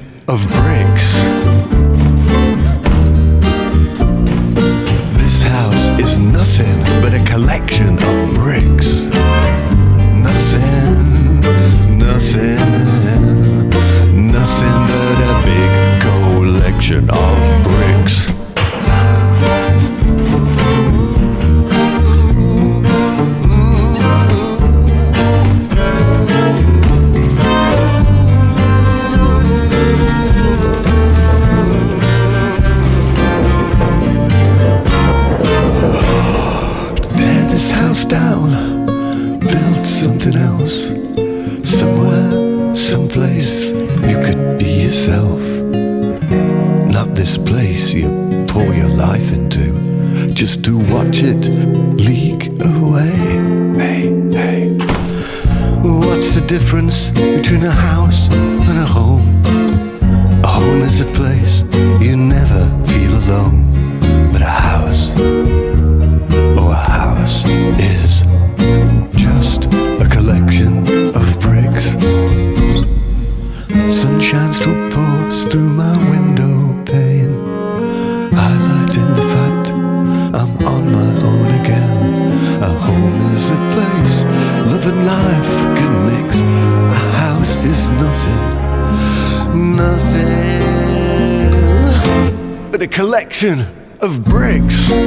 collection 93.06 93.60
of 94.02 94.26
bricks. 94.26 94.90
Uh, 94.90 95.00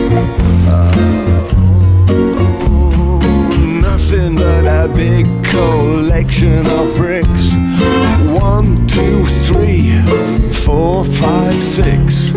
nothing 3.82 4.36
but 4.36 4.64
a 4.66 4.86
big 4.94 5.26
collection 5.42 6.64
of 6.78 6.94
bricks. 6.96 7.50
One, 8.40 8.86
two, 8.86 9.26
three, 9.26 10.00
four, 10.64 11.04
five, 11.04 11.60
six. 11.60 12.30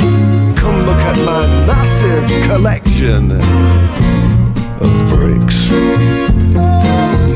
Come 0.59 0.77
look 0.87 1.01
at 1.11 1.17
my 1.23 1.45
massive 1.67 2.25
collection 2.49 3.31
of 4.81 4.91
bricks. 5.13 5.69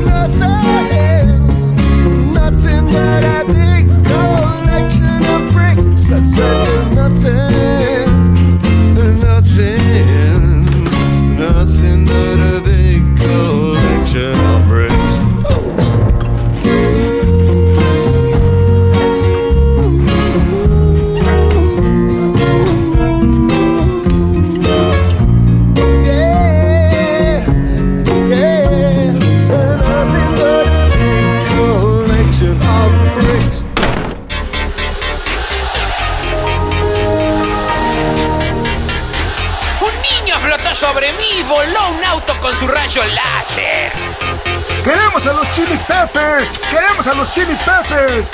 Nothing, 0.04 0.72
nothing 2.32 2.86
but 2.92 3.22
a 3.22 3.44
big 3.46 4.05
voló 41.56 41.90
un 41.96 42.04
auto 42.04 42.34
con 42.40 42.54
su 42.56 42.68
rayo 42.68 43.02
láser. 43.14 43.90
¡Queremos 44.84 45.26
a 45.26 45.32
los 45.32 45.50
Chili 45.52 45.78
Peppers! 45.88 46.46
¡Queremos 46.70 47.06
a 47.06 47.14
los 47.14 47.32
Chili 47.32 47.56
Peppers! 47.64 48.28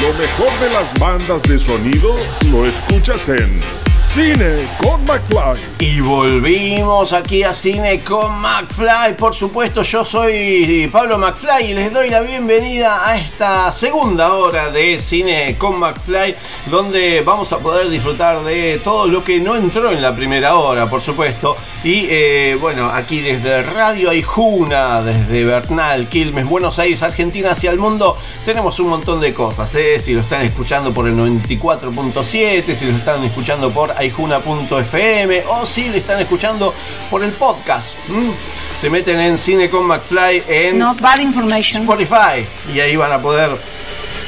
Lo 0.00 0.12
mejor 0.14 0.58
de 0.58 0.70
las 0.70 0.92
bandas 0.98 1.40
de 1.42 1.56
sonido 1.56 2.16
lo 2.50 2.66
escuchas 2.66 3.28
en 3.28 3.60
Cine 4.08 4.68
con 4.78 5.04
McFly. 5.04 5.60
Y 5.78 6.00
volvimos 6.00 7.12
aquí 7.12 7.44
a 7.44 7.54
Cine 7.54 8.02
con 8.02 8.40
McFly. 8.40 9.16
Por 9.16 9.34
supuesto, 9.34 9.82
yo 9.82 10.04
soy 10.04 10.88
Pablo 10.92 11.16
McFly 11.16 11.70
y 11.70 11.74
les 11.74 11.92
doy 11.92 12.10
la 12.10 12.20
bienvenida 12.20 13.08
a 13.08 13.16
esta 13.16 13.72
segunda 13.72 14.34
hora 14.34 14.70
de 14.70 14.98
Cine 14.98 15.56
con 15.58 15.78
McFly, 15.78 16.36
donde 16.74 17.20
vamos 17.20 17.52
a 17.52 17.58
poder 17.58 17.88
disfrutar 17.88 18.42
de 18.42 18.80
todo 18.82 19.06
lo 19.06 19.22
que 19.22 19.38
no 19.38 19.54
entró 19.54 19.92
en 19.92 20.02
la 20.02 20.12
primera 20.16 20.56
hora, 20.56 20.90
por 20.90 21.00
supuesto. 21.00 21.56
Y 21.84 22.06
eh, 22.10 22.58
bueno, 22.60 22.90
aquí 22.90 23.20
desde 23.20 23.62
Radio 23.62 24.10
Aijuna, 24.10 25.00
desde 25.00 25.44
Bernal, 25.44 26.08
Quilmes, 26.08 26.44
Buenos 26.44 26.80
Aires, 26.80 27.00
Argentina 27.04 27.52
hacia 27.52 27.70
el 27.70 27.78
mundo, 27.78 28.18
tenemos 28.44 28.80
un 28.80 28.88
montón 28.88 29.20
de 29.20 29.32
cosas. 29.32 29.72
¿eh? 29.76 30.00
Si 30.00 30.14
lo 30.14 30.20
están 30.22 30.42
escuchando 30.42 30.92
por 30.92 31.06
el 31.06 31.14
94.7, 31.16 32.74
si 32.74 32.86
lo 32.86 32.96
están 32.96 33.22
escuchando 33.22 33.70
por 33.70 33.92
aijuna.fm 33.92 35.44
o 35.48 35.66
si 35.66 35.90
le 35.90 35.98
están 35.98 36.20
escuchando 36.20 36.74
por 37.08 37.22
el 37.22 37.30
podcast. 37.30 37.94
Se 38.76 38.90
meten 38.90 39.20
en 39.20 39.38
Cine 39.38 39.70
con 39.70 39.86
McFly 39.86 40.42
en 40.48 40.78
No, 40.78 40.96
bad 40.96 41.20
information. 41.20 41.82
Spotify 41.82 42.44
y 42.74 42.80
ahí 42.80 42.96
van 42.96 43.12
a 43.12 43.22
poder 43.22 43.52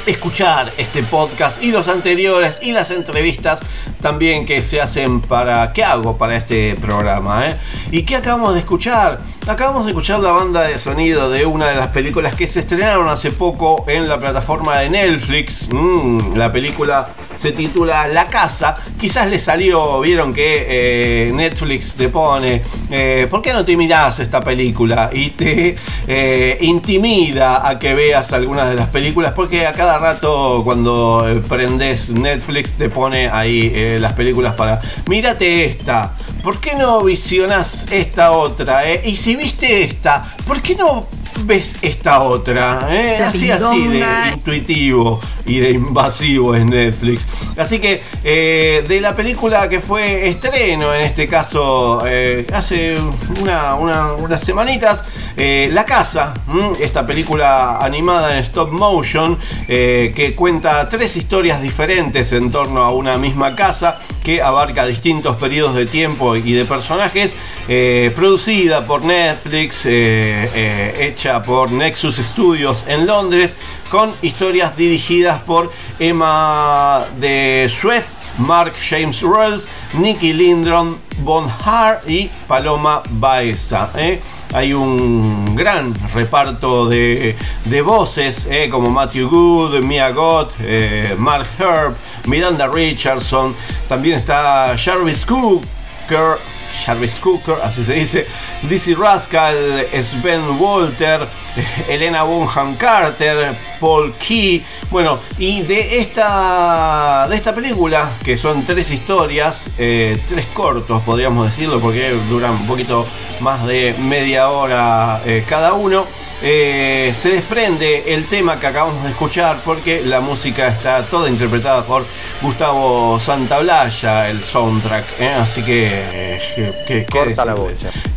escuchar 0.06 0.72
este 0.78 1.02
podcast 1.02 1.62
y 1.62 1.72
los 1.72 1.88
anteriores 1.88 2.60
y 2.62 2.72
las 2.72 2.90
entrevistas 2.90 3.60
también 4.00 4.46
que 4.46 4.62
se 4.62 4.80
hacen 4.80 5.20
para 5.20 5.72
qué 5.72 5.82
hago 5.82 6.16
para 6.16 6.36
este 6.36 6.76
programa 6.76 7.48
¿eh? 7.48 7.56
y 7.90 8.04
qué 8.04 8.16
acabamos 8.16 8.54
de 8.54 8.60
escuchar 8.60 9.20
acabamos 9.48 9.84
de 9.84 9.92
escuchar 9.92 10.20
la 10.20 10.32
banda 10.32 10.62
de 10.62 10.78
sonido 10.78 11.30
de 11.30 11.46
una 11.46 11.68
de 11.68 11.76
las 11.76 11.88
películas 11.88 12.34
que 12.34 12.46
se 12.46 12.60
estrenaron 12.60 13.08
hace 13.08 13.30
poco 13.30 13.84
en 13.86 14.08
la 14.08 14.18
plataforma 14.18 14.78
de 14.78 14.90
Netflix 14.90 15.56
Mm, 15.70 16.34
la 16.36 16.50
película 16.50 17.10
se 17.36 17.52
titula 17.52 18.06
La 18.08 18.26
Casa 18.26 18.74
quizás 18.98 19.28
le 19.28 19.38
salió 19.38 20.00
vieron 20.00 20.32
que 20.32 20.66
eh, 20.68 21.32
Netflix 21.32 21.94
te 21.94 22.08
pone 22.08 22.62
eh, 22.90 23.26
¿por 23.30 23.42
qué 23.42 23.52
no 23.52 23.64
te 23.64 23.76
mirás 23.76 24.18
esta 24.20 24.40
película? 24.40 25.10
y 25.12 25.30
te 25.30 25.76
eh, 26.08 26.58
intimida 26.60 27.68
a 27.68 27.78
que 27.78 27.94
veas 27.94 28.32
algunas 28.32 28.68
de 28.70 28.76
las 28.76 28.88
películas 28.88 29.32
porque 29.32 29.66
a 29.66 29.72
cada 29.72 29.98
rato 29.98 30.62
cuando 30.64 31.26
prendes 31.48 32.10
Netflix 32.10 32.72
te 32.72 32.88
pone 32.88 33.28
ahí 33.28 33.98
las 34.00 34.12
películas 34.14 34.54
para 34.54 34.80
mírate 35.08 35.66
esta 35.66 36.14
¿por 36.42 36.60
qué 36.60 36.74
no 36.74 37.02
visionas 37.02 37.86
esta 37.90 38.32
otra? 38.32 38.82
y 39.04 39.16
si 39.16 39.35
viste 39.36 39.82
esta 39.84 40.34
¿por 40.46 40.60
qué 40.62 40.74
no 40.74 41.06
ves 41.44 41.76
esta 41.82 42.20
otra? 42.22 42.88
eh? 42.90 43.18
Así 43.22 43.50
así 43.50 43.88
de 43.88 43.98
intuitivo 44.34 45.20
y 45.44 45.58
de 45.58 45.70
invasivo 45.70 46.54
en 46.56 46.66
Netflix 46.70 47.26
así 47.56 47.78
que 47.78 48.02
eh, 48.24 48.84
de 48.88 49.00
la 49.00 49.14
película 49.14 49.68
que 49.68 49.80
fue 49.80 50.28
estreno 50.28 50.94
en 50.94 51.02
este 51.02 51.26
caso 51.26 52.02
eh, 52.06 52.46
hace 52.52 52.96
una, 53.40 53.74
una- 53.74 54.12
unas 54.14 54.42
semanitas 54.42 55.02
eh, 55.36 55.68
La 55.72 55.84
Casa, 55.84 56.34
esta 56.80 57.06
película 57.06 57.78
animada 57.78 58.36
en 58.36 58.38
stop 58.38 58.70
motion 58.70 59.38
eh, 59.68 60.12
que 60.16 60.34
cuenta 60.34 60.88
tres 60.88 61.16
historias 61.16 61.60
diferentes 61.60 62.32
en 62.32 62.50
torno 62.50 62.82
a 62.82 62.90
una 62.90 63.18
misma 63.18 63.54
casa 63.54 63.98
que 64.24 64.42
abarca 64.42 64.86
distintos 64.86 65.36
periodos 65.36 65.76
de 65.76 65.86
tiempo 65.86 66.36
y 66.36 66.52
de 66.52 66.64
personajes, 66.64 67.36
eh, 67.68 68.12
producida 68.16 68.86
por 68.86 69.04
Netflix, 69.04 69.86
hecha 69.86 71.42
por 71.42 71.70
Nexus 71.70 72.16
Studios 72.16 72.84
en 72.88 73.06
Londres, 73.06 73.56
con 73.90 74.14
historias 74.22 74.76
dirigidas 74.76 75.40
por 75.42 75.70
Emma 75.98 77.06
de 77.18 77.70
Suez, 77.70 78.04
Mark 78.38 78.74
James 78.80 79.22
Rolls, 79.22 79.68
Nicky 79.94 80.32
Lindron, 80.32 80.98
Von 81.22 81.48
Hart 81.48 82.08
y 82.08 82.30
Paloma 82.46 83.02
Baeza. 83.10 83.90
¿eh? 83.94 84.20
Hay 84.52 84.72
un 84.72 85.56
gran 85.56 85.94
reparto 86.14 86.88
de, 86.88 87.36
de 87.64 87.82
voces, 87.82 88.46
¿eh? 88.50 88.68
como 88.70 88.90
Matthew 88.90 89.28
Good, 89.28 89.80
Mia 89.82 90.10
Gott, 90.10 90.52
eh, 90.60 91.14
Mark 91.18 91.48
Herb, 91.58 91.96
Miranda 92.26 92.68
Richardson. 92.68 93.54
También 93.88 94.18
está 94.18 94.74
Jarvis 94.76 95.24
Cooker. 95.26 96.38
Jarvis 96.84 97.14
Cooker, 97.16 97.56
así 97.62 97.84
se 97.84 97.94
dice, 97.94 98.26
Dizzy 98.62 98.94
Rascal, 98.94 99.86
Sven 100.02 100.60
Walter, 100.60 101.26
Elena 101.88 102.22
Bonham 102.22 102.76
Carter, 102.76 103.56
Paul 103.80 104.14
Key, 104.14 104.64
bueno, 104.90 105.20
y 105.38 105.62
de 105.62 106.00
esta, 106.00 107.26
de 107.28 107.36
esta 107.36 107.54
película, 107.54 108.10
que 108.24 108.36
son 108.36 108.64
tres 108.64 108.90
historias, 108.90 109.68
eh, 109.78 110.20
tres 110.26 110.46
cortos 110.46 111.02
podríamos 111.02 111.46
decirlo, 111.46 111.80
porque 111.80 112.10
duran 112.28 112.52
un 112.52 112.66
poquito 112.66 113.06
más 113.40 113.66
de 113.66 113.94
media 114.00 114.48
hora 114.50 115.20
eh, 115.24 115.44
cada 115.48 115.72
uno, 115.72 116.06
eh, 116.42 117.14
se 117.18 117.30
desprende 117.30 118.14
el 118.14 118.26
tema 118.26 118.60
que 118.60 118.66
acabamos 118.66 119.02
de 119.04 119.10
escuchar 119.10 119.56
porque 119.64 120.02
la 120.04 120.20
música 120.20 120.68
está 120.68 121.02
toda 121.02 121.30
interpretada 121.30 121.82
por 121.84 122.04
Gustavo 122.42 123.18
Santaolalla, 123.18 124.28
el 124.28 124.42
soundtrack. 124.42 125.04
¿eh? 125.20 125.28
Así 125.40 125.62
que, 125.62 125.86
eh, 125.92 126.40
que- 126.54 126.72
que- 126.86 127.04
¿qué 127.04 127.06
Corta 127.06 127.44
la? 127.46 127.54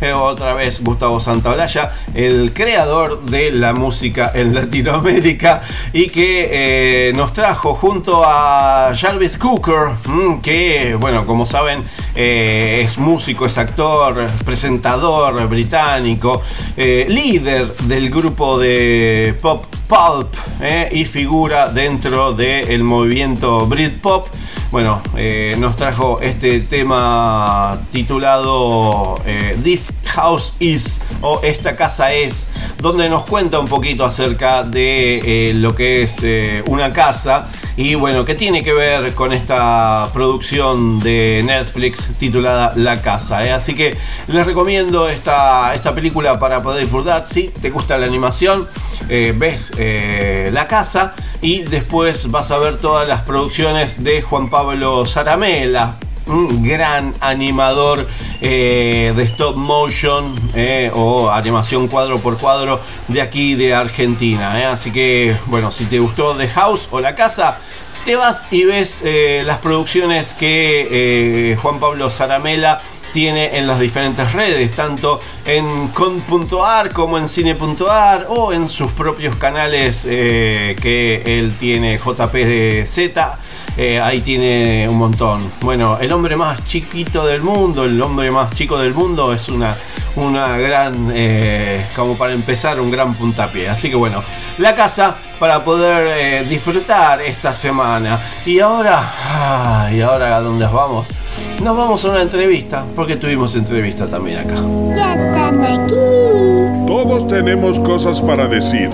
Eh, 0.02 0.12
otra 0.12 0.52
vez 0.54 0.82
Gustavo 0.82 1.18
Santaolalla, 1.20 1.92
el 2.14 2.52
creador 2.52 3.22
de 3.22 3.50
la 3.52 3.72
música 3.72 4.30
en 4.34 4.54
Latinoamérica 4.54 5.62
y 5.92 6.08
que 6.08 7.12
nos 7.16 7.32
trajo 7.32 7.74
junto 7.74 8.22
a 8.24 8.92
Jarvis 8.96 9.38
Cooker, 9.38 9.90
mm, 10.04 10.40
que, 10.40 10.94
bueno, 10.98 11.24
como 11.26 11.46
saben, 11.46 11.84
es 12.14 12.98
músico, 12.98 13.46
es 13.46 13.56
actor, 13.58 14.14
presentador 14.44 15.46
británico, 15.48 16.42
líder 16.76 17.74
del 17.76 18.09
grupo 18.10 18.58
de 18.58 19.36
pop 19.40 19.64
pulp 19.90 20.34
eh, 20.60 20.88
y 20.92 21.04
figura 21.04 21.68
dentro 21.68 22.32
del 22.32 22.84
movimiento 22.84 23.66
Britpop. 23.66 24.28
Bueno, 24.70 25.02
eh, 25.16 25.56
nos 25.58 25.74
trajo 25.74 26.20
este 26.20 26.60
tema 26.60 27.76
titulado 27.90 29.16
eh, 29.26 29.58
This 29.64 29.92
House 30.04 30.54
Is 30.60 31.00
o 31.22 31.40
Esta 31.42 31.74
Casa 31.74 32.12
Es, 32.12 32.48
donde 32.78 33.08
nos 33.08 33.24
cuenta 33.24 33.58
un 33.58 33.66
poquito 33.66 34.04
acerca 34.04 34.62
de 34.62 35.52
lo 35.56 35.74
que 35.74 36.04
es 36.04 36.20
una 36.66 36.92
casa 36.92 37.48
y 37.80 37.94
bueno, 37.94 38.26
que 38.26 38.34
tiene 38.34 38.62
que 38.62 38.74
ver 38.74 39.14
con 39.14 39.32
esta 39.32 40.10
producción 40.12 41.00
de 41.00 41.40
Netflix 41.42 42.10
titulada 42.18 42.74
La 42.76 43.00
Casa. 43.00 43.46
eh. 43.46 43.52
Así 43.52 43.74
que 43.74 43.96
les 44.26 44.46
recomiendo 44.46 45.08
esta, 45.08 45.72
esta 45.72 45.94
película 45.94 46.38
para 46.38 46.62
poder 46.62 46.82
disfrutar. 46.82 47.26
Si 47.26 47.44
te 47.48 47.70
gusta 47.70 47.96
la 47.96 48.04
animación, 48.04 48.68
eh, 49.08 49.32
ves 49.34 49.72
eh, 49.78 50.50
La 50.52 50.68
Casa 50.68 51.14
y 51.40 51.62
después 51.62 52.30
vas 52.30 52.50
a 52.50 52.58
ver 52.58 52.76
todas 52.76 53.08
las 53.08 53.22
producciones 53.22 54.04
de 54.04 54.20
Juan 54.20 54.50
Pablo 54.50 55.06
Zaramela. 55.06 55.96
Un 56.30 56.62
gran 56.62 57.12
animador 57.18 58.06
eh, 58.40 59.12
de 59.16 59.22
stop 59.24 59.56
motion 59.56 60.32
eh, 60.54 60.88
o 60.94 61.28
animación 61.28 61.88
cuadro 61.88 62.20
por 62.20 62.38
cuadro 62.38 62.80
de 63.08 63.20
aquí 63.20 63.56
de 63.56 63.74
Argentina. 63.74 64.60
eh. 64.60 64.64
Así 64.64 64.92
que, 64.92 65.36
bueno, 65.46 65.72
si 65.72 65.86
te 65.86 65.98
gustó 65.98 66.36
The 66.36 66.46
House 66.46 66.86
o 66.92 67.00
La 67.00 67.16
Casa, 67.16 67.58
te 68.04 68.14
vas 68.14 68.46
y 68.52 68.62
ves 68.62 69.00
las 69.44 69.58
producciones 69.58 70.32
que 70.34 71.56
Juan 71.60 71.80
Pablo 71.80 72.08
Zaramela 72.08 72.80
tiene 73.12 73.58
en 73.58 73.66
las 73.66 73.80
diferentes 73.80 74.32
redes, 74.32 74.70
tanto 74.72 75.20
en 75.44 75.88
con.ar 75.88 76.92
como 76.92 77.18
en 77.18 77.26
cine.ar 77.28 78.26
o 78.30 78.52
en 78.52 78.68
sus 78.68 78.92
propios 78.92 79.34
canales 79.36 80.04
que 80.04 81.22
él 81.26 81.56
tiene 81.58 81.98
JPZ. 81.98 82.98
Eh, 83.76 84.00
ahí 84.00 84.20
tiene 84.20 84.88
un 84.88 84.96
montón. 84.96 85.50
Bueno, 85.60 85.98
el 86.00 86.12
hombre 86.12 86.36
más 86.36 86.64
chiquito 86.64 87.26
del 87.26 87.42
mundo, 87.42 87.84
el 87.84 88.00
hombre 88.02 88.30
más 88.30 88.52
chico 88.52 88.78
del 88.78 88.94
mundo 88.94 89.32
es 89.32 89.48
una, 89.48 89.76
una 90.16 90.58
gran, 90.58 91.10
eh, 91.14 91.86
como 91.94 92.16
para 92.16 92.32
empezar, 92.32 92.80
un 92.80 92.90
gran 92.90 93.14
puntapié. 93.14 93.68
Así 93.68 93.88
que 93.88 93.96
bueno, 93.96 94.22
la 94.58 94.74
casa 94.74 95.16
para 95.38 95.64
poder 95.64 96.06
eh, 96.18 96.46
disfrutar 96.48 97.22
esta 97.22 97.54
semana. 97.54 98.20
Y 98.44 98.60
ahora, 98.60 99.00
ah, 99.02 99.90
y 99.92 100.00
ahora 100.00 100.36
a 100.36 100.40
dónde 100.40 100.66
vamos? 100.66 101.06
Nos 101.62 101.76
vamos 101.76 102.04
a 102.04 102.10
una 102.10 102.22
entrevista, 102.22 102.84
porque 102.94 103.16
tuvimos 103.16 103.54
entrevista 103.54 104.06
también 104.06 104.38
acá. 104.38 104.56
Todos 106.86 107.28
tenemos 107.28 107.80
cosas 107.80 108.20
para 108.20 108.46
decir. 108.46 108.90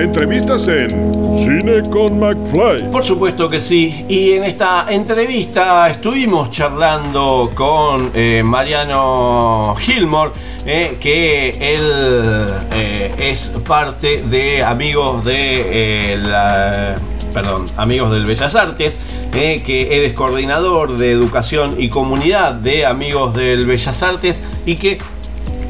Entrevistas 0.00 0.66
en 0.68 0.88
Cine 1.36 1.82
con 1.90 2.18
McFly. 2.18 2.90
Por 2.90 3.04
supuesto 3.04 3.48
que 3.48 3.60
sí. 3.60 4.06
Y 4.08 4.32
en 4.32 4.44
esta 4.44 4.86
entrevista 4.88 5.90
estuvimos 5.90 6.50
charlando 6.50 7.50
con 7.54 8.10
eh, 8.14 8.42
Mariano 8.42 9.76
Gilmore, 9.78 10.32
eh, 10.64 10.96
que 10.98 11.50
él 11.50 12.46
eh, 12.72 13.12
es 13.18 13.52
parte 13.68 14.22
de 14.22 14.64
amigos 14.64 15.22
de 15.22 16.18
la 16.22 16.94
perdón, 17.34 17.66
amigos 17.76 18.10
del 18.10 18.24
Bellas 18.24 18.54
Artes, 18.54 18.98
que 19.30 19.88
él 19.90 20.02
es 20.04 20.14
coordinador 20.14 20.96
de 20.96 21.12
educación 21.12 21.76
y 21.78 21.90
comunidad 21.90 22.54
de 22.54 22.86
amigos 22.86 23.34
del 23.34 23.66
Bellas 23.66 24.02
Artes 24.02 24.42
y 24.64 24.76
que 24.76 24.98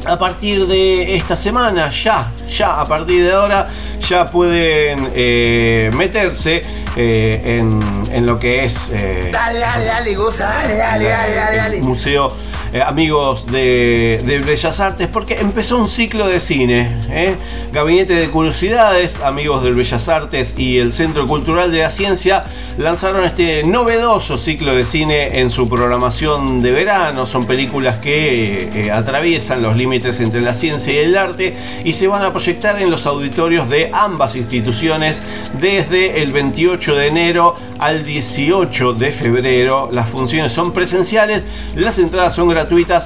a 0.05 0.17
partir 0.17 0.67
de 0.67 1.15
esta 1.15 1.35
semana, 1.35 1.89
ya, 1.89 2.31
ya, 2.49 2.81
a 2.81 2.85
partir 2.85 3.23
de 3.23 3.31
ahora, 3.33 3.69
ya 4.07 4.25
pueden 4.25 5.11
eh, 5.13 5.91
meterse 5.95 6.61
eh, 6.95 7.57
en, 7.59 7.79
en 8.11 8.25
lo 8.25 8.37
que 8.37 8.65
es 8.65 8.89
eh, 8.93 9.29
Dale, 9.31 9.59
dale, 9.59 9.85
dale, 9.85 10.15
goza, 10.15 10.47
dale, 10.49 10.75
dale, 10.75 11.05
dale, 11.07 11.35
dale, 11.35 11.57
dale. 11.57 11.81
Museo 11.81 12.35
eh, 12.73 12.81
Amigos 12.81 13.45
de, 13.47 14.41
Bellas 14.45 14.79
Artes, 14.79 15.09
porque 15.09 15.35
empezó 15.35 15.77
un 15.77 15.89
ciclo 15.89 16.27
de 16.27 16.39
cine. 16.39 16.95
¿eh? 17.09 17.35
Gabinete 17.73 18.13
de 18.13 18.29
Curiosidades, 18.29 19.19
Amigos 19.19 19.61
del 19.63 19.73
Bellas 19.73 20.07
Artes 20.07 20.55
y 20.57 20.79
el 20.79 20.93
Centro 20.93 21.27
Cultural 21.27 21.69
de 21.69 21.79
la 21.79 21.89
Ciencia 21.89 22.45
lanzaron 22.77 23.25
este 23.25 23.63
novedoso 23.65 24.37
ciclo 24.37 24.73
de 24.73 24.85
cine 24.85 25.41
en 25.41 25.49
su 25.49 25.67
programación 25.67 26.61
de 26.61 26.71
verano. 26.71 27.25
Son 27.25 27.45
películas 27.45 27.95
que 27.95 28.69
eh, 28.73 28.91
atraviesan 28.91 29.61
los 29.61 29.75
límites 29.75 30.21
entre 30.21 30.39
la 30.39 30.53
ciencia 30.53 30.93
y 30.93 30.97
el 30.97 31.17
arte 31.17 31.53
y 31.83 31.91
se 31.91 32.07
van 32.07 32.23
a 32.23 32.31
proyectar 32.31 32.81
en 32.81 32.89
los 32.89 33.05
auditorios 33.05 33.69
de 33.69 33.89
ambas 33.91 34.37
instituciones 34.37 35.21
desde 35.59 36.21
el 36.23 36.31
28 36.31 36.95
de 36.95 37.07
enero 37.07 37.55
al 37.79 38.05
18 38.05 38.93
de 38.93 39.11
febrero. 39.11 39.89
Las 39.91 40.07
funciones 40.07 40.53
son 40.53 40.71
presenciales, 40.71 41.45
las 41.75 41.99
entradas 41.99 42.33
son 42.33 42.47
gratuitas 42.47 42.60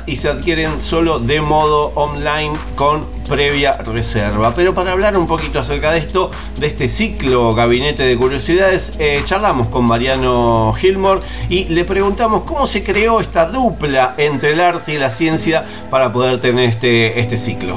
y 0.05 0.15
se 0.17 0.29
adquieren 0.29 0.81
solo 0.81 1.19
de 1.19 1.41
modo 1.41 1.91
online 1.95 2.53
con 2.75 3.05
previa 3.27 3.73
reserva. 3.73 4.53
Pero 4.55 4.73
para 4.73 4.91
hablar 4.91 5.17
un 5.17 5.27
poquito 5.27 5.59
acerca 5.59 5.91
de 5.91 5.99
esto, 5.99 6.29
de 6.59 6.67
este 6.67 6.89
ciclo 6.89 7.53
Gabinete 7.53 8.03
de 8.03 8.17
Curiosidades, 8.17 8.91
eh, 8.99 9.21
charlamos 9.23 9.67
con 9.67 9.85
Mariano 9.85 10.73
Gilmore 10.73 11.21
y 11.49 11.65
le 11.65 11.85
preguntamos 11.85 12.43
cómo 12.43 12.67
se 12.67 12.83
creó 12.83 13.21
esta 13.21 13.45
dupla 13.45 14.15
entre 14.17 14.51
el 14.51 14.59
arte 14.59 14.93
y 14.93 14.97
la 14.97 15.09
ciencia 15.09 15.63
para 15.89 16.11
poder 16.11 16.39
tener 16.39 16.69
este, 16.69 17.19
este 17.19 17.37
ciclo. 17.37 17.75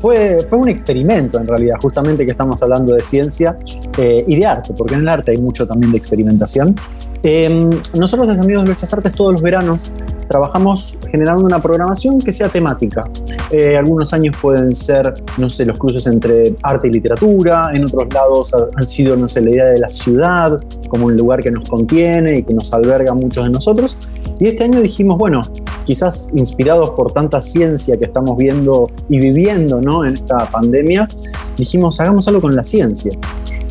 Fue, 0.00 0.38
fue 0.48 0.58
un 0.58 0.68
experimento 0.68 1.38
en 1.38 1.46
realidad, 1.46 1.74
justamente 1.80 2.24
que 2.24 2.30
estamos 2.30 2.62
hablando 2.62 2.94
de 2.94 3.02
ciencia 3.02 3.56
eh, 3.96 4.24
y 4.26 4.36
de 4.36 4.46
arte, 4.46 4.72
porque 4.76 4.94
en 4.94 5.00
el 5.00 5.08
arte 5.08 5.32
hay 5.32 5.38
mucho 5.38 5.66
también 5.66 5.92
de 5.92 5.98
experimentación. 5.98 6.74
Eh, 7.22 7.68
nosotros 7.94 8.28
desde 8.28 8.40
Amigos 8.40 8.64
de 8.64 8.70
Bellas 8.70 8.92
Artes 8.92 9.12
todos 9.12 9.32
los 9.32 9.42
veranos 9.42 9.92
trabajamos 10.28 10.98
generando 11.10 11.42
una 11.44 11.60
programación 11.60 12.18
que 12.18 12.32
sea 12.32 12.48
temática. 12.48 13.02
Eh, 13.50 13.76
algunos 13.76 14.12
años 14.12 14.36
pueden 14.40 14.72
ser, 14.74 15.14
no 15.38 15.48
sé, 15.48 15.64
los 15.64 15.78
cruces 15.78 16.06
entre 16.06 16.54
arte 16.62 16.88
y 16.88 16.92
literatura, 16.92 17.70
en 17.74 17.84
otros 17.84 18.12
lados 18.12 18.54
ha- 18.54 18.66
han 18.76 18.86
sido, 18.86 19.16
no 19.16 19.28
sé, 19.28 19.40
la 19.40 19.50
idea 19.50 19.66
de 19.66 19.78
la 19.78 19.88
ciudad 19.88 20.58
como 20.88 21.06
un 21.06 21.16
lugar 21.16 21.40
que 21.42 21.50
nos 21.50 21.68
contiene 21.68 22.38
y 22.38 22.42
que 22.42 22.54
nos 22.54 22.72
alberga 22.72 23.12
a 23.12 23.14
muchos 23.14 23.44
de 23.44 23.50
nosotros. 23.50 23.96
Y 24.38 24.46
este 24.46 24.64
año 24.64 24.80
dijimos, 24.80 25.18
bueno, 25.18 25.40
quizás 25.84 26.30
inspirados 26.34 26.90
por 26.90 27.12
tanta 27.12 27.40
ciencia 27.40 27.96
que 27.96 28.04
estamos 28.04 28.36
viendo 28.36 28.86
y 29.08 29.18
viviendo 29.18 29.80
¿no? 29.80 30.04
en 30.04 30.12
esta 30.14 30.48
pandemia, 30.50 31.08
dijimos, 31.56 31.98
hagamos 32.00 32.28
algo 32.28 32.40
con 32.42 32.54
la 32.54 32.62
ciencia. 32.62 33.12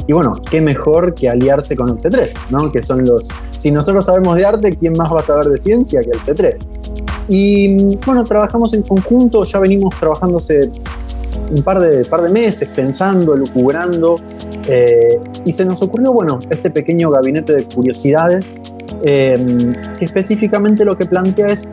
Y 0.08 0.14
bueno, 0.14 0.34
qué 0.50 0.62
mejor 0.62 1.14
que 1.14 1.30
aliarse 1.30 1.76
con 1.76 1.90
el 1.90 1.96
C3, 1.96 2.32
¿no? 2.50 2.72
Que 2.72 2.82
son 2.82 3.04
los. 3.06 3.30
Si 3.52 3.72
nosotros 3.72 4.06
sabemos 4.06 4.38
de 4.38 4.46
arte, 4.46 4.76
¿quién 4.76 4.94
más 4.94 5.12
va 5.14 5.20
a 5.20 5.24
saber 5.24 5.46
de 5.46 5.58
ciencia 5.58 6.00
que 6.02 6.12
el 6.12 6.20
C3? 6.20 6.56
Y 7.30 7.98
bueno, 8.06 8.24
trabajamos 8.24 8.74
en 8.74 8.84
conjunto, 8.84 9.44
ya 9.44 9.60
venimos 9.60 9.94
trabajando 10.00 10.38
hace 10.38 10.72
un 11.52 11.62
par 11.62 11.80
de, 11.80 12.06
par 12.06 12.22
de 12.22 12.32
meses, 12.32 12.70
pensando, 12.74 13.34
lucubrando, 13.34 14.16
eh, 14.68 15.20
y 15.46 15.52
se 15.52 15.66
nos 15.66 15.82
ocurrió, 15.82 16.14
bueno, 16.14 16.40
este 16.50 16.70
pequeño 16.70 17.10
gabinete 17.10 17.54
de 17.54 17.64
curiosidades, 17.66 18.46
eh, 19.04 19.36
que 19.98 20.06
específicamente 20.06 20.86
lo 20.86 20.98
que 20.98 21.06
plantea 21.06 21.48
es 21.48 21.68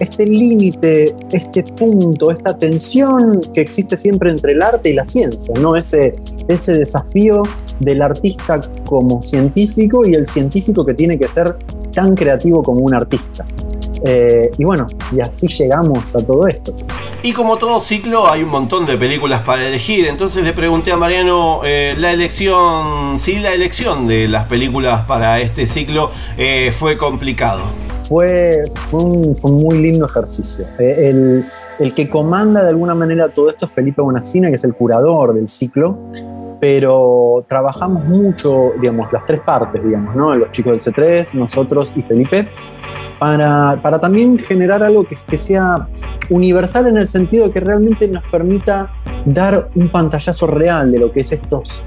este 0.00 0.26
límite, 0.26 1.14
este 1.32 1.62
punto, 1.62 2.30
esta 2.30 2.56
tensión 2.56 3.40
que 3.52 3.60
existe 3.60 3.96
siempre 3.96 4.30
entre 4.30 4.52
el 4.52 4.62
arte 4.62 4.90
y 4.90 4.94
la 4.94 5.06
ciencia, 5.06 5.54
¿no? 5.60 5.76
Ese, 5.76 6.14
ese 6.48 6.78
desafío 6.78 7.42
del 7.80 8.02
artista 8.02 8.60
como 8.84 9.22
científico 9.22 10.02
y 10.06 10.14
el 10.14 10.26
científico 10.26 10.84
que 10.84 10.94
tiene 10.94 11.18
que 11.18 11.28
ser 11.28 11.56
tan 11.92 12.14
creativo 12.14 12.62
como 12.62 12.84
un 12.84 12.94
artista. 12.94 13.44
Eh, 14.04 14.50
y 14.58 14.64
bueno, 14.64 14.86
y 15.14 15.20
así 15.20 15.48
llegamos 15.48 16.14
a 16.14 16.24
todo 16.24 16.46
esto. 16.46 16.74
Y 17.22 17.32
como 17.32 17.56
todo 17.56 17.80
ciclo, 17.80 18.30
hay 18.30 18.42
un 18.42 18.50
montón 18.50 18.86
de 18.86 18.96
películas 18.96 19.42
para 19.42 19.66
elegir. 19.66 20.06
Entonces 20.06 20.44
le 20.44 20.52
pregunté 20.52 20.92
a 20.92 20.96
Mariano 20.96 21.62
eh, 21.64 21.94
la 21.98 22.12
elección, 22.12 23.18
si 23.18 23.38
la 23.38 23.52
elección 23.52 24.06
de 24.06 24.28
las 24.28 24.46
películas 24.46 25.06
para 25.06 25.40
este 25.40 25.66
ciclo 25.66 26.10
eh, 26.36 26.72
fue 26.76 26.96
complicado. 26.96 27.85
Fue, 28.08 28.62
un, 28.92 29.34
muy 29.42 29.82
lindo 29.82 30.06
ejercicio. 30.06 30.66
Eh, 30.78 31.44
el, 31.78 31.94
que 31.94 32.08
comanda 32.08 32.62
de 32.62 32.70
alguna 32.70 32.94
manera 32.94 33.28
todo 33.28 33.48
esto 33.48 33.66
es 33.66 33.72
Felipe 33.72 34.00
Bonacina, 34.00 34.48
que 34.48 34.54
es 34.54 34.64
el 34.64 34.74
curador 34.74 35.34
del 35.34 35.48
ciclo, 35.48 35.98
pero 36.60 37.44
trabajamos 37.48 38.04
mucho, 38.06 38.72
digamos, 38.80 39.12
las 39.12 39.26
tres 39.26 39.40
partes, 39.40 39.84
digamos, 39.84 40.14
¿no? 40.16 40.34
Los 40.34 40.52
chicos 40.52 40.72
del 40.72 40.94
C3, 40.94 41.34
nosotros 41.34 41.94
y 41.96 42.02
Felipe, 42.02 42.48
para, 43.18 43.80
para 43.82 43.98
también 43.98 44.38
generar 44.38 44.82
algo 44.82 45.04
que, 45.04 45.14
que 45.28 45.36
sea 45.36 45.86
universal 46.30 46.86
en 46.86 46.96
el 46.96 47.06
sentido 47.06 47.46
de 47.46 47.52
que 47.52 47.60
realmente 47.60 48.08
nos 48.08 48.24
permita 48.30 48.90
dar 49.24 49.68
un 49.74 49.90
pantallazo 49.90 50.46
real 50.46 50.90
de 50.92 50.98
lo 50.98 51.12
que 51.12 51.20
es 51.20 51.32
estos, 51.32 51.86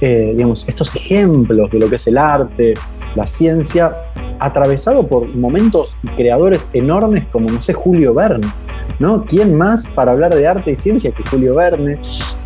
eh, 0.00 0.32
digamos, 0.34 0.68
estos 0.68 0.96
ejemplos 0.96 1.70
de 1.70 1.78
lo 1.78 1.88
que 1.88 1.96
es 1.96 2.06
el 2.06 2.18
arte, 2.18 2.74
la 3.14 3.26
ciencia, 3.26 3.94
atravesado 4.40 5.06
por 5.06 5.28
momentos 5.28 5.96
y 6.02 6.08
creadores 6.08 6.70
enormes 6.74 7.26
como, 7.26 7.50
no 7.50 7.60
sé, 7.60 7.72
Julio 7.74 8.14
Verne, 8.14 8.52
¿no? 8.98 9.24
¿Quién 9.24 9.56
más 9.56 9.88
para 9.88 10.12
hablar 10.12 10.34
de 10.34 10.46
arte 10.46 10.72
y 10.72 10.74
ciencia 10.74 11.12
que 11.12 11.22
Julio 11.30 11.54
Verne? 11.54 12.00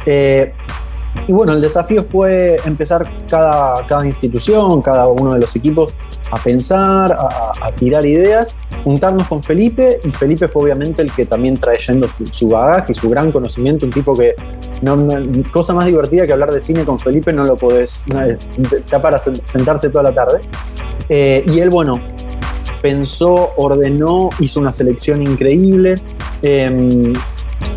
Eh, 0.07 0.53
y 1.28 1.32
bueno, 1.32 1.53
el 1.53 1.61
desafío 1.61 2.05
fue 2.05 2.57
empezar 2.65 3.09
cada, 3.28 3.85
cada 3.86 4.05
institución, 4.07 4.82
cada 4.82 5.07
uno 5.09 5.32
de 5.35 5.41
los 5.41 5.55
equipos 5.57 5.97
a 6.31 6.36
pensar, 6.43 7.12
a, 7.12 7.70
tirar 7.77 8.05
ideas, 8.05 8.55
juntarnos 8.82 9.27
con 9.28 9.43
Felipe 9.43 9.99
y 10.05 10.11
Felipe 10.11 10.49
fue 10.49 10.62
obviamente 10.65 11.03
el 11.03 11.12
que 11.12 11.24
también 11.27 11.57
trayendo 11.57 12.09
su, 12.09 12.27
su 12.27 12.49
bagaje 12.49 12.93
y 12.93 12.95
su 12.95 13.09
gran 13.09 13.31
conocimiento, 13.32 13.86
un 13.86 13.93
tipo 13.93 14.15
que 14.15 14.35
no, 14.82 14.97
no- 14.97 15.19
cosa 15.53 15.73
más 15.73 15.86
divertida 15.86 16.27
que 16.27 16.32
hablar 16.32 16.51
de 16.51 16.61
cine 16.61 16.85
con 16.85 16.99
Felipe 16.99 17.32
no 17.32 17.45
lo 17.45 17.57
podés, 17.57 18.07
no 18.12 18.23
es, 18.24 18.51
está 18.73 19.01
para 19.01 19.16
sen- 19.19 19.41
sentarse 19.45 19.89
toda 19.91 20.05
la 20.05 20.15
tarde. 20.15 20.41
Eh, 21.09 21.45
y 21.47 21.61
él, 21.61 21.70
bueno, 21.70 21.95
pensó, 22.82 23.51
ordenó, 23.57 24.28
hizo 24.41 24.61
una 24.61 24.73
selección 24.73 25.23
increíble. 25.23 25.95
em, 26.43 27.12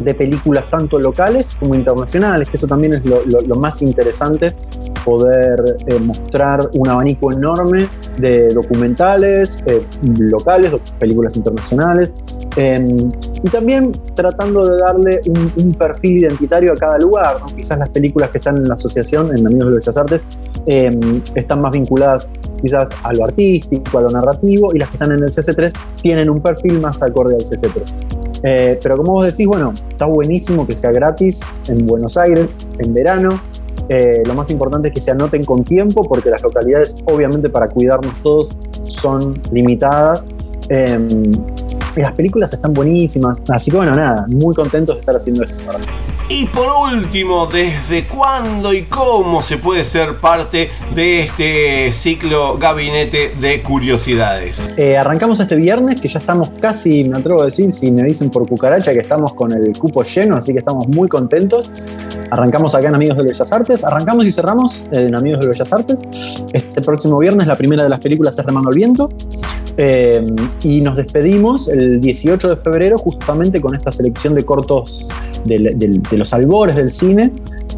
de 0.03 0.13
películas 0.13 0.65
tanto 0.69 0.99
locales 0.99 1.55
como 1.59 1.75
internacionales, 1.75 2.49
que 2.49 2.55
eso 2.55 2.67
también 2.67 2.93
es 2.93 3.05
lo, 3.05 3.25
lo- 3.25 3.41
lo 3.41 3.55
más 3.55 3.81
interesante, 3.81 4.53
poder 5.05 5.77
eh, 5.87 5.99
mostrar 5.99 6.59
un 6.73 6.87
abanico 6.89 7.31
enorme 7.31 7.87
de 8.19 8.49
documentales 8.53 9.63
eh, 9.67 9.81
locales, 10.17 10.71
películas 10.99 11.35
internacionales, 11.37 12.13
eh, 12.55 12.83
y 13.43 13.49
también 13.49 13.91
tratando 14.15 14.67
de 14.67 14.77
darle 14.77 15.21
un, 15.27 15.51
un 15.65 15.71
perfil 15.71 16.19
identitario 16.19 16.73
a 16.73 16.75
cada 16.75 16.97
lugar. 16.97 17.37
¿no? 17.39 17.45
Quizás 17.55 17.77
las 17.79 17.89
películas 17.89 18.29
que 18.31 18.39
están 18.39 18.57
en 18.57 18.65
la 18.67 18.73
asociación, 18.73 19.37
en 19.37 19.45
Amigos 19.47 19.73
de 19.73 19.79
Bellas 19.79 19.97
Artes, 19.97 20.25
eh, 20.65 20.99
están 21.35 21.61
más 21.61 21.71
vinculadas 21.71 22.29
quizás 22.61 22.89
a 23.03 23.13
lo 23.13 23.23
artístico, 23.23 23.99
a 23.99 24.01
lo 24.01 24.09
narrativo, 24.09 24.73
y 24.73 24.79
las 24.79 24.89
que 24.89 24.95
están 24.95 25.11
en 25.11 25.23
el 25.23 25.29
CC3 25.29 25.71
tienen 26.01 26.29
un 26.29 26.39
perfil 26.39 26.81
más 26.81 27.01
acorde 27.03 27.35
al 27.35 27.41
CC3. 27.41 27.83
Eh, 28.43 28.79
pero 28.81 28.97
como 28.97 29.13
vos 29.13 29.25
decís, 29.25 29.47
bueno, 29.47 29.73
está 29.89 30.05
buenísimo 30.05 30.65
que 30.65 30.75
sea 30.75 30.91
gratis 30.91 31.41
en 31.67 31.85
Buenos 31.85 32.17
Aires, 32.17 32.59
en 32.79 32.93
verano. 32.93 33.41
Eh, 33.89 34.23
lo 34.25 34.33
más 34.33 34.49
importante 34.51 34.89
es 34.89 34.93
que 34.93 35.01
se 35.01 35.11
anoten 35.11 35.43
con 35.43 35.63
tiempo 35.63 36.03
porque 36.03 36.29
las 36.29 36.43
localidades, 36.43 36.97
obviamente 37.05 37.49
para 37.49 37.67
cuidarnos 37.67 38.13
todos, 38.21 38.55
son 38.83 39.31
limitadas. 39.51 40.29
Eh, 40.69 40.99
y 41.95 42.01
las 42.01 42.11
películas 42.11 42.53
están 42.53 42.73
buenísimas. 42.73 43.41
Así 43.49 43.71
que 43.71 43.77
bueno, 43.77 43.95
nada, 43.95 44.25
muy 44.29 44.53
contentos 44.53 44.95
de 44.95 44.99
estar 44.99 45.15
haciendo 45.15 45.43
esto. 45.43 45.63
Y 46.29 46.45
por 46.47 46.67
último, 46.93 47.47
¿desde 47.47 48.05
cuándo 48.05 48.73
y 48.73 48.83
cómo 48.83 49.41
se 49.41 49.57
puede 49.57 49.85
ser 49.85 50.17
parte 50.17 50.69
de 50.93 51.21
este 51.21 51.93
ciclo 51.93 52.57
Gabinete 52.57 53.33
de 53.39 53.63
Curiosidades? 53.63 54.69
Eh, 54.75 54.97
arrancamos 54.97 55.39
este 55.39 55.55
viernes, 55.55 56.01
que 56.01 56.09
ya 56.09 56.19
estamos 56.19 56.51
casi, 56.59 57.05
me 57.05 57.17
atrevo 57.17 57.43
a 57.43 57.45
decir, 57.45 57.71
si 57.71 57.93
me 57.93 58.03
dicen 58.03 58.29
por 58.29 58.45
cucaracha, 58.45 58.91
que 58.91 58.99
estamos 58.99 59.33
con 59.35 59.53
el 59.53 59.71
cupo 59.79 60.03
lleno, 60.03 60.35
así 60.35 60.51
que 60.51 60.59
estamos 60.59 60.85
muy 60.89 61.07
contentos. 61.07 61.71
Arrancamos 62.29 62.75
acá 62.75 62.89
en 62.89 62.95
Amigos 62.95 63.17
de 63.17 63.23
Bellas 63.23 63.53
Artes, 63.53 63.85
arrancamos 63.85 64.25
y 64.25 64.31
cerramos 64.31 64.83
en 64.91 65.15
Amigos 65.15 65.39
de 65.39 65.47
Bellas 65.47 65.71
Artes. 65.71 66.01
Este 66.51 66.81
próximo 66.81 67.19
viernes 67.19 67.47
la 67.47 67.55
primera 67.55 67.83
de 67.83 67.89
las 67.89 67.99
películas 67.99 68.37
es 68.37 68.45
Remando 68.45 68.69
al 68.69 68.75
Viento. 68.75 69.07
Eh, 69.77 70.23
y 70.63 70.81
nos 70.81 70.95
despedimos 70.95 71.67
el 71.69 72.01
18 72.01 72.49
de 72.49 72.55
febrero 72.57 72.97
justamente 72.97 73.61
con 73.61 73.75
esta 73.75 73.91
selección 73.91 74.33
de 74.33 74.43
cortos 74.43 75.07
del- 75.45 75.77
del- 75.77 76.01
de 76.01 76.17
los 76.17 76.33
albores 76.33 76.75
del 76.75 76.89
cine, 76.89 77.31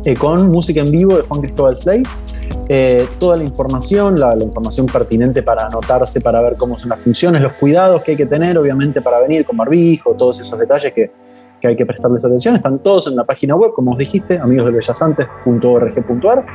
eh, 0.05 0.15
con 0.15 0.47
música 0.47 0.79
en 0.79 0.91
vivo 0.91 1.17
de 1.17 1.23
Juan 1.23 1.41
Cristóbal 1.41 1.75
Slade. 1.75 2.03
Eh, 2.69 3.07
toda 3.19 3.35
la 3.35 3.43
información, 3.43 4.17
la, 4.19 4.33
la 4.35 4.43
información 4.43 4.85
pertinente 4.85 5.43
para 5.43 5.65
anotarse, 5.67 6.21
para 6.21 6.41
ver 6.41 6.55
cómo 6.55 6.77
son 6.79 6.89
las 6.91 7.01
funciones, 7.03 7.41
los 7.41 7.53
cuidados 7.53 8.01
que 8.03 8.11
hay 8.11 8.17
que 8.17 8.27
tener, 8.27 8.57
obviamente, 8.57 9.01
para 9.01 9.19
venir 9.19 9.43
con 9.43 9.57
barbijo, 9.57 10.13
todos 10.15 10.39
esos 10.39 10.57
detalles 10.59 10.93
que, 10.93 11.11
que 11.59 11.67
hay 11.67 11.75
que 11.75 11.85
prestarles 11.85 12.23
atención, 12.23 12.55
están 12.55 12.79
todos 12.79 13.07
en 13.07 13.15
la 13.15 13.25
página 13.25 13.55
web, 13.55 13.71
como 13.73 13.91
os 13.91 13.97
dijiste, 13.97 14.37
amigosdelbellasantes.org.ar. 14.37 16.45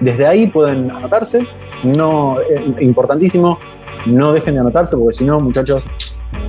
Desde 0.00 0.26
ahí 0.26 0.48
pueden 0.50 0.90
anotarse. 0.90 1.46
No, 1.84 2.38
eh, 2.40 2.76
importantísimo, 2.80 3.58
no 4.06 4.32
dejen 4.32 4.54
de 4.54 4.60
anotarse, 4.60 4.96
porque 4.96 5.12
si 5.12 5.24
no, 5.24 5.38
muchachos, 5.40 5.84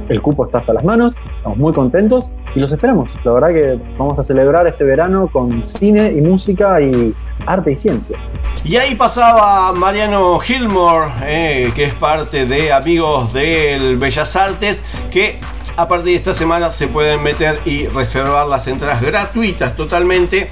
el 0.09 0.21
cupo 0.21 0.45
está 0.45 0.59
hasta 0.59 0.73
las 0.73 0.83
manos. 0.83 1.17
Estamos 1.37 1.57
muy 1.57 1.73
contentos 1.73 2.33
y 2.55 2.59
los 2.59 2.71
esperamos. 2.71 3.17
La 3.23 3.31
verdad 3.31 3.49
que 3.49 3.79
vamos 3.97 4.19
a 4.19 4.23
celebrar 4.23 4.67
este 4.67 4.83
verano 4.83 5.29
con 5.31 5.63
cine 5.63 6.11
y 6.11 6.21
música 6.21 6.81
y 6.81 7.13
arte 7.45 7.71
y 7.71 7.75
ciencia. 7.75 8.17
Y 8.63 8.75
ahí 8.77 8.95
pasaba 8.95 9.73
Mariano 9.73 10.39
Gilmore, 10.39 11.11
eh, 11.23 11.71
que 11.75 11.85
es 11.85 11.93
parte 11.93 12.45
de 12.45 12.71
Amigos 12.71 13.33
del 13.33 13.97
Bellas 13.97 14.35
Artes, 14.35 14.83
que 15.11 15.39
a 15.75 15.87
partir 15.87 16.11
de 16.11 16.15
esta 16.15 16.33
semana 16.33 16.71
se 16.71 16.87
pueden 16.87 17.23
meter 17.23 17.59
y 17.65 17.87
reservar 17.87 18.47
las 18.47 18.67
entradas 18.67 19.01
gratuitas 19.01 19.75
totalmente 19.75 20.49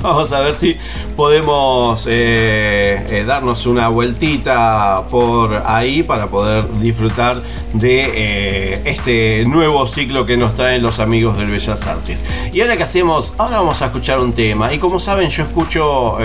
Vamos 0.02 0.32
a 0.32 0.40
ver 0.40 0.56
si 0.56 0.76
podemos 1.14 2.06
eh, 2.06 3.04
eh, 3.10 3.24
darnos 3.24 3.66
una 3.66 3.88
vueltita 3.88 5.04
por 5.10 5.62
ahí 5.66 6.02
para 6.02 6.26
poder 6.28 6.66
disfrutar 6.78 7.42
de 7.74 8.02
eh, 8.14 8.82
este 8.86 9.44
nuevo 9.44 9.86
ciclo 9.86 10.24
que 10.24 10.38
nos 10.38 10.54
traen 10.54 10.82
los 10.82 11.00
amigos 11.00 11.36
del 11.36 11.50
Bellas 11.50 11.86
Artes. 11.86 12.24
Y 12.50 12.62
ahora 12.62 12.78
que 12.78 12.84
hacemos, 12.84 13.34
ahora 13.36 13.58
vamos 13.58 13.82
a 13.82 13.86
escuchar 13.86 14.20
un 14.20 14.32
tema. 14.32 14.72
Y 14.72 14.78
como 14.78 14.98
saben, 14.98 15.28
yo 15.28 15.44
escucho 15.44 16.16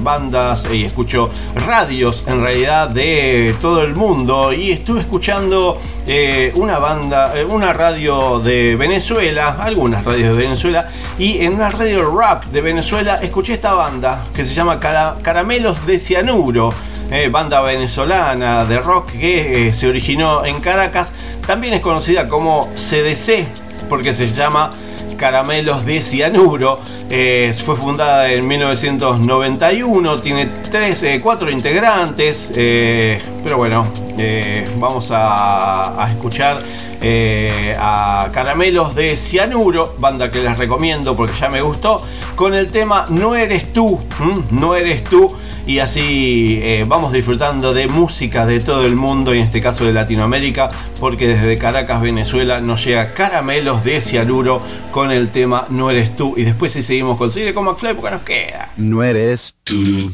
bandas 0.00 0.68
y 0.70 0.84
escucho 0.84 1.30
radios 1.54 2.24
en 2.26 2.42
realidad 2.42 2.90
de 2.90 3.54
todo 3.62 3.82
el 3.82 3.94
mundo. 3.94 4.52
Y 4.52 4.72
estuve 4.72 5.00
escuchando 5.00 5.78
eh, 6.06 6.52
una 6.56 6.78
banda, 6.78 7.32
eh, 7.36 7.44
una 7.44 7.72
radio 7.72 8.38
de 8.38 8.76
Venezuela, 8.76 9.56
algunas 9.60 10.04
radios 10.04 10.36
de 10.36 10.42
Venezuela, 10.44 10.88
y 11.18 11.44
en 11.44 11.54
una 11.54 11.70
radio 11.70 12.04
rock 12.10 12.44
de 12.46 12.60
Venezuela 12.60 13.16
escuché 13.16 13.54
esta 13.54 13.74
banda 13.74 14.24
que 14.34 14.44
se 14.44 14.54
llama 14.54 14.78
Cara- 14.80 15.16
Caramelos 15.22 15.84
de 15.86 15.98
Cianuro. 15.98 16.72
eh, 17.08 17.28
banda 17.30 17.60
venezolana 17.60 18.64
de 18.64 18.78
rock 18.80 19.12
que 19.12 19.72
se 19.72 19.86
originó 19.88 20.44
en 20.44 20.60
Caracas, 20.60 21.12
también 21.46 21.74
es 21.74 21.80
conocida 21.80 22.28
como 22.28 22.68
CDC 22.74 23.46
porque 23.88 24.12
se 24.12 24.26
llama 24.32 24.72
Caramelos 25.16 25.84
de 25.84 26.00
Cianuro. 26.00 26.80
Eh, 27.10 27.54
fue 27.64 27.76
fundada 27.76 28.30
en 28.30 28.46
1991, 28.46 30.16
tiene 30.16 30.46
tres, 30.70 31.02
eh, 31.02 31.20
cuatro 31.22 31.50
integrantes, 31.50 32.50
eh, 32.56 33.20
pero 33.42 33.56
bueno, 33.58 33.86
eh, 34.18 34.64
vamos 34.78 35.10
a, 35.10 36.02
a 36.02 36.08
escuchar 36.08 36.60
eh, 37.00 37.74
a 37.78 38.30
Caramelos 38.32 38.94
de 38.94 39.16
Cianuro, 39.16 39.94
banda 39.98 40.30
que 40.30 40.40
les 40.42 40.58
recomiendo 40.58 41.14
porque 41.14 41.34
ya 41.38 41.48
me 41.48 41.60
gustó, 41.60 42.02
con 42.34 42.54
el 42.54 42.68
tema 42.68 43.06
No 43.10 43.34
eres 43.34 43.72
tú, 43.72 43.98
¿m? 44.20 44.34
no 44.50 44.74
eres 44.74 45.04
tú, 45.04 45.28
y 45.66 45.78
así 45.80 46.58
eh, 46.62 46.84
vamos 46.86 47.12
disfrutando 47.12 47.74
de 47.74 47.88
música 47.88 48.46
de 48.46 48.60
todo 48.60 48.86
el 48.86 48.96
mundo, 48.96 49.34
y 49.34 49.38
en 49.38 49.44
este 49.44 49.60
caso 49.60 49.84
de 49.84 49.92
Latinoamérica, 49.92 50.70
porque 51.00 51.28
desde 51.28 51.58
Caracas, 51.58 52.00
Venezuela, 52.00 52.60
nos 52.60 52.84
llega 52.84 53.14
Caramelos 53.14 53.84
de 53.84 54.00
Cianuro 54.00 54.60
con 54.90 55.10
el 55.10 55.28
tema 55.28 55.66
No 55.68 55.90
eres 55.90 56.16
tú, 56.16 56.34
y 56.36 56.44
después 56.44 56.72
si 56.72 56.82
seguimos 56.82 57.18
con 57.18 57.30
Sigue 57.30 57.52
con 57.52 57.64
McFly 57.64 57.94
porque 57.94 58.10
nos 58.10 58.22
queda. 58.22 58.70
No 58.76 59.02
eres 59.02 59.56
tú, 59.64 60.12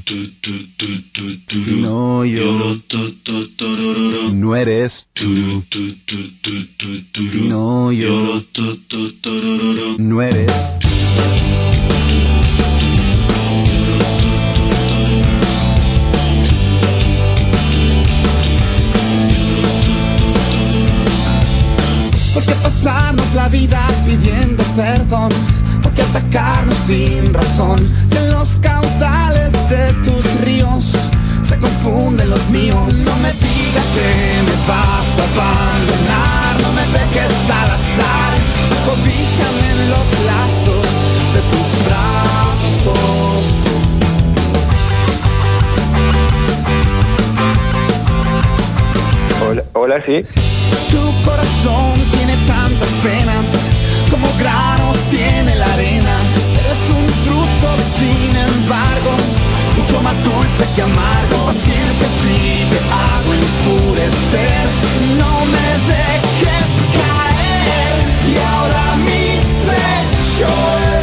sino 1.46 2.24
yo. 2.24 2.76
No 4.32 4.56
eres 4.56 5.08
tú, 5.12 5.64
sino 7.14 7.92
yo. 7.92 8.42
No 9.98 10.20
eres 10.20 10.52
tú. 10.80 10.88
¿Por 22.34 22.44
qué 22.44 22.54
pasarnos 22.62 23.32
la 23.34 23.48
vida 23.48 23.86
pidiendo 24.04 24.64
perdón? 24.74 25.30
¿Por 25.82 25.92
qué 25.92 26.02
atacarnos 26.02 26.76
sin 26.78 27.32
razón? 27.32 27.78
Si 28.08 28.16
en 28.16 28.32
los 28.32 28.56
caudales 28.56 29.52
de 29.70 29.92
tus 30.02 30.40
ríos 30.40 30.96
se 31.52 31.58
confunden 31.58 32.30
los 32.30 32.48
míos. 32.48 32.94
No 33.04 33.16
me 33.16 33.32
digas 33.32 33.86
que 33.94 34.42
me 34.46 34.56
vas 34.68 35.06
a 35.18 35.24
abandonar, 35.32 36.60
no 36.60 36.72
me 36.72 36.84
dejes 36.98 37.50
al 37.50 37.70
azar. 37.70 38.32
Cobíjame 38.86 39.70
en 39.70 39.90
los 39.90 40.08
lazos 40.30 40.88
de 41.34 41.40
tus 41.50 41.68
brazos. 41.86 43.42
Hola, 49.48 49.62
hola, 49.74 50.02
sí. 50.06 50.40
Tu 50.90 51.02
corazón 51.24 52.10
tiene 52.10 52.36
tantas 52.46 52.88
penas 53.02 53.46
como 54.10 54.28
granos 54.38 54.96
tiene 55.10 55.54
la 55.56 55.72
arena. 55.72 56.16
Eres 56.58 56.80
un 56.90 57.08
fruto, 57.24 57.76
sin 57.98 58.36
embargo, 58.36 59.16
mucho 59.82 60.02
más 60.02 60.16
dulce 60.22 60.64
que 60.74 60.82
amargo. 60.82 61.46
Paciencia 61.46 62.08
si 62.22 62.68
te 62.70 62.78
hago 62.90 63.34
enfurecer. 63.34 64.66
No 65.18 65.44
me 65.46 65.68
dejes 65.90 66.70
caer. 66.98 67.94
Y 68.28 68.38
ahora 68.38 68.96
mi 68.96 69.40
pecho 69.66 71.01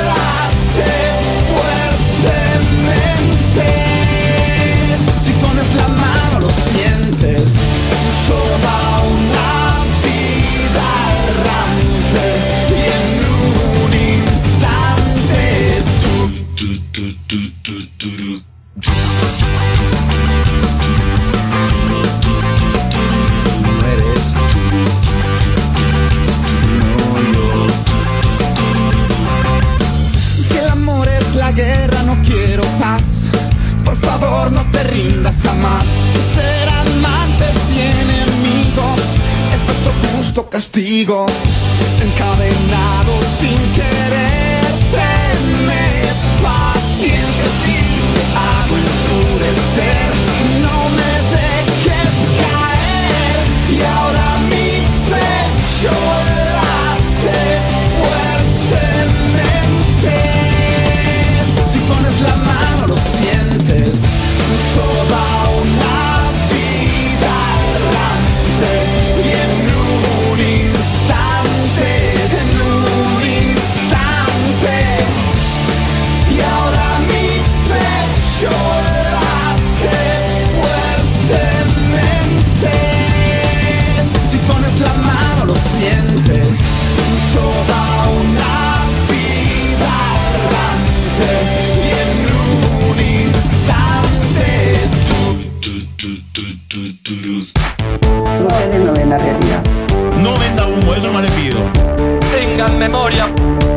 memoria. 102.90 103.26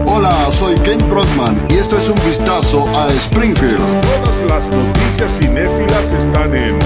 Hola, 0.06 0.50
soy 0.50 0.74
Ken 0.76 0.98
Brockman 1.10 1.56
y 1.68 1.74
esto 1.74 1.98
es 1.98 2.08
un 2.08 2.18
vistazo 2.24 2.86
a 2.96 3.08
Springfield. 3.12 3.78
Todas 4.00 4.42
las 4.48 4.70
noticias 4.70 5.38
cinéfilas 5.38 6.12
están 6.12 6.54
en 6.56 6.78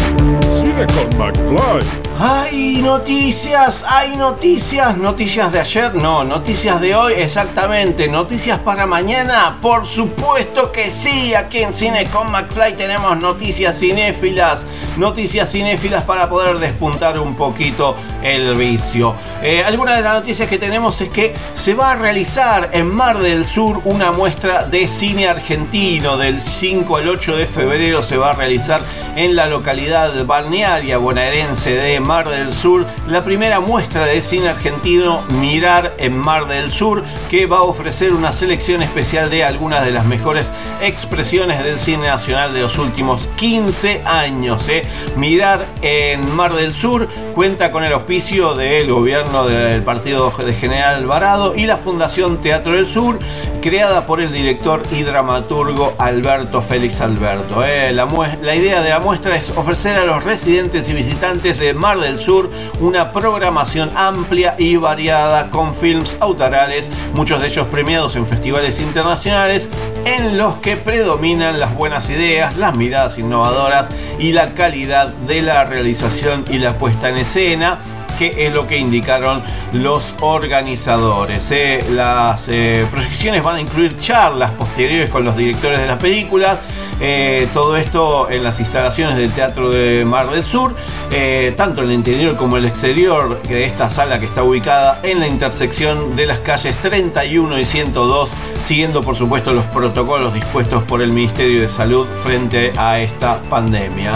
Cine 0.52 0.86
con 0.86 1.18
McFly. 1.18 2.06
Hay 2.18 2.80
noticias, 2.82 3.84
hay 3.86 4.16
noticias, 4.16 4.96
noticias 4.96 5.52
de 5.52 5.60
ayer, 5.60 5.94
no, 5.94 6.24
noticias 6.24 6.80
de 6.80 6.94
hoy, 6.94 7.12
exactamente, 7.12 8.08
noticias 8.08 8.58
para 8.60 8.86
mañana, 8.86 9.58
por 9.60 9.84
supuesto 9.84 10.72
que 10.72 10.90
sí, 10.90 11.34
aquí 11.34 11.58
en 11.58 11.74
Cine 11.74 12.06
con 12.06 12.32
McFly 12.32 12.74
tenemos 12.74 13.18
noticias 13.18 13.78
cinéfilas, 13.78 14.66
noticias 14.96 15.52
cinéfilas 15.52 16.04
para 16.04 16.28
poder 16.28 16.58
despuntar 16.58 17.20
un 17.20 17.36
poquito 17.36 17.94
el 18.22 18.54
vicio. 18.56 19.14
Eh, 19.42 19.62
alguna 19.64 19.96
de 19.96 20.02
las 20.02 20.14
noticias 20.14 20.48
que 20.48 20.58
tenemos 20.58 21.00
es 21.00 21.08
que 21.08 21.34
se 21.54 21.74
va 21.74 21.92
a 21.92 21.96
realizar 21.96 22.70
en 22.72 22.92
Mar 22.92 23.18
del 23.18 23.44
Sur 23.44 23.80
una 23.84 24.12
muestra 24.12 24.64
de 24.64 24.88
cine 24.88 25.28
argentino 25.28 26.16
del 26.16 26.40
5 26.40 26.96
al 26.96 27.08
8 27.08 27.36
de 27.36 27.46
febrero, 27.46 28.02
se 28.02 28.16
va 28.16 28.30
a 28.30 28.32
realizar 28.32 28.82
en 29.14 29.34
la 29.36 29.46
localidad 29.46 30.24
balnearia 30.24 30.98
bonaerense 30.98 31.76
de 31.76 32.00
Mar 32.00 32.28
del 32.28 32.52
Sur, 32.52 32.86
la 33.08 33.22
primera 33.22 33.60
muestra 33.60 34.06
de 34.06 34.22
cine 34.22 34.48
argentino 34.48 35.22
Mirar 35.40 35.94
en 35.98 36.18
Mar 36.18 36.46
del 36.46 36.70
Sur, 36.70 37.02
que 37.30 37.46
va 37.46 37.58
a 37.58 37.62
ofrecer 37.62 38.12
una 38.12 38.32
selección 38.32 38.82
especial 38.82 39.30
de 39.30 39.44
algunas 39.44 39.84
de 39.84 39.92
las 39.92 40.06
mejores 40.06 40.52
expresiones 40.80 41.62
del 41.62 41.78
cine 41.78 42.06
nacional 42.06 42.52
de 42.52 42.62
los 42.62 42.78
últimos 42.78 43.26
15 43.36 44.02
años. 44.04 44.68
¿eh? 44.68 44.82
Mirar 45.16 45.64
en 45.82 46.34
Mar 46.34 46.54
del 46.54 46.72
Sur 46.72 47.08
cuenta 47.36 47.70
con 47.70 47.84
el 47.84 47.92
auspicio 47.92 48.54
del 48.54 48.90
gobierno 48.90 49.46
del 49.46 49.82
partido 49.82 50.30
de 50.30 50.54
General 50.54 50.94
Alvarado 50.94 51.54
y 51.54 51.66
la 51.66 51.76
Fundación 51.76 52.38
Teatro 52.38 52.72
del 52.72 52.86
Sur, 52.86 53.18
creada 53.60 54.06
por 54.06 54.22
el 54.22 54.32
director 54.32 54.80
y 54.90 55.02
dramaturgo 55.02 55.94
Alberto 55.98 56.62
Félix 56.62 57.02
Alberto. 57.02 57.62
¿eh? 57.62 57.92
La, 57.92 58.08
la 58.40 58.54
idea 58.56 58.80
de 58.80 58.88
la 58.88 59.00
muestra 59.00 59.36
es 59.36 59.50
ofrecer 59.50 59.98
a 59.98 60.06
los 60.06 60.24
residentes 60.24 60.88
y 60.88 60.94
visitantes 60.94 61.58
de 61.58 61.74
Mar 61.74 62.00
del 62.00 62.16
Sur 62.16 62.48
una 62.80 63.10
programación 63.10 63.90
amplia 63.94 64.54
y 64.56 64.76
variada 64.76 65.50
con 65.50 65.74
films 65.74 66.16
autorales, 66.20 66.90
muchos 67.12 67.42
de 67.42 67.48
ellos 67.48 67.66
premiados 67.66 68.16
en 68.16 68.26
festivales 68.26 68.80
internacionales, 68.80 69.68
en 70.06 70.38
los 70.38 70.58
que 70.58 70.76
predominan 70.76 71.58
las 71.58 71.74
buenas 71.74 72.08
ideas, 72.10 72.56
las 72.56 72.76
miradas 72.76 73.18
innovadoras 73.18 73.88
y 74.18 74.32
la 74.32 74.54
calidad 74.54 75.08
de 75.08 75.42
la 75.42 75.64
realización 75.64 76.44
y 76.48 76.58
la 76.58 76.74
puesta 76.74 77.08
en 77.08 77.16
escena 77.18 77.78
que 78.18 78.46
es 78.46 78.52
lo 78.52 78.66
que 78.66 78.78
indicaron 78.78 79.42
los 79.72 80.14
organizadores. 80.20 81.50
¿eh? 81.50 81.84
Las 81.90 82.48
eh, 82.48 82.86
proyecciones 82.90 83.42
van 83.42 83.56
a 83.56 83.60
incluir 83.60 83.98
charlas 83.98 84.52
posteriores 84.52 85.10
con 85.10 85.24
los 85.24 85.36
directores 85.36 85.80
de 85.80 85.86
las 85.86 85.98
películas. 85.98 86.58
Eh, 87.00 87.46
todo 87.52 87.76
esto 87.76 88.30
en 88.30 88.42
las 88.42 88.58
instalaciones 88.60 89.16
del 89.18 89.30
Teatro 89.30 89.68
de 89.70 90.04
Mar 90.04 90.30
del 90.30 90.42
Sur, 90.42 90.74
eh, 91.10 91.52
tanto 91.56 91.82
en 91.82 91.88
el 91.88 91.94
interior 91.94 92.36
como 92.36 92.56
el 92.56 92.64
exterior 92.64 93.42
de 93.42 93.64
esta 93.64 93.88
sala 93.88 94.18
que 94.18 94.26
está 94.26 94.42
ubicada 94.42 95.00
en 95.02 95.20
la 95.20 95.26
intersección 95.26 96.16
de 96.16 96.26
las 96.26 96.38
calles 96.40 96.74
31 96.76 97.58
y 97.58 97.64
102, 97.64 98.30
siguiendo 98.64 99.02
por 99.02 99.14
supuesto 99.14 99.52
los 99.52 99.64
protocolos 99.66 100.32
dispuestos 100.32 100.82
por 100.84 101.02
el 101.02 101.12
Ministerio 101.12 101.60
de 101.60 101.68
Salud 101.68 102.06
frente 102.22 102.72
a 102.76 102.98
esta 102.98 103.40
pandemia. 103.42 104.12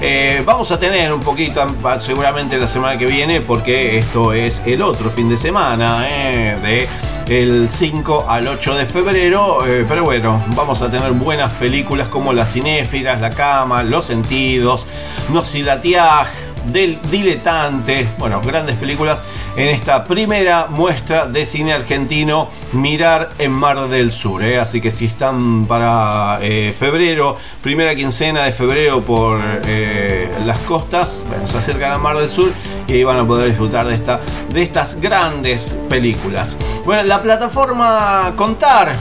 ¿eh? 0.00 0.42
Vamos 0.44 0.70
a 0.72 0.78
tener 0.78 1.12
un 1.12 1.20
poquito, 1.20 1.64
seguramente 2.00 2.58
la 2.58 2.66
semana 2.66 2.96
que 2.96 3.06
viene, 3.06 3.40
porque 3.40 3.98
esto 3.98 4.32
es 4.32 4.62
el 4.66 4.82
otro 4.82 5.10
fin 5.10 5.28
de 5.28 5.36
semana 5.36 6.02
de 6.02 6.88
el 7.28 7.68
5 7.68 8.26
al 8.28 8.48
8 8.48 8.74
de 8.74 8.86
febrero. 8.86 9.66
eh, 9.66 9.84
pero 9.86 10.04
bueno, 10.04 10.42
vamos 10.54 10.80
a 10.82 10.90
tener 10.90 11.12
buenas 11.12 11.52
películas 11.54 12.08
como 12.08 12.32
Las 12.32 12.52
Cinéfilas, 12.52 13.20
La 13.20 13.30
Cama, 13.30 13.82
Los 13.82 14.06
Sentidos, 14.06 14.86
Nosilatiaj, 15.30 16.28
del 16.72 16.98
Diletante. 17.10 18.08
Bueno, 18.18 18.40
grandes 18.40 18.76
películas 18.76 19.20
en 19.58 19.68
esta 19.70 20.04
primera 20.04 20.68
muestra 20.70 21.26
de 21.26 21.44
cine 21.44 21.72
argentino 21.72 22.48
Mirar 22.72 23.30
en 23.38 23.50
Mar 23.50 23.88
del 23.88 24.12
Sur. 24.12 24.44
¿eh? 24.44 24.58
Así 24.58 24.80
que 24.80 24.92
si 24.92 25.06
están 25.06 25.64
para 25.66 26.38
eh, 26.40 26.72
febrero, 26.78 27.36
primera 27.60 27.94
quincena 27.94 28.44
de 28.44 28.52
febrero 28.52 29.02
por 29.02 29.40
eh, 29.66 30.30
las 30.44 30.60
costas, 30.60 31.20
se 31.44 31.58
acercan 31.58 31.92
a 31.92 31.98
Mar 31.98 32.18
del 32.18 32.28
Sur 32.28 32.52
y 32.86 32.92
ahí 32.92 33.04
van 33.04 33.18
a 33.18 33.24
poder 33.24 33.48
disfrutar 33.48 33.88
de, 33.88 33.96
esta, 33.96 34.20
de 34.50 34.62
estas 34.62 35.00
grandes 35.00 35.74
películas. 35.88 36.56
Bueno, 36.84 37.02
la 37.02 37.20
plataforma 37.20 38.32
Contar 38.36 38.94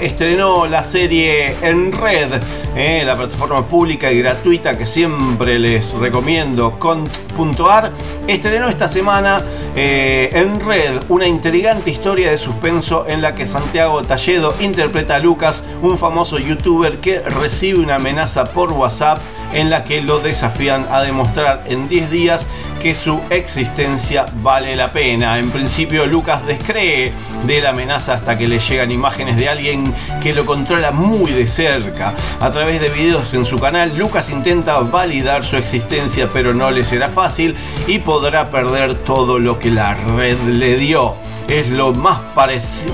estrenó 0.00 0.66
la 0.66 0.84
serie 0.84 1.56
En 1.60 1.92
Red, 1.92 2.40
la 3.04 3.16
plataforma 3.16 3.66
pública 3.66 4.12
y 4.12 4.20
gratuita 4.20 4.78
que 4.78 4.86
siempre 4.86 5.58
les 5.58 5.92
recomiendo, 5.94 6.70
cont.ar, 6.70 7.33
estrenó 8.26 8.68
esta 8.68 8.88
semana 8.88 9.42
eh, 9.74 10.30
En 10.32 10.60
Red, 10.60 11.02
una 11.08 11.26
intrigante 11.26 11.90
historia 11.90 12.30
de 12.30 12.38
suspenso 12.38 13.06
en 13.08 13.20
la 13.20 13.32
que 13.32 13.46
Santiago 13.46 14.02
Talledo 14.02 14.54
interpreta 14.60 15.16
a 15.16 15.18
Lucas, 15.18 15.64
un 15.82 15.98
famoso 15.98 16.38
youtuber 16.38 16.98
que 16.98 17.18
recibe 17.18 17.80
una 17.80 17.96
amenaza 17.96 18.44
por 18.44 18.72
WhatsApp 18.72 19.18
en 19.52 19.70
la 19.70 19.82
que 19.82 20.02
lo 20.02 20.20
desafían 20.20 20.86
a 20.90 21.02
demostrar 21.02 21.62
en 21.66 21.88
10 21.88 22.10
días 22.10 22.46
que 22.84 22.94
su 22.94 23.18
existencia 23.30 24.26
vale 24.42 24.76
la 24.76 24.92
pena. 24.92 25.38
En 25.38 25.50
principio 25.50 26.04
Lucas 26.04 26.46
descree 26.46 27.14
de 27.46 27.60
la 27.62 27.70
amenaza 27.70 28.12
hasta 28.12 28.36
que 28.36 28.46
le 28.46 28.58
llegan 28.58 28.92
imágenes 28.92 29.38
de 29.38 29.48
alguien 29.48 29.94
que 30.22 30.34
lo 30.34 30.44
controla 30.44 30.90
muy 30.90 31.32
de 31.32 31.46
cerca. 31.46 32.12
A 32.42 32.50
través 32.50 32.82
de 32.82 32.90
videos 32.90 33.32
en 33.32 33.46
su 33.46 33.58
canal, 33.58 33.96
Lucas 33.96 34.28
intenta 34.28 34.80
validar 34.80 35.46
su 35.46 35.56
existencia, 35.56 36.28
pero 36.30 36.52
no 36.52 36.70
le 36.70 36.84
será 36.84 37.08
fácil 37.08 37.56
y 37.86 38.00
podrá 38.00 38.44
perder 38.44 38.94
todo 38.96 39.38
lo 39.38 39.58
que 39.58 39.70
la 39.70 39.94
red 39.94 40.38
le 40.40 40.76
dio. 40.76 41.16
Es 41.48 41.70
lo 41.70 41.92
más 41.92 42.20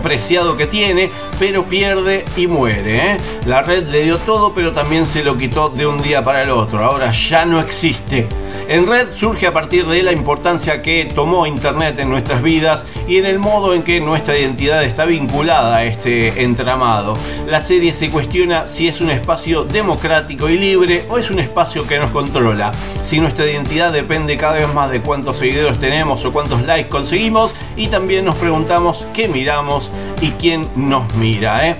preciado 0.02 0.56
que 0.56 0.66
tiene, 0.66 1.10
pero 1.38 1.64
pierde 1.64 2.24
y 2.36 2.46
muere. 2.46 3.12
¿eh? 3.12 3.16
La 3.46 3.62
red 3.62 3.88
le 3.88 4.04
dio 4.04 4.18
todo, 4.18 4.52
pero 4.52 4.72
también 4.72 5.06
se 5.06 5.22
lo 5.22 5.38
quitó 5.38 5.70
de 5.70 5.86
un 5.86 6.02
día 6.02 6.22
para 6.24 6.42
el 6.42 6.50
otro. 6.50 6.84
Ahora 6.84 7.12
ya 7.12 7.44
no 7.44 7.60
existe. 7.60 8.28
En 8.68 8.86
red 8.86 9.08
surge 9.12 9.46
a 9.46 9.52
partir 9.52 9.86
de 9.86 10.02
la 10.02 10.12
importancia 10.12 10.82
que 10.82 11.04
tomó 11.04 11.46
Internet 11.46 11.98
en 11.98 12.08
nuestras 12.08 12.42
vidas 12.42 12.86
y 13.08 13.18
en 13.18 13.26
el 13.26 13.38
modo 13.38 13.74
en 13.74 13.82
que 13.82 14.00
nuestra 14.00 14.38
identidad 14.38 14.84
está 14.84 15.04
vinculada 15.04 15.76
a 15.76 15.84
este 15.84 16.42
entramado. 16.42 17.16
La 17.48 17.60
serie 17.60 17.92
se 17.92 18.10
cuestiona 18.10 18.66
si 18.68 18.86
es 18.86 19.00
un 19.00 19.10
espacio 19.10 19.64
democrático 19.64 20.48
y 20.48 20.56
libre 20.56 21.04
o 21.08 21.18
es 21.18 21.30
un 21.30 21.40
espacio 21.40 21.86
que 21.86 21.98
nos 21.98 22.10
controla. 22.10 22.70
Si 23.04 23.18
nuestra 23.18 23.46
identidad 23.46 23.92
depende 23.92 24.36
cada 24.36 24.54
vez 24.54 24.72
más 24.72 24.90
de 24.90 25.00
cuántos 25.00 25.38
seguidores 25.38 25.80
tenemos 25.80 26.24
o 26.24 26.30
cuántos 26.30 26.62
likes 26.62 26.88
conseguimos 26.88 27.52
y 27.74 27.88
también 27.88 28.24
nos 28.24 28.36
preguntamos 28.40 29.06
qué 29.14 29.28
miramos 29.28 29.90
y 30.20 30.30
quién 30.32 30.66
nos 30.74 31.12
mira. 31.14 31.68
¿eh? 31.68 31.76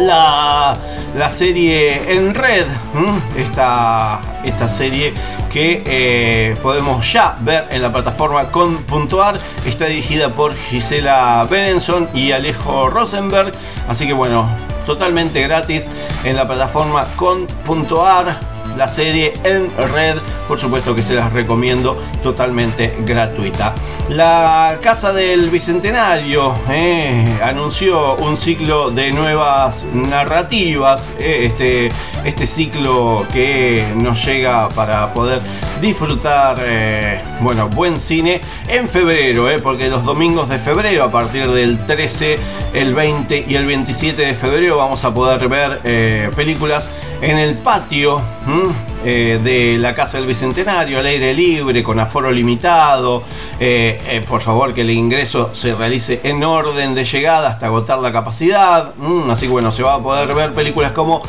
La, 0.00 0.76
la 1.16 1.30
serie 1.30 2.12
en 2.12 2.34
red, 2.34 2.66
esta, 3.36 4.20
esta 4.44 4.68
serie 4.68 5.12
que 5.50 5.82
eh, 5.86 6.54
podemos 6.62 7.10
ya 7.12 7.36
ver 7.40 7.66
en 7.70 7.82
la 7.82 7.92
plataforma 7.92 8.50
con.ar. 8.50 9.38
Está 9.66 9.86
dirigida 9.86 10.28
por 10.28 10.54
Gisela 10.54 11.46
Benenson 11.50 12.08
y 12.14 12.32
Alejo 12.32 12.88
Rosenberg. 12.88 13.52
Así 13.88 14.06
que 14.06 14.12
bueno, 14.12 14.44
totalmente 14.86 15.42
gratis 15.42 15.90
en 16.24 16.36
la 16.36 16.46
plataforma 16.46 17.06
con.ar. 17.16 18.51
La 18.76 18.88
serie 18.88 19.34
en 19.44 19.70
red, 19.92 20.16
por 20.48 20.58
supuesto 20.58 20.94
que 20.94 21.02
se 21.02 21.14
las 21.14 21.32
recomiendo 21.32 22.00
totalmente 22.22 22.94
gratuita. 23.06 23.72
La 24.08 24.78
Casa 24.82 25.12
del 25.12 25.48
Bicentenario 25.48 26.52
eh, 26.68 27.24
anunció 27.42 28.16
un 28.16 28.36
ciclo 28.36 28.90
de 28.90 29.10
nuevas 29.12 29.86
narrativas. 29.94 31.08
eh, 31.18 31.46
este, 31.46 31.88
este 32.24 32.46
ciclo 32.46 33.26
que 33.32 33.84
nos 33.96 34.24
llega 34.24 34.68
para 34.70 35.14
poder 35.14 35.40
disfrutar 35.80 36.56
eh, 36.60 37.22
bueno, 37.40 37.68
buen 37.68 37.98
cine 37.98 38.40
en 38.68 38.88
febrero, 38.88 39.46
porque 39.62 39.88
los 39.88 40.04
domingos 40.04 40.48
de 40.48 40.58
febrero, 40.58 41.04
a 41.04 41.10
partir 41.10 41.48
del 41.50 41.78
13, 41.86 42.38
el 42.74 42.94
20 42.94 43.46
y 43.48 43.54
el 43.54 43.66
27 43.66 44.26
de 44.26 44.34
febrero, 44.34 44.76
vamos 44.76 45.04
a 45.04 45.14
poder 45.14 45.48
ver 45.48 45.80
películas 46.36 46.90
en 47.22 47.38
el 47.38 47.54
patio. 47.56 48.20
Eh, 49.04 49.40
de 49.42 49.78
la 49.78 49.94
Casa 49.94 50.18
del 50.18 50.26
Bicentenario, 50.26 50.98
al 50.98 51.06
aire 51.06 51.34
libre, 51.34 51.82
con 51.82 51.98
aforo 51.98 52.30
limitado. 52.30 53.22
Eh, 53.58 54.00
eh, 54.08 54.24
por 54.26 54.40
favor, 54.40 54.72
que 54.72 54.82
el 54.82 54.90
ingreso 54.90 55.50
se 55.54 55.74
realice 55.74 56.20
en 56.22 56.44
orden 56.44 56.94
de 56.94 57.04
llegada 57.04 57.48
hasta 57.48 57.66
agotar 57.66 57.98
la 57.98 58.12
capacidad. 58.12 58.94
Mm, 58.96 59.30
así 59.30 59.46
que 59.46 59.52
bueno, 59.52 59.72
se 59.72 59.82
va 59.82 59.94
a 59.94 60.02
poder 60.02 60.34
ver 60.34 60.52
películas 60.52 60.92
como 60.92 61.22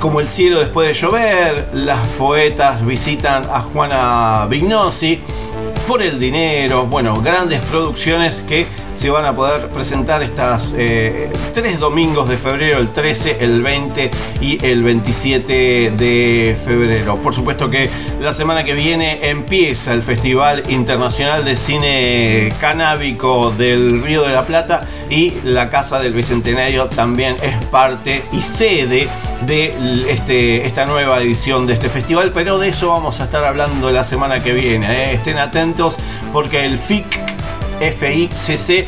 como 0.00 0.20
El 0.20 0.28
cielo 0.28 0.58
después 0.58 0.86
de 0.86 0.92
llover, 0.92 1.70
las 1.72 2.06
poetas 2.18 2.84
visitan 2.84 3.44
a 3.50 3.60
Juana 3.60 4.44
Vignosi, 4.46 5.18
por 5.88 6.02
el 6.02 6.20
dinero, 6.20 6.84
bueno, 6.84 7.22
grandes 7.22 7.60
producciones 7.64 8.44
que 8.46 8.66
se 9.02 9.10
van 9.10 9.24
a 9.24 9.34
poder 9.34 9.68
presentar 9.68 10.22
estas 10.22 10.74
eh, 10.78 11.28
tres 11.54 11.80
domingos 11.80 12.28
de 12.28 12.36
febrero, 12.36 12.78
el 12.78 12.92
13, 12.92 13.38
el 13.40 13.60
20 13.60 14.12
y 14.40 14.64
el 14.64 14.84
27 14.84 15.90
de 15.96 16.56
febrero. 16.64 17.16
Por 17.16 17.34
supuesto 17.34 17.68
que 17.68 17.90
la 18.20 18.32
semana 18.32 18.62
que 18.62 18.74
viene 18.74 19.28
empieza 19.28 19.92
el 19.92 20.04
Festival 20.04 20.62
Internacional 20.70 21.44
de 21.44 21.56
Cine 21.56 22.52
Canábico 22.60 23.50
del 23.50 24.04
Río 24.04 24.22
de 24.22 24.34
la 24.34 24.46
Plata 24.46 24.86
y 25.10 25.32
la 25.42 25.68
Casa 25.68 25.98
del 25.98 26.12
Bicentenario 26.12 26.86
también 26.86 27.34
es 27.42 27.56
parte 27.72 28.22
y 28.30 28.40
sede 28.40 29.08
de 29.46 29.74
este, 30.10 30.64
esta 30.64 30.86
nueva 30.86 31.20
edición 31.20 31.66
de 31.66 31.72
este 31.72 31.88
festival, 31.88 32.30
pero 32.32 32.60
de 32.60 32.68
eso 32.68 32.90
vamos 32.90 33.20
a 33.20 33.24
estar 33.24 33.42
hablando 33.42 33.90
la 33.90 34.04
semana 34.04 34.40
que 34.40 34.52
viene. 34.52 34.86
¿eh? 34.86 35.14
Estén 35.14 35.38
atentos 35.38 35.96
porque 36.32 36.64
el 36.64 36.78
FIC 36.78 37.31
FICC.ar, 37.90 38.86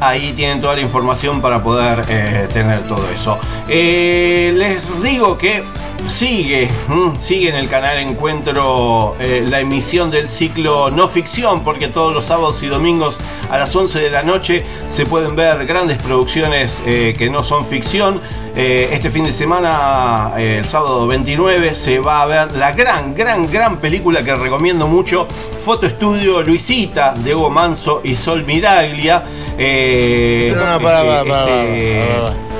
ahí 0.00 0.32
tienen 0.34 0.60
toda 0.60 0.74
la 0.76 0.82
información 0.82 1.40
para 1.40 1.62
poder 1.62 2.04
eh, 2.08 2.48
tener 2.52 2.80
todo 2.84 3.08
eso. 3.10 3.38
Eh, 3.68 4.52
les 4.56 5.02
digo 5.02 5.36
que 5.38 5.62
sigue, 6.08 6.68
mm, 6.88 7.16
sigue 7.18 7.50
en 7.50 7.56
el 7.56 7.68
canal 7.68 7.98
Encuentro 7.98 9.14
eh, 9.20 9.44
la 9.48 9.60
emisión 9.60 10.10
del 10.10 10.28
ciclo 10.28 10.90
No 10.90 11.08
Ficción, 11.08 11.62
porque 11.64 11.88
todos 11.88 12.12
los 12.12 12.24
sábados 12.24 12.62
y 12.62 12.66
domingos 12.66 13.18
a 13.50 13.58
las 13.58 13.74
11 13.74 14.00
de 14.00 14.10
la 14.10 14.22
noche 14.22 14.64
se 14.88 15.06
pueden 15.06 15.36
ver 15.36 15.66
grandes 15.66 16.00
producciones 16.02 16.80
eh, 16.86 17.14
que 17.16 17.30
no 17.30 17.42
son 17.42 17.66
ficción. 17.66 18.20
Eh, 18.54 18.90
este 18.92 19.10
fin 19.10 19.24
de 19.24 19.32
semana, 19.32 20.32
el 20.36 20.66
sábado 20.66 21.06
29, 21.06 21.74
se 21.74 21.98
va 21.98 22.22
a 22.22 22.26
ver 22.26 22.52
la 22.52 22.72
gran, 22.72 23.14
gran, 23.14 23.50
gran 23.50 23.78
película 23.78 24.22
que 24.22 24.34
recomiendo 24.34 24.86
mucho, 24.86 25.26
Foto 25.64 25.86
Estudio 25.86 26.42
Luisita, 26.42 27.14
de 27.14 27.34
Hugo 27.34 27.48
Manso 27.48 28.02
y 28.04 28.14
Sol 28.14 28.44
Miraglia. 28.44 29.22
No, 29.22 30.82
para, 30.82 31.02
para, 31.02 31.24
para, 31.24 31.24
para, 31.24 32.51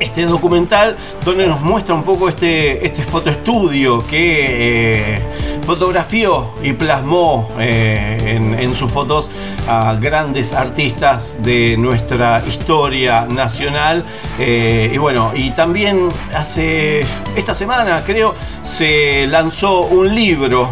este 0.00 0.22
documental 0.26 0.96
donde 1.24 1.46
nos 1.46 1.60
muestra 1.60 1.94
un 1.94 2.02
poco 2.02 2.28
este, 2.28 2.84
este 2.84 3.02
fotoestudio 3.02 4.04
que 4.06 5.14
eh, 5.16 5.20
fotografió 5.64 6.50
y 6.62 6.72
plasmó 6.72 7.48
eh, 7.58 8.36
en, 8.36 8.54
en 8.54 8.74
sus 8.74 8.90
fotos 8.90 9.28
a 9.68 9.94
grandes 9.94 10.52
artistas 10.52 11.36
de 11.42 11.76
nuestra 11.76 12.42
historia 12.46 13.26
nacional. 13.26 14.04
Eh, 14.38 14.90
y 14.92 14.98
bueno, 14.98 15.30
y 15.34 15.50
también 15.50 16.08
hace 16.34 17.04
esta 17.36 17.54
semana 17.54 18.02
creo 18.04 18.34
se 18.62 19.26
lanzó 19.26 19.82
un 19.82 20.14
libro. 20.14 20.68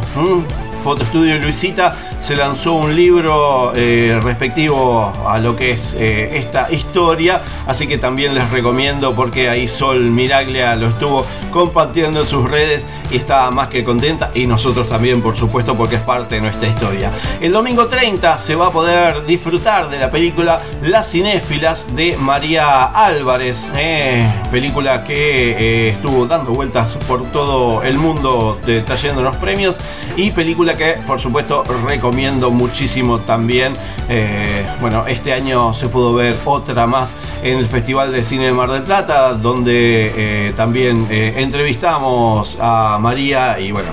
Fotoestudio 0.82 1.38
Luisita 1.38 1.94
se 2.22 2.36
lanzó 2.36 2.74
un 2.74 2.94
libro 2.94 3.72
eh, 3.74 4.18
respectivo 4.22 5.12
a 5.26 5.38
lo 5.38 5.56
que 5.56 5.72
es 5.72 5.94
eh, 5.94 6.28
esta 6.38 6.70
historia, 6.70 7.42
así 7.66 7.88
que 7.88 7.98
también 7.98 8.34
les 8.34 8.48
recomiendo 8.50 9.14
porque 9.14 9.48
ahí 9.48 9.66
Sol 9.66 10.04
Miraglia 10.04 10.76
lo 10.76 10.88
estuvo 10.88 11.26
compartiendo 11.50 12.20
en 12.20 12.26
sus 12.26 12.48
redes 12.48 12.86
y 13.10 13.16
estaba 13.16 13.50
más 13.50 13.68
que 13.68 13.82
contenta 13.84 14.30
y 14.34 14.46
nosotros 14.46 14.88
también 14.88 15.20
por 15.20 15.36
supuesto 15.36 15.74
porque 15.76 15.96
es 15.96 16.00
parte 16.02 16.36
de 16.36 16.42
nuestra 16.42 16.68
historia. 16.68 17.10
El 17.40 17.52
domingo 17.52 17.86
30 17.86 18.38
se 18.38 18.54
va 18.54 18.68
a 18.68 18.70
poder 18.70 19.26
disfrutar 19.26 19.90
de 19.90 19.98
la 19.98 20.10
película 20.10 20.60
Las 20.82 21.10
Cinéfilas 21.10 21.94
de 21.94 22.16
María 22.16 22.84
Álvarez, 22.84 23.68
eh, 23.76 24.24
película 24.50 25.02
que 25.02 25.90
estuvo 25.90 26.26
dando 26.26 26.52
vueltas 26.52 26.96
por 27.08 27.26
todo 27.26 27.82
el 27.82 27.98
mundo 27.98 28.58
trayéndonos 28.84 29.36
premios 29.36 29.76
y 30.16 30.30
película 30.30 30.71
que 30.76 30.94
por 31.06 31.20
supuesto 31.20 31.64
recomiendo 31.86 32.50
muchísimo 32.50 33.18
también. 33.18 33.72
Eh, 34.08 34.64
bueno, 34.80 35.06
este 35.06 35.32
año 35.32 35.72
se 35.74 35.88
pudo 35.88 36.14
ver 36.14 36.36
otra 36.44 36.86
más 36.86 37.14
en 37.42 37.58
el 37.58 37.66
Festival 37.66 38.12
de 38.12 38.22
Cine 38.22 38.44
de 38.44 38.52
Mar 38.52 38.70
del 38.70 38.82
Plata, 38.82 39.32
donde 39.34 40.12
eh, 40.16 40.52
también 40.56 41.06
eh, 41.10 41.34
entrevistamos 41.36 42.56
a 42.60 42.98
María 43.00 43.58
y 43.58 43.72
bueno, 43.72 43.90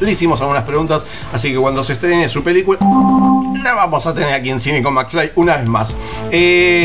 le 0.00 0.10
hicimos 0.10 0.40
algunas 0.40 0.64
preguntas, 0.64 1.04
así 1.32 1.52
que 1.52 1.58
cuando 1.58 1.84
se 1.84 1.94
estrene 1.94 2.28
su 2.28 2.42
película, 2.42 2.78
la 3.62 3.74
vamos 3.74 4.06
a 4.06 4.14
tener 4.14 4.32
aquí 4.32 4.50
en 4.50 4.60
Cine 4.60 4.82
con 4.82 4.94
McFly 4.94 5.32
una 5.36 5.56
vez 5.56 5.68
más. 5.68 5.94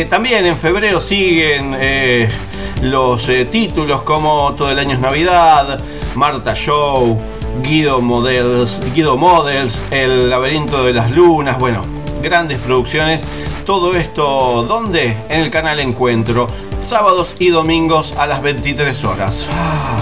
También 0.10 0.46
en 0.46 0.58
febrero 0.58 1.02
siguen 1.02 1.76
los 2.82 3.28
títulos 3.50 4.04
como 4.04 4.54
Todo 4.56 4.72
el 4.72 4.78
año 4.78 4.96
es 4.96 5.02
Navidad, 5.02 5.80
Marta 6.16 6.54
Show, 6.54 7.20
Guido 7.62 8.02
Models, 8.02 8.80
Guido 8.94 9.18
Models, 9.18 9.84
El 9.92 10.30
laberinto 10.30 10.86
de 10.86 10.94
las 10.94 11.12
lunas, 11.12 11.58
bueno, 11.60 11.84
grandes 12.22 12.60
producciones. 12.60 13.24
Todo 13.66 13.96
esto, 13.96 14.66
¿dónde? 14.68 15.18
En 15.30 15.42
el 15.42 15.52
canal 15.52 15.80
Encuentro, 15.80 16.50
sábados 16.86 17.36
y 17.40 17.50
domingos 17.50 18.14
a 18.18 18.28
las 18.28 18.42
23 18.42 19.04
horas. 19.04 19.46
Ah, 19.52 19.98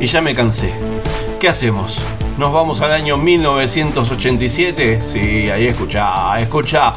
y 0.00 0.06
ya 0.06 0.20
me 0.20 0.34
cansé. 0.34 0.72
¿Qué 1.38 1.48
hacemos? 1.48 1.98
¿Nos 2.38 2.52
vamos 2.52 2.80
al 2.80 2.92
año 2.92 3.16
1987? 3.16 5.00
Sí, 5.00 5.50
ahí 5.50 5.66
escucha, 5.66 6.40
escucha. 6.40 6.94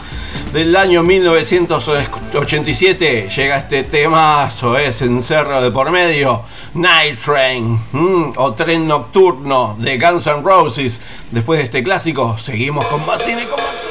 Del 0.53 0.74
año 0.76 1.03
1987 1.03 3.30
llega 3.34 3.58
este 3.58 3.84
temazo, 3.84 4.78
es 4.78 5.02
Encerro 5.02 5.62
de 5.62 5.72
por 5.72 5.90
medio, 5.91 6.44
Night 6.74 7.20
Train 7.20 7.80
mm, 7.91 8.34
o 8.36 8.53
Tren 8.53 8.88
Nocturno 8.88 9.76
de 9.80 9.98
Guns 9.98 10.28
N' 10.28 10.44
Roses. 10.44 11.02
Después 11.32 11.60
de 11.60 11.66
este 11.66 11.84
clásico, 11.84 12.38
seguimos 12.38 12.86
con 12.86 13.06
más 13.06 13.22
cine 13.24 13.44
con 13.44 13.91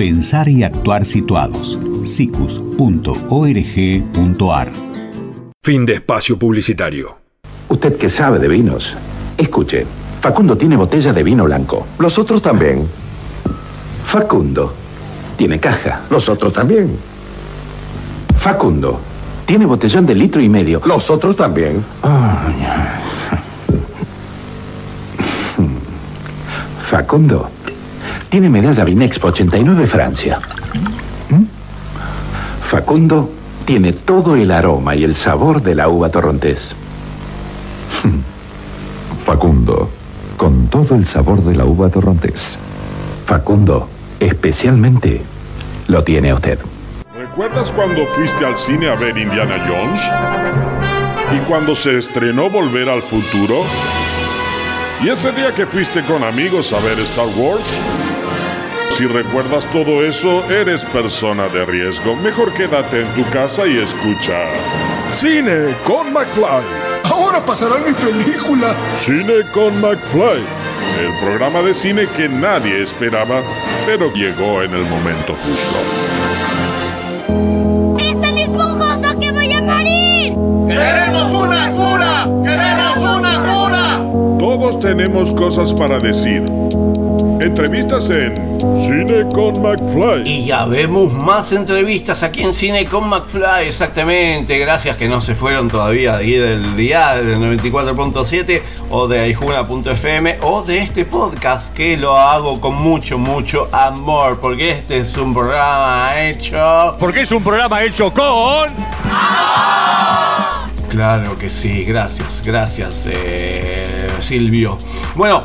pensar 0.00 0.48
y 0.48 0.62
actuar 0.62 1.04
situados. 1.04 1.78
sicus.org.ar 2.04 2.72
Fin 5.62 5.84
de 5.84 5.92
espacio 5.92 6.38
publicitario. 6.38 7.18
Usted 7.68 7.98
que 7.98 8.08
sabe 8.08 8.38
de 8.38 8.48
vinos, 8.48 8.96
escuche. 9.36 9.86
Facundo 10.22 10.56
tiene 10.56 10.76
botella 10.76 11.12
de 11.12 11.22
vino 11.22 11.44
blanco. 11.44 11.86
Los 11.98 12.18
otros 12.18 12.40
también. 12.40 12.88
Facundo 14.06 14.72
tiene 15.36 15.60
caja. 15.60 16.00
Los 16.08 16.30
otros 16.30 16.54
también. 16.54 16.96
Facundo 18.38 18.98
tiene 19.44 19.66
botellón 19.66 20.06
de 20.06 20.14
litro 20.14 20.40
y 20.40 20.48
medio. 20.48 20.80
Los 20.86 21.10
otros 21.10 21.36
también. 21.36 21.84
Facundo 26.90 27.50
tiene 28.30 28.48
medalla 28.48 28.84
Vinexpo 28.84 29.28
89 29.28 29.86
Francia. 29.88 30.38
¿Mm? 31.28 31.44
Facundo 32.70 33.30
tiene 33.66 33.92
todo 33.92 34.36
el 34.36 34.50
aroma 34.52 34.94
y 34.94 35.04
el 35.04 35.16
sabor 35.16 35.60
de 35.62 35.74
la 35.74 35.88
uva 35.88 36.08
torrontés. 36.08 36.72
Facundo, 39.26 39.90
con 40.36 40.68
todo 40.68 40.94
el 40.94 41.06
sabor 41.06 41.42
de 41.42 41.56
la 41.56 41.64
uva 41.64 41.88
torrontés. 41.90 42.56
Facundo, 43.26 43.88
especialmente, 44.20 45.22
lo 45.88 46.02
tiene 46.04 46.32
usted. 46.32 46.58
¿Recuerdas 47.14 47.72
cuando 47.72 48.06
fuiste 48.06 48.44
al 48.46 48.56
cine 48.56 48.88
a 48.88 48.94
ver 48.94 49.18
Indiana 49.18 49.56
Jones? 49.68 50.08
¿Y 51.36 51.38
cuando 51.48 51.74
se 51.74 51.98
estrenó 51.98 52.48
Volver 52.48 52.88
al 52.88 53.02
Futuro? 53.02 53.56
¿Y 55.02 55.08
ese 55.08 55.32
día 55.32 55.54
que 55.54 55.66
fuiste 55.66 56.02
con 56.02 56.22
amigos 56.24 56.72
a 56.72 56.80
ver 56.80 56.98
Star 57.00 57.26
Wars? 57.36 57.80
Si 58.90 59.06
recuerdas 59.06 59.64
todo 59.72 60.04
eso, 60.04 60.44
eres 60.50 60.84
persona 60.84 61.48
de 61.48 61.64
riesgo. 61.64 62.16
Mejor 62.16 62.52
quédate 62.52 63.00
en 63.02 63.08
tu 63.14 63.24
casa 63.30 63.66
y 63.66 63.78
escucha. 63.78 64.38
Cine 65.12 65.74
con 65.84 66.12
McFly. 66.12 66.62
Ahora 67.04 67.44
pasará 67.44 67.76
mi 67.78 67.92
película. 67.92 68.74
Cine 68.98 69.42
con 69.52 69.80
McFly. 69.80 70.42
El 71.00 71.18
programa 71.24 71.62
de 71.62 71.72
cine 71.72 72.06
que 72.16 72.28
nadie 72.28 72.82
esperaba, 72.82 73.42
pero 73.86 74.12
llegó 74.12 74.62
en 74.62 74.74
el 74.74 74.84
momento 74.84 75.34
justo. 75.34 75.78
¡Es 77.98 78.20
tan 78.20 78.36
esponjoso 78.36 79.18
que 79.18 79.32
voy 79.32 79.52
a 79.52 79.62
morir! 79.62 80.34
¡Queremos 80.68 81.30
una 81.30 81.59
Todos 84.70 84.82
tenemos 84.82 85.34
cosas 85.34 85.74
para 85.74 85.98
decir. 85.98 86.44
Entrevistas 87.40 88.08
en 88.10 88.36
Cine 88.80 89.28
con 89.34 89.60
McFly. 89.60 90.22
Y 90.24 90.46
ya 90.46 90.64
vemos 90.64 91.12
más 91.12 91.50
entrevistas 91.50 92.22
aquí 92.22 92.44
en 92.44 92.54
Cine 92.54 92.84
con 92.84 93.08
McFly, 93.08 93.66
exactamente. 93.66 94.56
Gracias 94.58 94.96
que 94.96 95.08
no 95.08 95.20
se 95.20 95.34
fueron 95.34 95.66
todavía 95.66 96.18
de 96.18 96.18
ahí 96.18 96.34
del 96.34 96.76
dial 96.76 97.26
del 97.26 97.40
94.7 97.58 98.62
o 98.90 99.08
de 99.08 99.18
aijuna.fm 99.18 100.38
o 100.42 100.62
de 100.62 100.78
este 100.78 101.04
podcast 101.04 101.74
que 101.74 101.96
lo 101.96 102.16
hago 102.16 102.60
con 102.60 102.76
mucho, 102.76 103.18
mucho 103.18 103.68
amor. 103.72 104.38
Porque 104.38 104.70
este 104.70 104.98
es 104.98 105.16
un 105.16 105.34
programa 105.34 106.12
hecho. 106.20 106.96
Porque 107.00 107.22
es 107.22 107.32
un 107.32 107.42
programa 107.42 107.82
hecho 107.82 108.12
con. 108.12 108.68
Claro 110.90 111.36
que 111.38 111.48
sí, 111.48 111.84
gracias, 111.84 112.42
gracias 112.44 113.08
eh, 113.10 113.99
Silvio. 114.22 114.78
Bueno, 115.14 115.44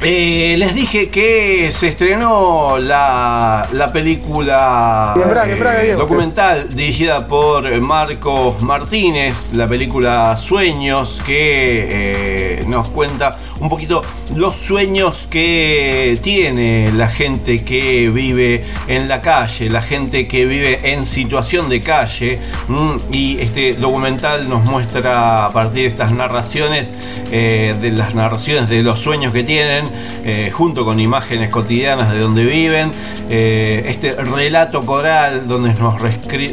eh, 0.00 0.54
les 0.56 0.76
dije 0.76 1.10
que 1.10 1.72
se 1.72 1.88
estrenó 1.88 2.78
la, 2.78 3.68
la 3.72 3.92
película 3.92 5.12
eh, 5.16 5.94
documental 5.98 6.68
dirigida 6.68 7.26
por 7.26 7.80
Marcos 7.80 8.62
Martínez, 8.62 9.50
la 9.54 9.66
película 9.66 10.36
Sueños, 10.36 11.20
que 11.26 12.60
eh, 12.60 12.64
nos 12.68 12.90
cuenta 12.90 13.36
un 13.60 13.68
poquito 13.68 14.02
los 14.36 14.56
sueños 14.56 15.26
que 15.30 16.18
tiene 16.22 16.92
la 16.92 17.08
gente 17.08 17.64
que 17.64 18.10
vive 18.10 18.62
en 18.86 19.08
la 19.08 19.20
calle, 19.20 19.70
la 19.70 19.82
gente 19.82 20.26
que 20.26 20.46
vive 20.46 20.92
en 20.92 21.04
situación 21.04 21.68
de 21.68 21.80
calle. 21.80 22.38
mm, 22.68 23.12
y 23.12 23.40
este 23.40 23.72
documental 23.74 24.48
nos 24.48 24.68
muestra 24.68 25.46
a 25.46 25.50
partir 25.50 25.82
de 25.82 25.88
estas 25.88 26.12
narraciones, 26.12 26.92
eh, 27.30 27.74
de 27.80 27.90
las 27.92 28.14
narraciones 28.14 28.68
de 28.68 28.82
los 28.82 28.98
sueños 29.00 29.32
que 29.32 29.44
tienen, 29.44 29.84
eh, 30.24 30.50
junto 30.52 30.84
con 30.84 31.00
imágenes 31.00 31.50
cotidianas 31.50 32.12
de 32.12 32.20
donde 32.20 32.44
viven, 32.44 32.90
eh, 33.28 33.84
este 33.88 34.10
relato 34.12 34.84
coral 34.84 35.46
donde 35.48 35.74
nos, 35.74 36.02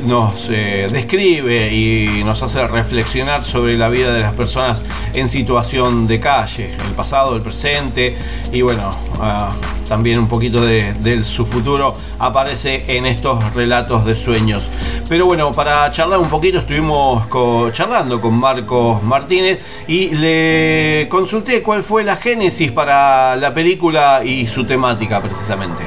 nos 0.04 0.48
describe 0.48 1.74
y 1.74 2.24
nos 2.24 2.42
hace 2.42 2.66
reflexionar 2.68 3.46
sobre 3.46 3.78
la 3.78 3.90
vida 3.90 4.14
de 4.14 4.22
las 4.22 4.34
personas 4.34 4.84
en 5.14 5.30
situación 5.30 6.08
de 6.08 6.20
calle, 6.20 6.76
pasado, 6.96 7.36
el 7.36 7.42
presente 7.42 8.18
y 8.52 8.62
bueno, 8.62 8.90
ah, 9.20 9.52
también 9.88 10.20
un 10.20 10.28
poquito 10.28 10.66
de, 10.66 11.24
su 11.24 11.46
futuro 11.46 11.96
aparece 12.20 12.84
en 12.88 13.06
estos 13.06 13.54
relatos 13.54 14.06
de 14.06 14.14
sueños. 14.14 14.68
Pero 15.08 15.26
bueno, 15.26 15.52
para 15.52 15.90
charlar 15.92 16.20
un 16.20 16.30
poquito 16.30 16.60
estuvimos 16.60 17.28
charlando 17.74 18.20
con 18.20 18.34
Marcos 18.34 19.04
Martínez 19.04 19.60
y 19.88 20.10
le 20.10 21.08
consulté 21.10 21.62
cuál 21.62 21.84
fue 21.84 22.04
la 22.04 22.18
génesis 22.18 22.72
para 22.72 23.36
la 23.36 23.54
película 23.54 24.22
y 24.26 24.48
su 24.48 24.66
temática 24.66 25.22
precisamente. 25.22 25.84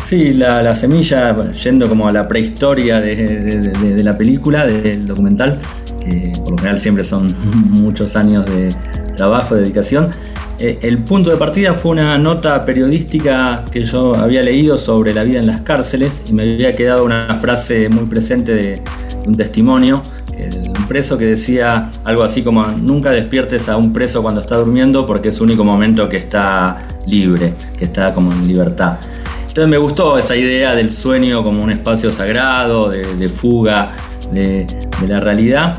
Sí, 0.00 0.34
la, 0.34 0.62
la 0.62 0.74
semilla, 0.74 1.34
yendo 1.50 1.88
como 1.88 2.08
a 2.08 2.12
la 2.12 2.28
prehistoria 2.28 3.00
de 3.00 4.02
la 4.02 4.16
película, 4.16 4.66
del 4.66 5.06
documental, 5.06 5.58
que 5.98 6.32
por 6.40 6.52
lo 6.52 6.56
general 6.58 6.78
siempre 6.78 7.04
son 7.04 7.34
muchos 7.70 8.16
años 8.16 8.44
de 8.46 8.74
trabajo, 9.16 9.54
de 9.54 9.62
dedicación. 9.62 10.10
Eh, 10.58 10.78
el 10.82 10.98
punto 10.98 11.30
de 11.30 11.36
partida 11.36 11.74
fue 11.74 11.92
una 11.92 12.16
nota 12.18 12.64
periodística 12.64 13.64
que 13.70 13.82
yo 13.82 14.14
había 14.14 14.42
leído 14.42 14.78
sobre 14.78 15.12
la 15.12 15.24
vida 15.24 15.40
en 15.40 15.46
las 15.46 15.62
cárceles 15.62 16.24
y 16.28 16.32
me 16.32 16.42
había 16.42 16.72
quedado 16.72 17.04
una 17.04 17.34
frase 17.36 17.88
muy 17.88 18.06
presente 18.06 18.54
de 18.54 18.82
un 19.26 19.34
testimonio 19.36 20.02
de 20.50 20.68
un 20.68 20.86
preso 20.86 21.16
que 21.16 21.26
decía 21.26 21.90
algo 22.04 22.22
así 22.22 22.42
como 22.42 22.64
nunca 22.66 23.10
despiertes 23.10 23.68
a 23.68 23.76
un 23.76 23.92
preso 23.92 24.22
cuando 24.22 24.40
está 24.40 24.56
durmiendo 24.56 25.06
porque 25.06 25.30
es 25.30 25.36
el 25.36 25.44
único 25.44 25.64
momento 25.64 26.08
que 26.08 26.16
está 26.16 26.76
libre, 27.06 27.54
que 27.76 27.84
está 27.84 28.14
como 28.14 28.32
en 28.32 28.46
libertad. 28.46 28.98
Entonces 29.40 29.68
me 29.68 29.78
gustó 29.78 30.18
esa 30.18 30.36
idea 30.36 30.74
del 30.74 30.92
sueño 30.92 31.42
como 31.44 31.62
un 31.62 31.70
espacio 31.70 32.10
sagrado, 32.10 32.88
de, 32.88 33.28
fuga 33.28 33.88
de, 34.32 34.66
la 35.06 35.20
realidad 35.20 35.78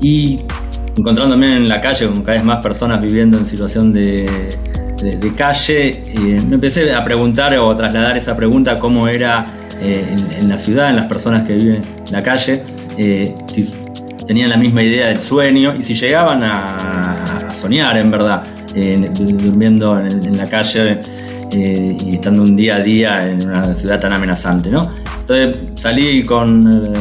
y 0.00 0.40
encontrándome 0.96 1.56
en 1.56 1.68
la 1.68 1.80
calle 1.80 2.06
con 2.06 2.22
cada 2.22 2.34
vez 2.34 2.44
más 2.44 2.62
personas 2.62 3.00
viviendo 3.00 3.38
en 3.38 3.46
situación 3.46 3.92
de, 3.92 4.26
calle, 5.36 5.88
eh, 5.88 6.42
me 6.46 6.54
empecé 6.54 6.94
a 6.94 7.02
preguntar 7.02 7.56
o 7.58 7.74
trasladar 7.74 8.16
esa 8.16 8.36
pregunta 8.36 8.78
cómo 8.78 9.08
era 9.08 9.46
eh, 9.80 10.14
en, 10.38 10.48
la 10.48 10.56
ciudad, 10.56 10.90
en 10.90 10.96
las 10.96 11.06
personas 11.06 11.42
que 11.44 11.54
viven 11.54 11.82
en 12.06 12.12
la 12.12 12.22
calle, 12.22 12.62
eh, 12.96 13.34
si 13.48 13.74
tenían 14.26 14.50
la 14.50 14.56
misma 14.56 14.82
idea 14.82 15.08
del 15.08 15.20
sueño 15.20 15.74
y 15.76 15.82
si 15.82 15.94
llegaban 15.94 16.42
a, 16.44 17.50
soñar 17.52 17.98
en 17.98 18.10
verdad, 18.10 18.42
durmiendo 19.14 19.98
en, 19.98 20.36
la 20.38 20.46
calle 20.48 21.00
y 21.52 22.14
estando 22.14 22.42
un 22.42 22.56
día 22.56 22.76
a 22.76 22.80
día 22.80 23.28
en 23.28 23.48
una 23.48 23.74
ciudad 23.74 24.00
tan 24.00 24.12
amenazante. 24.12 24.70
¿no? 24.70 24.90
Entonces 25.20 25.56
salí 25.74 26.24
con, 26.24 26.92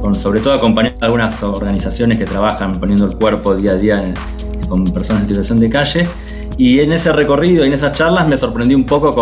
con, 0.00 0.14
sobre 0.14 0.40
todo 0.40 0.54
acompañado 0.54 0.96
de 0.98 1.06
algunas 1.06 1.42
organizaciones 1.42 2.18
que 2.18 2.24
trabajan 2.24 2.80
poniendo 2.80 3.06
el 3.06 3.16
cuerpo 3.16 3.54
día 3.54 3.72
a 3.72 3.76
día 3.76 4.14
con 4.68 4.84
personas 4.84 5.22
en 5.22 5.28
situación 5.28 5.60
de 5.60 5.70
calle. 5.70 6.08
Y 6.56 6.80
en 6.80 6.92
ese 6.92 7.12
recorrido 7.12 7.64
y 7.64 7.68
en 7.68 7.74
esas 7.74 7.92
charlas 7.92 8.28
me 8.28 8.36
sorprendí 8.36 8.74
un 8.74 8.84
poco 8.84 9.14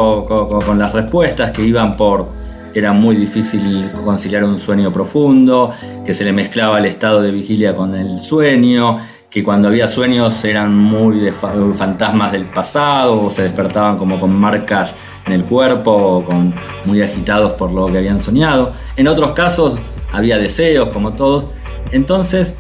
con 0.65 0.79
las 0.79 0.93
respuestas 0.93 1.53
que 1.53 1.65
iban 1.65 1.97
por, 1.97 2.29
era 2.75 2.93
muy 2.93 3.17
difícil 3.17 3.91
conciliar 4.05 4.45
un 4.45 4.59
sueño 4.59 4.93
profundo, 4.93 5.73
que 6.05 6.15
se 6.15 6.25
le 6.25 6.33
mezclaba 6.33 6.79
el 6.79 6.87
estado 6.87 7.23
de 7.23 7.31
vigilia 7.31 7.75
con 7.75 7.95
el 7.95 8.19
sueño, 8.19 8.99
que 9.31 9.45
cuando 9.45 9.69
había 9.69 9.89
sueños 9.89 10.43
eran 10.45 10.75
muy 10.75 11.31
fantasmas 11.75 12.33
del 12.33 12.47
pasado 12.47 13.25
o 13.25 13.31
se 13.31 13.43
despertaban 13.43 13.99
como 13.99 14.19
con 14.19 14.35
marcas 14.35 14.97
en 15.27 15.35
el 15.35 15.45
cuerpo 15.45 15.93
o 15.93 16.25
con, 16.25 16.55
muy 16.85 17.03
agitados 17.03 17.53
por 17.53 17.71
lo 17.73 17.93
que 17.93 17.99
habían 17.99 18.21
soñado. 18.21 18.73
En 18.97 19.07
otros 19.07 19.33
casos 19.33 19.79
había 20.13 20.39
deseos 20.39 20.89
como 20.89 21.13
todos. 21.13 21.49
Entonces 21.93 22.57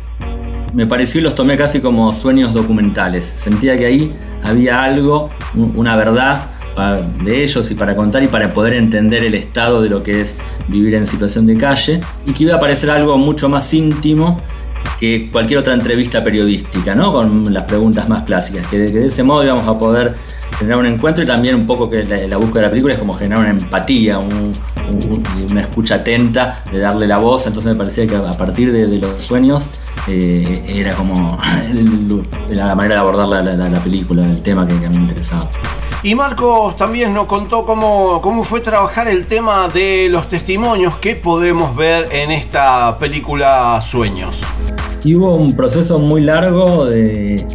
me 0.74 0.86
pareció 0.86 1.20
y 1.20 1.24
los 1.24 1.34
tomé 1.34 1.56
casi 1.56 1.80
como 1.80 2.12
sueños 2.12 2.52
documentales. 2.52 3.24
Sentía 3.24 3.78
que 3.78 3.86
ahí 3.86 4.16
había 4.42 4.82
algo, 4.82 5.30
una 5.54 5.96
verdad 5.96 6.48
de 7.24 7.42
ellos 7.42 7.70
y 7.70 7.74
para 7.74 7.96
contar 7.96 8.22
y 8.22 8.28
para 8.28 8.52
poder 8.52 8.74
entender 8.74 9.24
el 9.24 9.34
estado 9.34 9.82
de 9.82 9.88
lo 9.88 10.02
que 10.02 10.20
es 10.20 10.38
vivir 10.68 10.94
en 10.94 11.06
situación 11.06 11.46
de 11.46 11.56
calle 11.56 12.00
y 12.24 12.32
que 12.32 12.44
iba 12.44 12.54
a 12.54 12.60
parecer 12.60 12.90
algo 12.90 13.18
mucho 13.18 13.48
más 13.48 13.72
íntimo 13.74 14.40
que 14.98 15.30
cualquier 15.30 15.60
otra 15.60 15.74
entrevista 15.74 16.22
periodística, 16.22 16.94
¿no? 16.94 17.12
Con 17.12 17.52
las 17.54 17.64
preguntas 17.64 18.08
más 18.08 18.24
clásicas, 18.24 18.66
que 18.66 18.78
de, 18.78 19.06
ese 19.06 19.22
modo 19.22 19.44
íbamos 19.44 19.66
a 19.68 19.78
poder 19.78 20.14
generar 20.58 20.80
un 20.80 20.86
encuentro 20.86 21.22
y 21.22 21.26
también 21.26 21.54
un 21.54 21.66
poco 21.66 21.88
que 21.88 22.04
la, 22.04 22.36
búsqueda 22.36 22.62
de 22.62 22.66
la 22.66 22.70
película 22.70 22.94
es 22.94 22.98
como 22.98 23.14
generar 23.14 23.40
una 23.40 23.50
empatía, 23.50 24.18
una 24.18 25.60
escucha 25.60 25.96
atenta 25.96 26.64
de 26.72 26.80
darle 26.80 27.06
la 27.06 27.18
voz, 27.18 27.46
entonces 27.46 27.72
me 27.72 27.78
parecía 27.78 28.06
que 28.08 28.16
a 28.16 28.32
partir 28.32 28.72
de, 28.72 28.98
los 28.98 29.22
sueños 29.22 29.70
eh, 30.08 30.64
era 30.66 30.94
como 30.94 31.38
la 32.48 32.74
manera 32.74 32.96
de 32.96 33.00
abordar 33.00 33.28
la, 33.28 33.82
película, 33.82 34.24
el 34.24 34.42
tema 34.42 34.66
que, 34.66 34.74
me 34.74 34.96
interesaba. 34.96 35.48
Y 36.02 36.14
Marcos 36.14 36.76
también 36.76 37.12
nos 37.12 37.26
contó 37.26 37.64
cómo, 37.64 38.20
cómo 38.20 38.42
fue 38.42 38.60
trabajar 38.60 39.08
el 39.08 39.26
tema 39.26 39.68
de 39.68 40.08
los 40.10 40.28
testimonios 40.28 40.96
que 40.98 41.16
podemos 41.16 41.74
ver 41.76 42.08
en 42.12 42.30
esta 42.30 42.98
película 42.98 43.80
Sueños. 43.80 44.40
Y 45.04 45.14
hubo 45.14 45.36
un 45.36 45.54
proceso 45.54 45.98
muy 45.98 46.22
largo 46.22 46.86
de, 46.86 47.46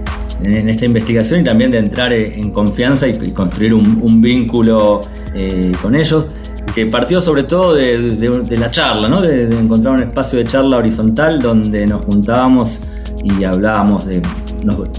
en 0.41 0.69
esta 0.69 0.85
investigación 0.85 1.41
y 1.41 1.43
también 1.43 1.71
de 1.71 1.79
entrar 1.79 2.13
en 2.13 2.51
confianza 2.51 3.07
y, 3.07 3.31
construir 3.31 3.73
un, 3.73 4.21
vínculo 4.21 5.01
eh, 5.35 5.71
con 5.81 5.95
ellos, 5.95 6.25
que 6.73 6.85
partió 6.87 7.21
sobre 7.21 7.43
todo 7.43 7.75
de, 7.75 8.57
la 8.57 8.71
charla, 8.71 9.07
¿no? 9.07 9.21
de, 9.21 9.43
encontrar 9.57 9.93
un 9.95 10.03
espacio 10.03 10.39
de 10.39 10.45
charla 10.45 10.77
horizontal 10.77 11.41
donde 11.41 11.85
nos 11.85 12.03
juntábamos 12.03 12.83
y 13.23 13.43
hablábamos 13.43 14.05
de 14.05 14.21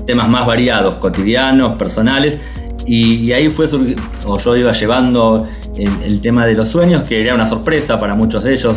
temas 0.06 0.28
más 0.28 0.46
variados, 0.46 0.96
cotidianos, 0.96 1.76
personales, 1.76 2.38
y, 2.86 3.32
ahí 3.32 3.48
fue, 3.48 3.66
o 4.26 4.38
yo 4.38 4.56
iba 4.56 4.72
llevando 4.72 5.46
el, 5.76 6.20
tema 6.20 6.46
de 6.46 6.54
los 6.54 6.68
sueños, 6.68 7.04
que 7.04 7.22
era 7.22 7.34
una 7.34 7.46
sorpresa 7.46 7.98
para 7.98 8.14
muchos 8.14 8.44
de 8.44 8.52
ellos. 8.52 8.74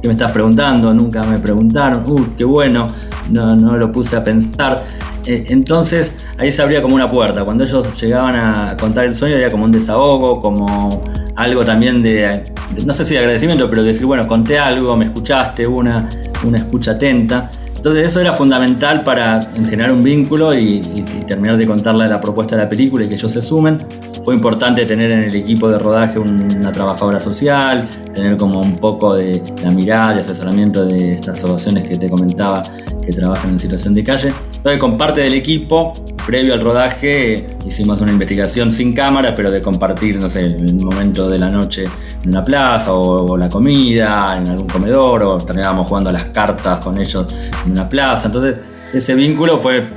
¿Qué 0.00 0.08
me 0.08 0.14
estás 0.14 0.30
preguntando? 0.32 0.94
Nunca 0.94 1.22
me 1.24 1.38
preguntaron. 1.38 2.04
Uh, 2.06 2.26
qué 2.36 2.44
bueno, 2.44 2.86
no, 3.30 3.56
no 3.56 3.76
lo 3.76 3.90
puse 3.90 4.16
a 4.16 4.22
pensar. 4.22 4.82
Eh, 5.26 5.44
entonces 5.48 6.26
ahí 6.38 6.50
se 6.52 6.62
abría 6.62 6.80
como 6.80 6.94
una 6.94 7.10
puerta. 7.10 7.44
Cuando 7.44 7.64
ellos 7.64 8.00
llegaban 8.00 8.36
a 8.36 8.76
contar 8.76 9.04
el 9.04 9.14
sueño 9.14 9.36
era 9.36 9.50
como 9.50 9.64
un 9.64 9.72
desahogo, 9.72 10.40
como 10.40 11.02
algo 11.36 11.64
también 11.64 12.02
de, 12.02 12.44
no 12.84 12.92
sé 12.92 13.04
si 13.04 13.14
de 13.14 13.20
agradecimiento, 13.20 13.68
pero 13.68 13.82
decir, 13.82 14.06
bueno, 14.06 14.26
conté 14.26 14.58
algo, 14.58 14.96
me 14.96 15.04
escuchaste, 15.04 15.66
una, 15.66 16.08
una 16.44 16.58
escucha 16.58 16.92
atenta. 16.92 17.50
Entonces 17.76 18.06
eso 18.06 18.20
era 18.20 18.32
fundamental 18.32 19.04
para 19.04 19.40
generar 19.52 19.92
un 19.92 20.02
vínculo 20.02 20.52
y, 20.52 20.80
terminar 21.28 21.56
de 21.56 21.66
contarle 21.66 22.08
la 22.08 22.20
propuesta 22.20 22.56
de 22.56 22.62
la 22.62 22.68
película 22.68 23.04
y 23.04 23.08
que 23.08 23.14
ellos 23.14 23.30
se 23.30 23.40
sumen. 23.40 23.78
Fue 24.28 24.34
importante 24.34 24.84
tener 24.84 25.10
en 25.10 25.20
el 25.20 25.34
equipo 25.34 25.70
de 25.70 25.78
rodaje 25.78 26.18
una 26.18 26.70
trabajadora 26.70 27.18
social, 27.18 27.88
tener 28.12 28.36
como 28.36 28.60
un 28.60 28.76
poco 28.76 29.14
de 29.14 29.42
la 29.62 29.70
mirada 29.70 30.16
y 30.16 30.18
asesoramiento 30.18 30.84
de 30.84 31.12
estas 31.12 31.38
asociaciones 31.38 31.88
que 31.88 31.96
te 31.96 32.10
comentaba 32.10 32.62
que 33.02 33.10
trabajan 33.10 33.52
en 33.52 33.58
situación 33.58 33.94
de 33.94 34.04
calle. 34.04 34.34
Entonces 34.54 34.78
con 34.78 34.98
parte 34.98 35.22
del 35.22 35.32
equipo 35.32 35.94
previo 36.26 36.52
al 36.52 36.60
rodaje 36.60 37.46
hicimos 37.66 38.02
una 38.02 38.12
investigación 38.12 38.70
sin 38.70 38.92
cámara, 38.92 39.34
pero 39.34 39.50
de 39.50 39.62
compartir, 39.62 40.20
no 40.20 40.28
sé, 40.28 40.44
el 40.44 40.74
momento 40.74 41.26
de 41.26 41.38
la 41.38 41.48
noche 41.48 41.86
en 42.22 42.28
una 42.28 42.42
plaza 42.42 42.92
o, 42.92 43.34
la 43.34 43.48
comida 43.48 44.36
en 44.36 44.46
algún 44.46 44.68
comedor 44.68 45.22
o 45.22 45.38
terminábamos 45.38 45.86
jugando 45.86 46.10
a 46.10 46.12
las 46.12 46.26
cartas 46.26 46.80
con 46.80 47.00
ellos 47.00 47.34
en 47.64 47.72
una 47.72 47.88
plaza. 47.88 48.28
Entonces 48.28 48.56
ese 48.92 49.14
vínculo 49.14 49.56
fue 49.56 49.88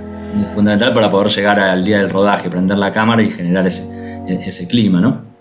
fundamental 0.56 0.94
para 0.94 1.10
poder 1.10 1.28
llegar 1.28 1.60
al 1.60 1.84
día 1.84 1.98
del 1.98 2.10
rodaje, 2.10 2.50
prender 2.50 2.78
la 2.78 2.94
cámara 2.94 3.22
y 3.22 3.30
generar 3.30 3.68
ese, 3.68 3.91
ese 4.28 4.68
clima, 4.68 5.02
¿no? 5.02 5.32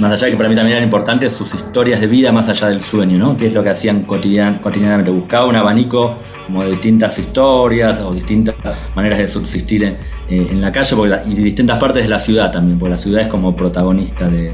Más 0.00 0.12
allá 0.12 0.26
de 0.26 0.30
que 0.32 0.36
para 0.38 0.48
mí 0.48 0.54
también 0.54 0.78
eran 0.78 0.84
importantes 0.84 1.32
sus 1.32 1.54
historias 1.54 2.00
de 2.00 2.06
vida 2.06 2.32
más 2.32 2.48
allá 2.48 2.68
del 2.68 2.80
sueño, 2.80 3.18
¿no? 3.18 3.36
Que 3.36 3.46
es 3.46 3.52
lo 3.52 3.62
que 3.62 3.70
hacían 3.70 4.04
cotidianamente. 4.04 5.10
Buscaba 5.10 5.46
un 5.46 5.56
abanico 5.56 6.14
como 6.46 6.62
de 6.64 6.70
distintas 6.70 7.18
historias 7.18 8.00
o 8.00 8.14
distintas 8.14 8.56
maneras 8.96 9.18
de 9.18 9.28
subsistir 9.28 9.84
en, 9.84 9.96
eh, 10.28 10.48
la 10.54 10.72
calle 10.72 10.96
y 11.26 11.34
distintas 11.34 11.78
partes 11.78 12.04
de 12.04 12.08
la 12.08 12.18
ciudad 12.18 12.50
también, 12.50 12.78
porque 12.78 12.90
la 12.90 12.96
ciudad 12.96 13.20
es 13.20 13.28
como 13.28 13.54
protagonista 13.54 14.28
de... 14.28 14.52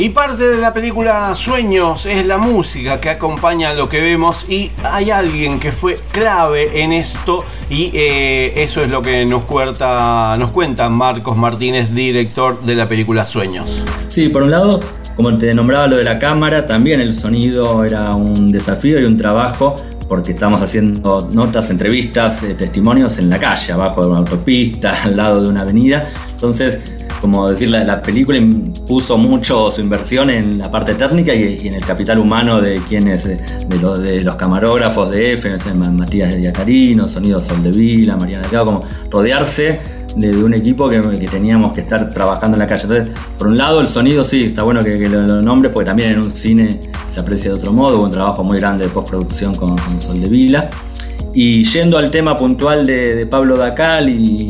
Y 0.00 0.10
parte 0.10 0.48
de 0.48 0.58
la 0.58 0.72
película 0.72 1.34
Sueños 1.34 2.06
es 2.06 2.24
la 2.24 2.38
música 2.38 3.00
que 3.00 3.10
acompaña 3.10 3.74
lo 3.74 3.88
que 3.88 4.00
vemos 4.00 4.46
y 4.48 4.70
hay 4.84 5.10
alguien 5.10 5.58
que 5.58 5.72
fue 5.72 5.96
clave 6.12 6.84
en 6.84 6.92
esto 6.92 7.44
y 7.68 7.90
eh, 7.92 8.62
eso 8.62 8.80
es 8.80 8.88
lo 8.88 9.02
que 9.02 9.26
nos 9.26 9.42
cuenta, 9.42 10.36
nos 10.38 10.50
cuenta 10.50 10.88
Marcos 10.88 11.36
Martínez, 11.36 11.92
director 11.92 12.62
de 12.62 12.76
la 12.76 12.88
película 12.88 13.26
Sueños. 13.26 13.82
Sí, 14.06 14.28
por 14.28 14.44
un 14.44 14.52
lado, 14.52 14.78
como 15.16 15.36
te 15.36 15.52
nombraba 15.52 15.88
lo 15.88 15.96
de 15.96 16.04
la 16.04 16.20
cámara, 16.20 16.64
también 16.64 17.00
el 17.00 17.12
sonido 17.12 17.84
era 17.84 18.14
un 18.14 18.52
desafío 18.52 19.00
y 19.00 19.04
un 19.04 19.16
trabajo 19.16 19.74
porque 20.06 20.30
estamos 20.30 20.62
haciendo 20.62 21.28
notas, 21.32 21.70
entrevistas, 21.70 22.44
eh, 22.44 22.54
testimonios 22.54 23.18
en 23.18 23.30
la 23.30 23.40
calle, 23.40 23.72
abajo 23.72 24.02
de 24.02 24.10
una 24.10 24.18
autopista, 24.18 24.94
al 25.02 25.16
lado 25.16 25.42
de 25.42 25.48
una 25.48 25.62
avenida. 25.62 26.08
Entonces, 26.30 26.97
como 27.20 27.48
decir, 27.48 27.70
la, 27.70 28.00
película 28.02 28.38
puso 28.86 29.18
mucho 29.18 29.70
su 29.70 29.80
inversión 29.80 30.30
en 30.30 30.58
la 30.58 30.70
parte 30.70 30.94
técnica 30.94 31.34
y, 31.34 31.66
en 31.66 31.74
el 31.74 31.84
capital 31.84 32.18
humano 32.18 32.60
de 32.60 32.76
quienes, 32.88 33.26
eh, 33.26 33.38
de, 33.68 33.98
de 33.98 34.20
los 34.22 34.36
camarógrafos 34.36 35.10
de 35.10 35.32
F, 35.34 35.56
Matías 35.92 36.34
de 36.34 36.42
Yacarino, 36.42 37.08
Sonido 37.08 37.40
Soldevila, 37.40 38.16
Mariana 38.16 38.42
Delgado, 38.42 38.66
como 38.66 38.84
rodearse 39.10 39.80
de, 40.16 40.42
un 40.42 40.54
equipo 40.54 40.88
que, 40.88 41.00
teníamos 41.30 41.72
que 41.72 41.80
estar 41.80 42.10
trabajando 42.10 42.56
en 42.56 42.60
la 42.60 42.66
calle. 42.66 42.82
Entonces, 42.84 43.14
por 43.36 43.48
un 43.48 43.58
lado, 43.58 43.80
el 43.80 43.88
sonido 43.88 44.24
sí, 44.24 44.44
está 44.44 44.62
bueno 44.62 44.82
que, 44.82 45.08
lo, 45.08 45.40
nombre, 45.40 45.70
porque 45.70 45.86
también 45.86 46.10
en 46.10 46.18
un 46.20 46.30
cine 46.30 46.80
se 47.06 47.20
aprecia 47.20 47.50
de 47.50 47.56
otro 47.56 47.72
modo, 47.72 47.98
hubo 47.98 48.04
un 48.04 48.10
trabajo 48.10 48.42
muy 48.42 48.58
grande 48.58 48.84
de 48.84 48.90
postproducción 48.90 49.54
con, 49.54 49.76
con 49.76 50.00
Soldevila. 50.00 50.70
Y 51.34 51.62
yendo 51.64 51.98
al 51.98 52.10
tema 52.10 52.36
puntual 52.36 52.86
de, 52.86 53.26
Pablo 53.26 53.56
Dacal 53.56 54.08
y, 54.08 54.48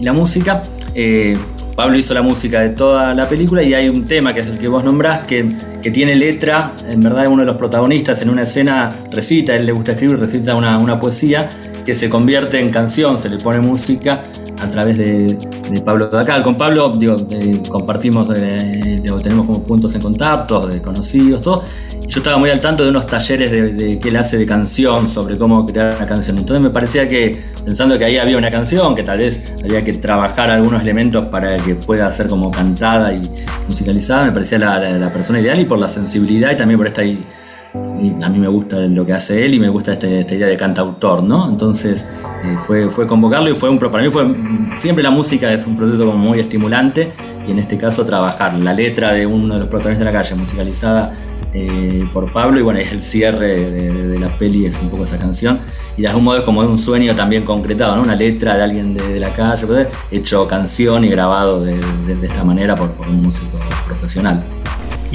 la 0.00 0.12
música, 0.12 0.62
eh, 0.94 1.36
Pablo 1.74 1.98
hizo 1.98 2.14
la 2.14 2.22
música 2.22 2.60
de 2.60 2.70
toda 2.70 3.14
la 3.14 3.28
película 3.28 3.62
y 3.62 3.74
hay 3.74 3.88
un 3.88 4.04
tema 4.04 4.32
que 4.32 4.40
es 4.40 4.46
el 4.46 4.58
que 4.58 4.68
vos 4.68 4.84
nombrás, 4.84 5.26
que, 5.26 5.44
que 5.82 5.90
tiene 5.90 6.14
letra, 6.14 6.74
en 6.88 7.00
verdad 7.00 7.26
uno 7.26 7.42
de 7.42 7.46
los 7.46 7.56
protagonistas 7.56 8.22
en 8.22 8.30
una 8.30 8.42
escena 8.42 8.90
recita, 9.10 9.56
él 9.56 9.66
le 9.66 9.72
gusta 9.72 9.92
escribir, 9.92 10.18
recita 10.18 10.54
una, 10.54 10.78
una 10.78 11.00
poesía 11.00 11.48
que 11.84 11.94
se 11.94 12.08
convierte 12.08 12.60
en 12.60 12.70
canción, 12.70 13.18
se 13.18 13.28
le 13.28 13.38
pone 13.38 13.60
música 13.60 14.20
a 14.60 14.68
través 14.68 14.98
de, 14.98 15.36
de 15.70 15.80
Pablo 15.80 16.08
Dacal. 16.08 16.42
Con 16.42 16.56
Pablo 16.56 16.90
digo, 16.90 17.16
eh, 17.30 17.60
compartimos, 17.68 18.28
eh, 18.36 19.00
tenemos 19.22 19.46
como 19.46 19.62
puntos 19.62 19.94
en 19.94 20.02
contacto, 20.02 20.66
de 20.66 20.80
conocidos, 20.82 21.40
todo. 21.42 21.62
Yo 22.06 22.20
estaba 22.20 22.36
muy 22.36 22.50
al 22.50 22.60
tanto 22.60 22.82
de 22.84 22.90
unos 22.90 23.06
talleres 23.06 23.50
de, 23.50 23.72
de 23.72 23.98
que 23.98 24.08
él 24.10 24.16
hace 24.16 24.36
de 24.36 24.44
canción, 24.46 25.08
sobre 25.08 25.38
cómo 25.38 25.64
crear 25.64 25.94
una 25.96 26.06
canción. 26.06 26.36
Entonces 26.38 26.62
me 26.62 26.70
parecía 26.70 27.08
que, 27.08 27.42
pensando 27.64 27.98
que 27.98 28.04
ahí 28.04 28.18
había 28.18 28.36
una 28.36 28.50
canción, 28.50 28.94
que 28.94 29.02
tal 29.02 29.18
vez 29.18 29.54
había 29.64 29.82
que 29.84 29.94
trabajar 29.94 30.50
algunos 30.50 30.82
elementos 30.82 31.26
para 31.28 31.56
que 31.56 31.74
pueda 31.74 32.10
ser 32.12 32.28
como 32.28 32.50
cantada 32.50 33.12
y 33.14 33.22
musicalizada, 33.66 34.26
me 34.26 34.32
parecía 34.32 34.58
la, 34.58 34.78
la- 34.78 35.12
persona 35.12 35.40
ideal 35.40 35.58
y 35.60 35.64
por 35.64 35.78
la 35.78 35.88
sensibilidad 35.88 36.50
y 36.52 36.56
también 36.56 36.78
por 36.78 36.86
esta 36.88 37.02
a 38.22 38.28
mí 38.28 38.38
me 38.38 38.48
gusta 38.48 38.80
lo 38.80 39.06
que 39.06 39.12
hace 39.12 39.44
él 39.44 39.54
y 39.54 39.60
me 39.60 39.68
gusta 39.68 39.92
este- 39.92 40.20
esta 40.20 40.34
idea 40.34 40.46
de 40.46 40.56
cantautor, 40.56 41.22
¿no? 41.22 41.48
Entonces 41.48 42.04
eh, 42.44 42.56
fue, 42.58 42.90
fue 42.90 43.06
convocarlo 43.06 43.50
y 43.50 43.54
fue 43.54 43.70
un 43.70 43.78
para 43.78 44.02
mí 44.02 44.10
fue 44.10 44.26
siempre 44.76 45.02
la 45.02 45.10
música 45.10 45.52
es 45.52 45.66
un 45.66 45.76
proceso 45.76 46.04
como 46.06 46.18
muy 46.18 46.40
estimulante 46.40 47.12
y 47.46 47.50
en 47.52 47.58
este 47.58 47.76
caso 47.78 48.04
trabajar 48.04 48.54
la 48.54 48.72
letra 48.72 49.12
de 49.12 49.26
uno 49.26 49.54
de 49.54 49.60
los 49.60 49.68
protagonistas 49.68 50.06
de 50.06 50.12
la 50.12 50.18
calle 50.18 50.34
musicalizada 50.34 51.12
eh, 51.52 52.08
por 52.12 52.32
Pablo 52.32 52.58
y 52.58 52.62
bueno 52.62 52.80
es 52.80 52.90
el 52.90 53.00
cierre 53.00 53.70
de, 53.70 54.18
la 54.18 54.36
peli 54.36 54.66
es 54.66 54.80
un 54.80 54.90
poco 54.90 55.04
esa 55.04 55.18
canción 55.18 55.60
y 55.96 56.02
de 56.02 56.08
algún 56.08 56.24
modo 56.24 56.38
es 56.38 56.44
como 56.44 56.60
un 56.62 56.78
sueño 56.78 57.14
también 57.14 57.44
concretado, 57.44 57.94
¿no? 57.94 58.02
Una 58.02 58.16
letra 58.16 58.56
de 58.56 58.62
alguien 58.64 58.94
de, 58.94 59.20
la 59.20 59.32
calle 59.32 59.66
pues, 59.66 59.86
hecho 60.10 60.48
canción 60.48 61.04
y 61.04 61.08
grabado 61.08 61.62
de, 61.64 61.78
esta 62.22 62.42
manera 62.42 62.74
por 62.74 62.90
un 63.06 63.22
músico 63.22 63.58
profesional. 63.86 64.63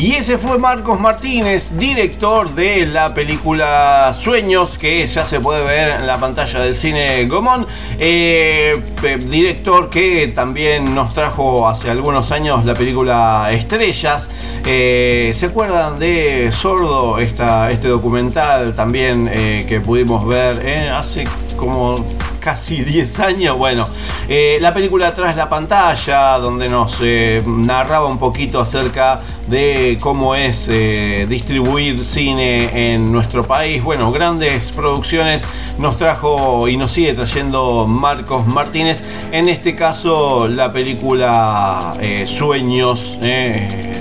Y 0.01 0.15
ese 0.15 0.37
fue 0.37 0.57
Marcos 0.57 0.97
Martínez, 0.97 1.77
director 1.77 2.55
de 2.55 2.87
la 2.87 3.13
película 3.13 4.15
Sueños, 4.17 4.77
que 4.77 5.05
ya 5.05 5.25
se 5.25 5.41
puede 5.41 5.61
ver 5.61 5.99
en 5.99 6.07
la 6.07 6.17
pantalla 6.17 6.61
del 6.61 6.73
cine 6.73 7.25
Gomón. 7.25 7.67
Eh, 7.99 8.81
eh, 9.03 9.17
director 9.17 9.89
que 9.89 10.29
también 10.29 10.95
nos 10.95 11.13
trajo 11.13 11.67
hace 11.67 11.91
algunos 11.91 12.31
años 12.31 12.63
la 12.63 12.75
película 12.75 13.49
Estrellas. 13.51 14.29
Eh, 14.65 15.33
¿Se 15.35 15.47
acuerdan 15.47 15.99
de 15.99 16.49
Sordo? 16.53 17.19
Esta, 17.19 17.69
este 17.69 17.89
documental 17.89 18.75
también 18.75 19.25
que 19.25 19.81
pudimos 19.81 20.25
ver 20.25 20.93
hace 20.93 21.25
como 21.57 22.05
casi 22.39 22.83
10 22.83 23.19
años. 23.19 23.57
Bueno, 23.57 23.85
eh, 24.27 24.57
la 24.61 24.73
película 24.73 25.13
Tras 25.13 25.35
la 25.35 25.49
pantalla, 25.49 26.37
donde 26.39 26.69
nos 26.69 26.97
eh, 27.01 27.43
narraba 27.45 28.07
un 28.07 28.17
poquito 28.17 28.59
acerca 28.59 29.21
de 29.47 29.97
cómo 29.99 30.35
es 30.35 30.67
eh, 30.71 31.25
distribuir 31.27 32.03
cine 32.03 32.93
en 32.93 33.11
nuestro 33.11 33.43
país. 33.43 33.83
Bueno, 33.83 34.11
grandes 34.11 34.71
producciones 34.71 35.45
nos 35.77 35.97
trajo 35.97 36.67
y 36.67 36.77
nos 36.77 36.91
sigue 36.91 37.13
trayendo 37.13 37.85
Marcos 37.87 38.45
Martínez. 38.47 39.03
En 39.31 39.49
este 39.49 39.75
caso, 39.75 40.47
la 40.47 40.71
película 40.71 41.93
Sueños, 42.25 43.17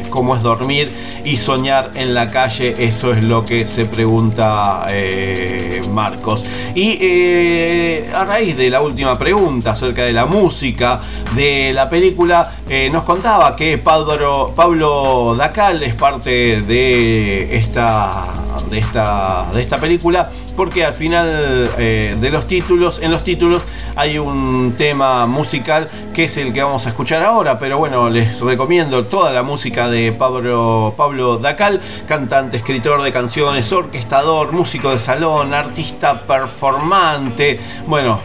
cómo 0.08 0.36
es 0.36 0.42
dormir 0.42 0.90
y 1.24 1.36
soñar 1.36 1.90
en 1.94 2.14
la 2.14 2.26
calle. 2.28 2.74
Eso 2.78 3.12
es 3.12 3.24
lo 3.24 3.44
que 3.44 3.66
se 3.66 3.86
pregunta 3.86 4.86
eh, 4.88 5.80
Marcos. 5.92 6.44
Y 6.74 6.98
eh, 7.00 8.10
a 8.14 8.24
raíz 8.24 8.56
de 8.56 8.70
la 8.70 8.80
última 8.80 9.18
pregunta 9.18 9.72
acerca 9.72 10.04
de 10.04 10.12
la 10.12 10.26
música 10.26 11.00
de 11.34 11.72
la 11.72 11.88
película, 11.88 12.56
eh, 12.68 12.90
nos 12.92 13.04
contaba 13.04 13.54
que 13.56 13.78
Pablo, 13.78 14.52
Pablo 14.54 15.34
Dacal 15.36 15.82
es 15.82 15.94
parte 15.94 16.62
de 16.62 17.56
esta, 17.56 18.32
de 18.70 18.78
esta, 18.78 19.46
de 19.52 19.62
esta 19.62 19.78
película 19.78 20.30
porque 20.58 20.84
al 20.84 20.92
final 20.92 21.70
eh, 21.78 22.16
de 22.20 22.30
los 22.30 22.48
títulos, 22.48 22.98
en 23.00 23.12
los 23.12 23.22
títulos 23.22 23.62
hay 23.94 24.18
un 24.18 24.74
tema 24.76 25.24
musical 25.28 25.88
que 26.12 26.24
es 26.24 26.36
el 26.36 26.52
que 26.52 26.60
vamos 26.60 26.84
a 26.84 26.88
escuchar 26.88 27.22
ahora, 27.22 27.60
pero 27.60 27.78
bueno, 27.78 28.10
les 28.10 28.40
recomiendo 28.40 29.04
toda 29.04 29.30
la 29.30 29.44
música 29.44 29.88
de 29.88 30.10
Pablo, 30.10 30.94
Pablo 30.96 31.38
Dacal, 31.38 31.80
cantante, 32.08 32.56
escritor 32.56 33.02
de 33.04 33.12
canciones, 33.12 33.70
orquestador, 33.70 34.50
músico 34.50 34.90
de 34.90 34.98
salón, 34.98 35.54
artista 35.54 36.22
performante, 36.22 37.60
bueno, 37.86 38.18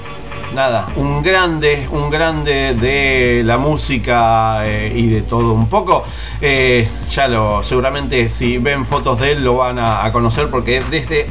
nada, 0.55 0.87
un 0.95 1.21
grande, 1.21 1.87
un 1.91 2.09
grande 2.09 2.73
de 2.73 3.43
la 3.45 3.59
música 3.59 4.65
eh, 4.65 4.91
y 4.95 5.05
de 5.05 5.21
todo 5.21 5.53
un 5.53 5.69
poco. 5.69 6.03
Eh, 6.41 6.89
ya 7.11 7.27
lo, 7.27 7.61
seguramente 7.61 8.27
si 8.31 8.57
ven 8.57 8.87
fotos 8.87 9.19
de 9.19 9.33
él 9.33 9.43
lo 9.43 9.57
van 9.57 9.77
a, 9.77 10.03
a 10.03 10.11
conocer 10.11 10.49
porque 10.49 10.81
desde 10.89 11.27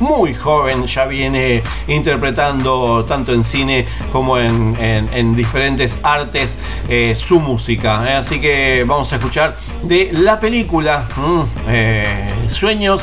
muy 0.00 0.34
joven 0.34 0.86
ya 0.86 1.04
viene 1.06 1.62
interpretando 1.88 3.04
tanto 3.06 3.32
en 3.32 3.42
cine 3.44 3.86
como 4.12 4.38
en, 4.38 4.76
en- 4.80 5.08
en 5.12 5.36
diferentes 5.36 5.98
artes 6.02 6.58
eh, 6.88 7.14
su 7.14 7.40
música. 7.40 8.04
eh. 8.08 8.14
Así 8.16 8.40
que 8.40 8.84
vamos 8.86 9.12
a 9.12 9.16
escuchar 9.16 9.56
de 9.82 10.10
la 10.12 10.38
película 10.40 11.06
mm, 11.16 11.40
eh, 11.68 12.26
Sueños, 12.48 13.02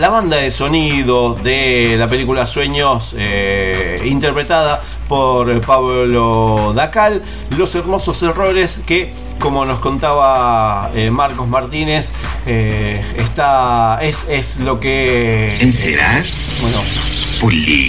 la 0.00 0.08
banda 0.10 0.36
de 0.36 0.50
sonido 0.50 1.34
de 1.34 1.96
la 1.98 2.06
película 2.06 2.46
Sueños 2.46 3.14
interpretada 4.04 4.82
por 5.08 5.60
Pablo 5.62 6.72
Dacal, 6.74 7.22
los 7.56 7.74
hermosos 7.74 8.22
errores 8.22 8.80
que 8.86 9.12
como 9.38 9.64
nos 9.64 9.80
contaba 9.80 10.90
eh, 10.94 11.10
Marcos 11.10 11.48
Martínez, 11.48 12.12
eh, 12.46 13.02
está, 13.18 13.98
es, 14.02 14.26
es 14.28 14.58
lo 14.60 14.80
que... 14.80 15.58
Encerar. 15.60 16.24
bueno, 16.60 16.82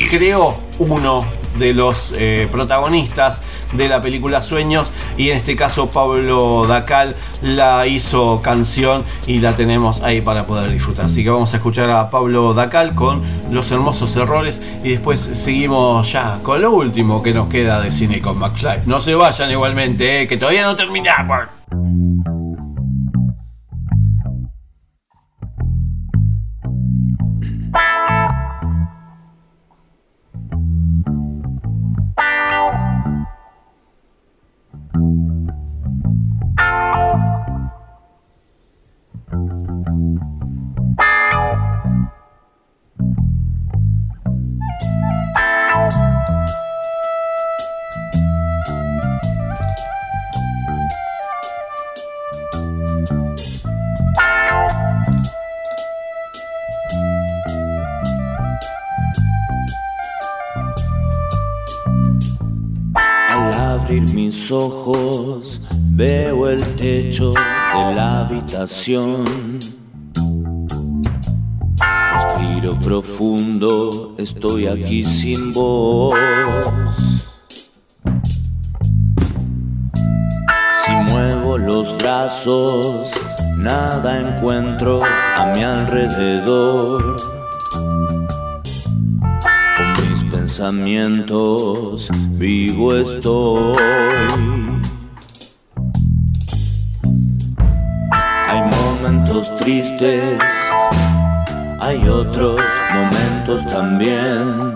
creó 0.09 0.59
uno 0.79 1.36
de 1.57 1.73
los 1.73 2.13
eh, 2.17 2.47
protagonistas 2.51 3.41
de 3.73 3.87
la 3.87 4.01
película 4.01 4.41
Sueños 4.41 4.89
y 5.17 5.29
en 5.29 5.37
este 5.37 5.55
caso 5.55 5.89
Pablo 5.89 6.65
Dacal 6.67 7.15
la 7.41 7.85
hizo 7.87 8.41
canción 8.41 9.03
y 9.25 9.39
la 9.39 9.55
tenemos 9.55 10.01
ahí 10.01 10.21
para 10.21 10.45
poder 10.45 10.71
disfrutar. 10.71 11.05
Así 11.05 11.23
que 11.23 11.29
vamos 11.29 11.53
a 11.53 11.57
escuchar 11.57 11.89
a 11.89 12.09
Pablo 12.09 12.53
Dacal 12.53 12.95
con 12.95 13.21
los 13.51 13.71
hermosos 13.71 14.15
errores 14.15 14.61
y 14.83 14.89
después 14.89 15.19
seguimos 15.33 16.11
ya 16.11 16.39
con 16.43 16.61
lo 16.61 16.71
último 16.71 17.21
que 17.21 17.33
nos 17.33 17.49
queda 17.49 17.81
de 17.81 17.91
cine 17.91 18.21
con 18.21 18.37
McFly. 18.37 18.81
No 18.85 19.01
se 19.01 19.15
vayan 19.15 19.51
igualmente, 19.51 20.21
eh, 20.21 20.27
que 20.27 20.37
todavía 20.37 20.63
no 20.63 20.75
terminamos. 20.75 21.47
Ojos 64.51 65.59
veo 65.89 66.49
el 66.49 66.63
techo 66.75 67.31
de 67.31 67.95
la 67.95 68.21
habitación. 68.21 69.59
Respiro 72.13 72.79
profundo, 72.79 74.15
estoy 74.17 74.67
aquí 74.67 75.03
sin 75.03 75.51
voz. 75.53 76.15
Si 80.85 80.91
muevo 81.11 81.57
los 81.57 81.97
brazos, 81.97 83.11
nada 83.57 84.19
encuentro 84.19 85.01
a 85.03 85.53
mi 85.55 85.63
alrededor. 85.63 87.36
Vivo 92.31 92.93
estoy. 92.95 93.77
Hay 98.47 98.61
momentos 98.75 99.55
tristes, 99.57 100.41
hay 101.79 102.05
otros 102.07 102.59
momentos 102.93 103.65
también. 103.67 104.75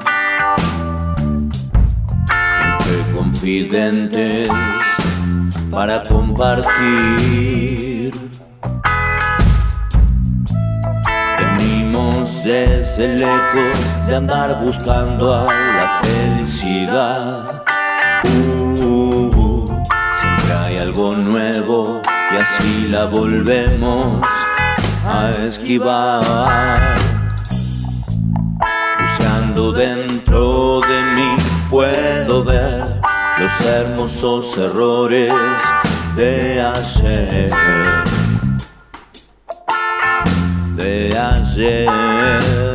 Entre 2.71 3.11
confidentes 3.13 4.49
para 5.69 6.01
compartir. 6.03 7.90
Desde 13.01 13.17
lejos 13.17 14.07
de 14.07 14.15
andar 14.15 14.59
buscando 14.63 15.33
a 15.33 15.45
la 15.45 16.01
felicidad. 16.03 17.63
Uh, 18.23 19.65
algo 20.79 21.13
nuevo 21.13 22.01
y 22.31 22.37
así 22.37 22.87
la 22.89 23.05
volvemos 23.05 24.25
a 25.05 25.31
esquivar. 25.47 26.95
Buceando 28.99 29.71
dentro 29.71 30.81
de 30.81 31.03
mí 31.15 31.37
puedo 31.69 32.43
ver 32.43 33.01
los 33.39 33.61
hermosos 33.61 34.57
errores 34.57 35.33
de 36.15 36.61
ayer. 36.61 37.51
De 40.75 41.17
ayer. 41.17 42.70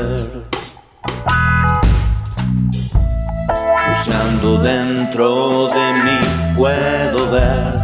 Dentro 4.55 5.66
de 5.66 5.93
mí 6.05 6.55
puedo 6.56 7.31
ver 7.31 7.74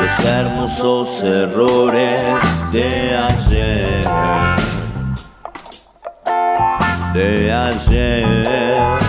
los 0.00 0.18
hermosos 0.20 1.22
errores 1.22 2.42
de 2.72 3.16
ayer. 3.16 4.04
De 7.14 7.52
ayer. 7.52 9.07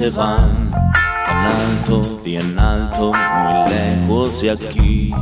Se 0.00 0.08
van 0.08 0.70
tan 1.26 1.46
alto, 1.46 2.00
bien 2.24 2.58
alto, 2.58 3.12
muy 3.12 3.70
lejos 3.70 4.40
de 4.40 4.50
aquí, 4.52 5.14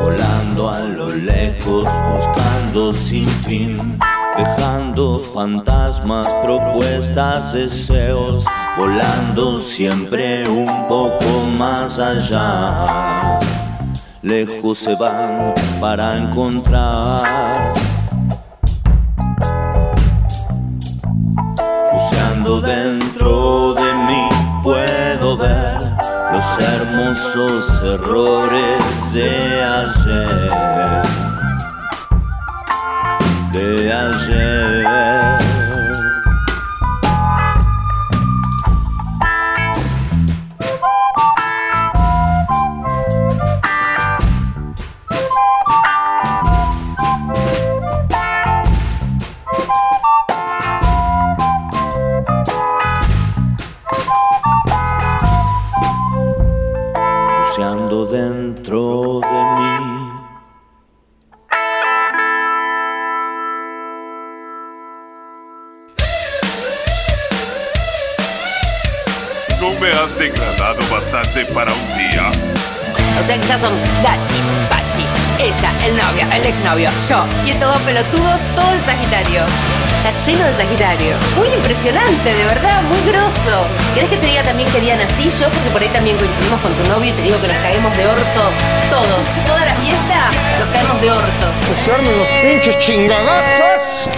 volando 0.00 0.70
a 0.70 0.78
lo 0.78 1.08
lejos, 1.08 1.84
buscando 1.84 2.92
sin 2.92 3.28
fin, 3.28 3.98
dejando 4.38 5.16
fantasmas, 5.16 6.28
propuestas, 6.44 7.54
deseos, 7.54 8.44
volando 8.78 9.58
siempre 9.58 10.48
un 10.48 10.86
poco 10.86 11.44
más 11.58 11.98
allá 11.98 13.40
lejos 14.22 14.78
se 14.78 14.94
van 14.94 15.54
para 15.80 16.16
encontrar. 16.16 17.72
Buceando 21.92 22.60
dentro 22.60 22.89
hermosos 26.60 27.82
errores 27.82 29.12
de 29.12 29.62
ayer. 29.62 30.50
De 33.52 33.92
ayer. 33.92 34.79
Has 70.00 70.18
degradado 70.18 70.80
bastante 70.90 71.44
para 71.46 71.70
un 71.72 71.98
día? 71.98 72.30
O 73.18 73.22
sea 73.22 73.38
que 73.38 73.46
ya 73.46 73.58
son 73.58 73.72
Dachi, 74.02 74.40
Pachi, 74.70 75.04
ella, 75.38 75.70
el 75.84 75.96
novio, 75.96 76.26
el 76.32 76.46
exnovio, 76.46 76.88
yo 77.06 77.24
y 77.44 77.52
todo 77.60 77.74
pelotudos, 77.80 78.40
todo 78.56 78.72
el 78.72 78.80
Sagitario. 78.80 79.44
Está 80.02 80.10
lleno 80.24 80.44
de 80.46 80.54
Sagitario. 80.54 81.16
Muy 81.36 81.48
impresionante, 81.48 82.34
de 82.34 82.44
verdad, 82.44 82.80
muy 82.82 83.12
grosso. 83.12 83.66
¿Querés 83.94 84.08
que 84.08 84.16
te 84.16 84.26
diga 84.26 84.42
también 84.42 84.70
que 84.70 84.80
día 84.80 84.96
nací 84.96 85.30
yo? 85.30 85.50
Porque 85.50 85.68
por 85.70 85.82
ahí 85.82 85.88
también 85.88 86.16
coincidimos 86.16 86.58
con 86.60 86.72
tu 86.72 86.88
novio 86.88 87.10
y 87.10 87.12
te 87.12 87.22
digo 87.22 87.38
que 87.40 87.48
nos 87.48 87.56
caemos 87.58 87.94
de 87.98 88.06
orto 88.06 88.42
todos. 88.88 89.22
Toda 89.46 89.64
la 89.66 89.74
fiesta 89.74 90.30
nos 90.58 90.68
caemos 90.70 91.00
de 91.02 91.10
orto. 91.10 91.44
¡Usarme 91.84 92.10
los 92.16 92.28
pinches 92.40 92.78
chingadazos! 92.80 94.08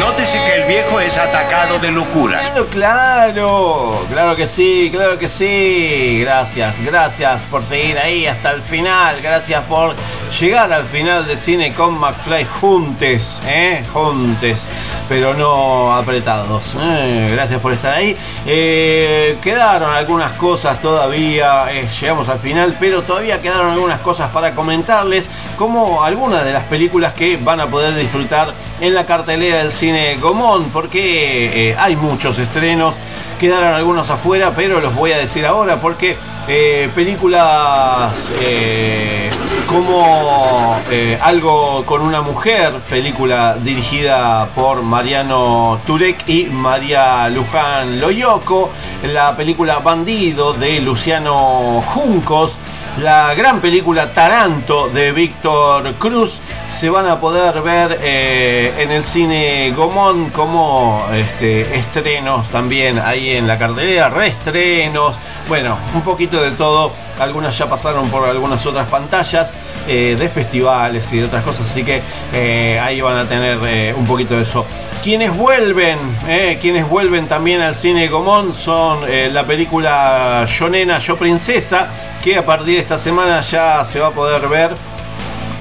Nótese 0.00 0.42
que 0.44 0.62
el 0.62 0.66
viejo 0.66 0.98
es 0.98 1.18
atacado 1.18 1.78
de 1.78 1.92
locura. 1.92 2.40
Claro, 2.40 2.66
claro, 2.68 4.06
claro 4.10 4.34
que 4.34 4.46
sí, 4.46 4.88
claro 4.90 5.18
que 5.18 5.28
sí. 5.28 6.20
Gracias, 6.22 6.82
gracias 6.82 7.42
por 7.50 7.62
seguir 7.66 7.98
ahí 7.98 8.26
hasta 8.26 8.52
el 8.52 8.62
final. 8.62 9.20
Gracias 9.20 9.62
por 9.64 9.94
llegar 10.40 10.72
al 10.72 10.86
final 10.86 11.26
de 11.26 11.36
cine 11.36 11.74
con 11.74 11.98
McFly 11.98 12.46
juntes, 12.46 13.42
¿eh? 13.46 13.84
Juntes, 13.92 14.66
pero 15.10 15.34
no 15.34 15.92
apretados. 15.92 16.76
¿eh? 16.78 17.30
Gracias 17.32 17.60
por 17.60 17.72
estar 17.72 17.92
ahí. 17.92 18.16
Eh, 18.46 19.38
quedaron 19.42 19.92
algunas 19.92 20.30
cosas 20.34 20.80
todavía, 20.80 21.64
eh, 21.72 21.88
llegamos 22.00 22.28
al 22.28 22.38
final, 22.38 22.76
pero 22.78 23.02
todavía 23.02 23.42
quedaron 23.42 23.72
algunas 23.72 23.98
cosas 23.98 24.30
para 24.30 24.54
comentarles, 24.54 25.28
como 25.58 26.04
algunas 26.04 26.44
de 26.44 26.52
las 26.52 26.62
películas 26.62 27.12
que 27.12 27.36
van 27.36 27.58
a 27.58 27.66
poder 27.66 27.96
disfrutar 27.96 28.54
en 28.80 28.94
la 28.94 29.04
cartelera 29.04 29.58
del 29.58 29.72
cine 29.72 30.16
Gomón, 30.20 30.66
porque 30.72 31.74
hay 31.76 31.96
muchos 31.96 32.38
estrenos. 32.38 32.94
Quedaron 33.40 33.72
algunos 33.72 34.10
afuera, 34.10 34.52
pero 34.54 34.82
los 34.82 34.94
voy 34.94 35.12
a 35.12 35.16
decir 35.16 35.46
ahora 35.46 35.76
porque 35.76 36.14
eh, 36.46 36.90
películas 36.94 38.12
eh, 38.42 39.30
como 39.66 40.76
eh, 40.90 41.18
Algo 41.22 41.86
con 41.86 42.02
una 42.02 42.20
mujer, 42.20 42.74
película 42.90 43.56
dirigida 43.58 44.46
por 44.54 44.82
Mariano 44.82 45.80
Turek 45.86 46.28
y 46.28 46.44
María 46.50 47.30
Luján 47.30 47.98
Loyoco, 47.98 48.68
la 49.10 49.34
película 49.34 49.78
Bandido 49.78 50.52
de 50.52 50.78
Luciano 50.82 51.80
Juncos, 51.86 52.58
la 52.98 53.34
gran 53.34 53.60
película 53.60 54.12
Taranto 54.12 54.88
de 54.88 55.12
Víctor 55.12 55.94
Cruz 55.94 56.40
se 56.70 56.90
van 56.90 57.06
a 57.06 57.20
poder 57.20 57.62
ver 57.62 57.98
eh, 58.02 58.72
en 58.78 58.90
el 58.90 59.04
cine 59.04 59.72
Gomón 59.76 60.30
como 60.30 61.06
este, 61.12 61.78
estrenos 61.78 62.48
también 62.48 62.98
ahí 62.98 63.30
en 63.30 63.46
la 63.46 63.58
cartelera, 63.58 64.08
reestrenos, 64.08 65.16
bueno, 65.48 65.76
un 65.94 66.02
poquito 66.02 66.40
de 66.42 66.52
todo. 66.52 66.92
Algunas 67.18 67.56
ya 67.56 67.68
pasaron 67.68 68.08
por 68.08 68.26
algunas 68.28 68.64
otras 68.64 68.88
pantallas 68.88 69.52
eh, 69.86 70.16
de 70.18 70.28
festivales 70.28 71.12
y 71.12 71.18
de 71.18 71.24
otras 71.24 71.44
cosas, 71.44 71.70
así 71.70 71.84
que 71.84 72.00
eh, 72.32 72.80
ahí 72.82 73.00
van 73.00 73.18
a 73.18 73.24
tener 73.26 73.94
un 73.94 74.06
poquito 74.06 74.36
de 74.36 74.42
eso. 74.42 74.64
Quienes 75.02 75.34
vuelven, 75.34 75.98
eh, 76.28 76.58
quienes 76.60 76.86
vuelven 76.86 77.26
también 77.26 77.62
al 77.62 77.74
cine 77.74 78.08
Gomón 78.08 78.52
son 78.52 79.00
eh, 79.08 79.30
la 79.32 79.46
película 79.46 80.44
Yo 80.44 80.68
Nena, 80.68 80.98
Yo 80.98 81.16
Princesa, 81.16 81.88
que 82.22 82.36
a 82.36 82.44
partir 82.44 82.74
de 82.74 82.80
esta 82.80 82.98
semana 82.98 83.40
ya 83.40 83.82
se 83.86 83.98
va 83.98 84.08
a 84.08 84.10
poder 84.10 84.46
ver 84.46 84.72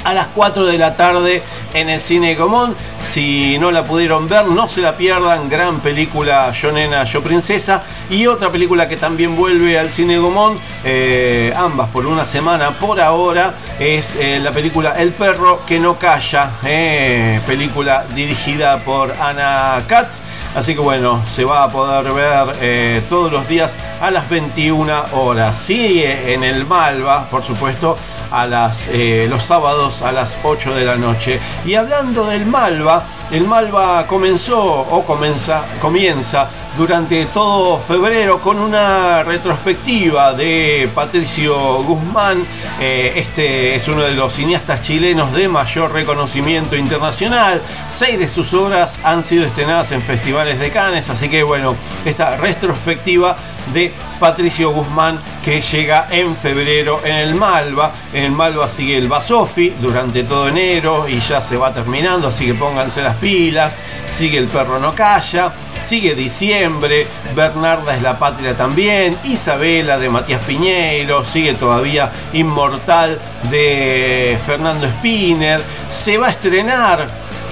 a 0.03 0.13
las 0.13 0.27
4 0.27 0.65
de 0.65 0.77
la 0.77 0.95
tarde 0.95 1.41
en 1.73 1.89
el 1.89 1.99
cine 1.99 2.35
Gomón. 2.35 2.75
Si 3.01 3.57
no 3.59 3.71
la 3.71 3.83
pudieron 3.83 4.27
ver, 4.29 4.45
no 4.45 4.67
se 4.67 4.81
la 4.81 4.95
pierdan. 4.95 5.49
Gran 5.49 5.79
película 5.79 6.51
Yo 6.51 6.71
Nena, 6.71 7.03
Yo 7.03 7.21
Princesa. 7.21 7.83
Y 8.09 8.27
otra 8.27 8.51
película 8.51 8.87
que 8.87 8.97
también 8.97 9.35
vuelve 9.35 9.79
al 9.79 9.89
cine 9.89 10.17
Gomón, 10.17 10.59
eh, 10.83 11.53
ambas 11.55 11.89
por 11.89 12.05
una 12.05 12.25
semana 12.25 12.71
por 12.71 12.99
ahora, 12.99 13.53
es 13.79 14.15
eh, 14.15 14.39
la 14.39 14.51
película 14.51 14.93
El 14.97 15.11
perro 15.11 15.61
que 15.65 15.79
no 15.79 15.97
calla. 15.97 16.51
eh, 16.63 17.39
película 17.45 18.05
dirigida 18.15 18.77
por 18.77 19.13
Ana 19.19 19.83
Katz. 19.87 20.21
Así 20.55 20.73
que 20.73 20.81
bueno, 20.81 21.23
se 21.31 21.45
va 21.45 21.63
a 21.63 21.69
poder 21.69 22.11
ver 22.11 23.03
todos 23.07 23.31
los 23.31 23.47
días 23.47 23.77
a 24.01 24.09
las 24.09 24.27
21 24.29 25.05
horas. 25.13 25.69
Eh, 25.69 26.33
en 26.33 26.43
el 26.43 26.65
Malva, 26.65 27.27
por 27.29 27.43
supuesto, 27.43 27.97
a 28.31 28.45
las, 28.45 28.87
eh, 28.91 29.27
los 29.29 29.43
sábados 29.43 30.01
a 30.01 30.11
las 30.11 30.37
8 30.43 30.73
de 30.73 30.85
la 30.85 30.95
noche. 30.95 31.39
Y 31.65 31.75
hablando 31.75 32.25
del 32.25 32.45
Malva, 32.45 33.03
El 33.31 33.45
Malva 33.45 34.07
comenzó 34.07 34.59
o 34.59 35.03
comienza, 35.03 35.63
comienza 35.79 36.49
durante 36.75 37.25
todo 37.25 37.77
febrero 37.77 38.39
con 38.39 38.57
una 38.57 39.21
retrospectiva 39.21 40.33
de 40.33 40.89
Patricio 40.95 41.83
Guzmán. 41.83 42.43
Eh, 42.79 43.13
este 43.17 43.75
es 43.75 43.87
uno 43.87 44.01
de 44.01 44.13
los 44.13 44.33
cineastas 44.33 44.81
chilenos 44.81 45.31
de 45.33 45.47
mayor 45.47 45.91
reconocimiento 45.91 46.75
internacional. 46.75 47.61
Seis 47.89 48.17
de 48.17 48.27
sus 48.27 48.51
obras 48.53 48.97
han 49.03 49.23
sido 49.23 49.45
estrenadas 49.45 49.91
en 49.91 50.01
festivales 50.01 50.59
de 50.59 50.71
Cannes, 50.71 51.07
así 51.09 51.29
que 51.29 51.43
bueno, 51.43 51.75
esta 52.05 52.35
retrospectiva 52.37 53.37
de 53.73 53.93
Patricio 54.19 54.71
Guzmán 54.71 55.19
que 55.43 55.61
llega 55.61 56.07
en 56.09 56.35
febrero 56.35 57.01
en 57.03 57.15
el 57.15 57.35
Malva. 57.35 57.91
En 58.13 58.23
el 58.23 58.31
Malva 58.31 58.67
sigue 58.67 58.97
el 58.97 59.07
Basofi 59.07 59.73
durante 59.81 60.23
todo 60.23 60.47
enero 60.47 61.07
y 61.07 61.19
ya 61.19 61.41
se 61.41 61.57
va 61.57 61.73
terminando, 61.73 62.27
así 62.27 62.45
que 62.45 62.53
pónganse 62.53 63.01
las 63.01 63.18
pilas. 63.19 63.73
Sigue 64.07 64.37
el 64.37 64.47
Perro 64.47 64.79
No 64.79 64.95
Calla. 64.95 65.53
Sigue 65.85 66.13
diciembre, 66.13 67.07
Bernarda 67.35 67.95
es 67.95 68.01
la 68.01 68.19
patria 68.19 68.55
también, 68.55 69.17
Isabela 69.23 69.97
de 69.97 70.09
Matías 70.09 70.43
Piñeiro, 70.43 71.23
sigue 71.23 71.53
todavía 71.53 72.11
Inmortal 72.33 73.17
de 73.49 74.37
Fernando 74.45 74.87
Spinner, 74.87 75.61
se 75.89 76.17
va 76.17 76.27
a 76.27 76.31
estrenar 76.31 77.07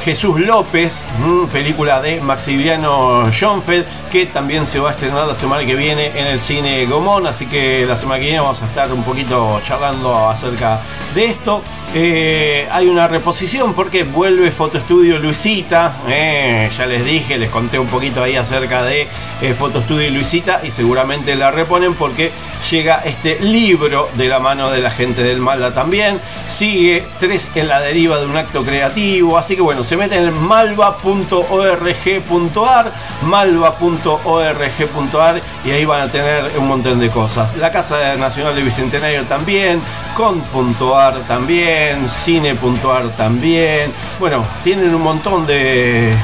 Jesús 0.07 0.39
López, 0.39 1.05
película 1.51 1.99
de 1.99 2.21
Maximiliano 2.21 3.29
Schoenfeld, 3.29 3.85
que 4.09 4.25
también 4.25 4.65
se 4.65 4.79
va 4.79 4.91
a 4.91 4.93
estrenar 4.93 5.27
la 5.27 5.33
semana 5.33 5.65
que 5.65 5.75
viene 5.75 6.17
en 6.17 6.27
el 6.27 6.39
cine 6.39 6.85
Gomón, 6.85 7.27
así 7.27 7.45
que 7.45 7.85
la 7.85 7.97
semana 7.97 8.19
que 8.19 8.27
viene 8.27 8.39
vamos 8.39 8.61
a 8.61 8.67
estar 8.67 8.89
un 8.93 9.03
poquito 9.03 9.59
charlando 9.65 10.29
acerca 10.29 10.79
de 11.13 11.25
esto. 11.25 11.61
Eh, 11.93 12.67
hay 12.71 12.87
una 12.87 13.07
reposición 13.07 13.73
porque 13.73 14.03
vuelve 14.03 14.51
Fotoestudio 14.51 15.19
Luisita. 15.19 15.93
Eh, 16.07 16.69
ya 16.77 16.85
les 16.85 17.05
dije, 17.05 17.37
les 17.37 17.49
conté 17.49 17.79
un 17.79 17.87
poquito 17.87 18.23
ahí 18.23 18.35
acerca 18.35 18.83
de 18.83 19.07
eh, 19.41 19.53
Fotoestudio 19.53 20.09
Luisita 20.11 20.61
y 20.63 20.71
seguramente 20.71 21.35
la 21.35 21.49
reponen 21.49 21.95
porque 21.95 22.31
llega 22.69 23.01
este 23.05 23.39
libro 23.39 24.09
de 24.15 24.27
la 24.27 24.39
mano 24.39 24.69
de 24.69 24.81
la 24.81 24.91
gente 24.91 25.23
del 25.23 25.39
Malda 25.39 25.73
también. 25.73 26.19
Sigue 26.49 27.03
tres 27.19 27.49
en 27.55 27.67
la 27.67 27.79
deriva 27.79 28.19
de 28.19 28.25
un 28.25 28.37
acto 28.37 28.63
creativo. 28.63 29.37
Así 29.37 29.55
que 29.55 29.61
bueno, 29.61 29.83
se 29.83 29.96
meten 29.97 30.25
en 30.25 30.33
malva.org.ar, 30.33 32.91
malva.org.ar 33.23 35.41
y 35.65 35.71
ahí 35.71 35.85
van 35.85 36.01
a 36.01 36.11
tener 36.11 36.51
un 36.57 36.67
montón 36.67 36.99
de 36.99 37.09
cosas. 37.09 37.55
La 37.57 37.71
Casa 37.71 38.15
Nacional 38.15 38.55
de 38.55 38.63
Bicentenario 38.63 39.23
también, 39.23 39.81
con.ar 40.15 41.15
también, 41.27 42.07
cine.ar 42.07 43.09
también. 43.17 43.91
Bueno, 44.19 44.45
tienen 44.63 44.95
un 44.95 45.01
montón 45.01 45.45
de, 45.45 46.15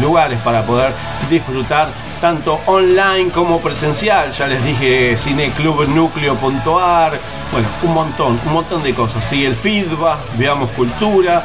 lugares 0.00 0.40
para 0.40 0.64
poder 0.64 0.92
disfrutar 1.30 1.88
tanto 2.20 2.60
online 2.66 3.30
como 3.30 3.60
presencial. 3.60 4.32
Ya 4.32 4.46
les 4.46 4.62
dije 4.64 5.16
cineclubnucleo.ar. 5.16 7.18
Bueno, 7.52 7.68
un 7.82 7.94
montón, 7.94 8.40
un 8.46 8.52
montón 8.52 8.82
de 8.82 8.94
cosas. 8.94 9.24
Sigue 9.24 9.46
el 9.46 9.54
feedback, 9.54 10.18
veamos 10.36 10.70
cultura, 10.70 11.44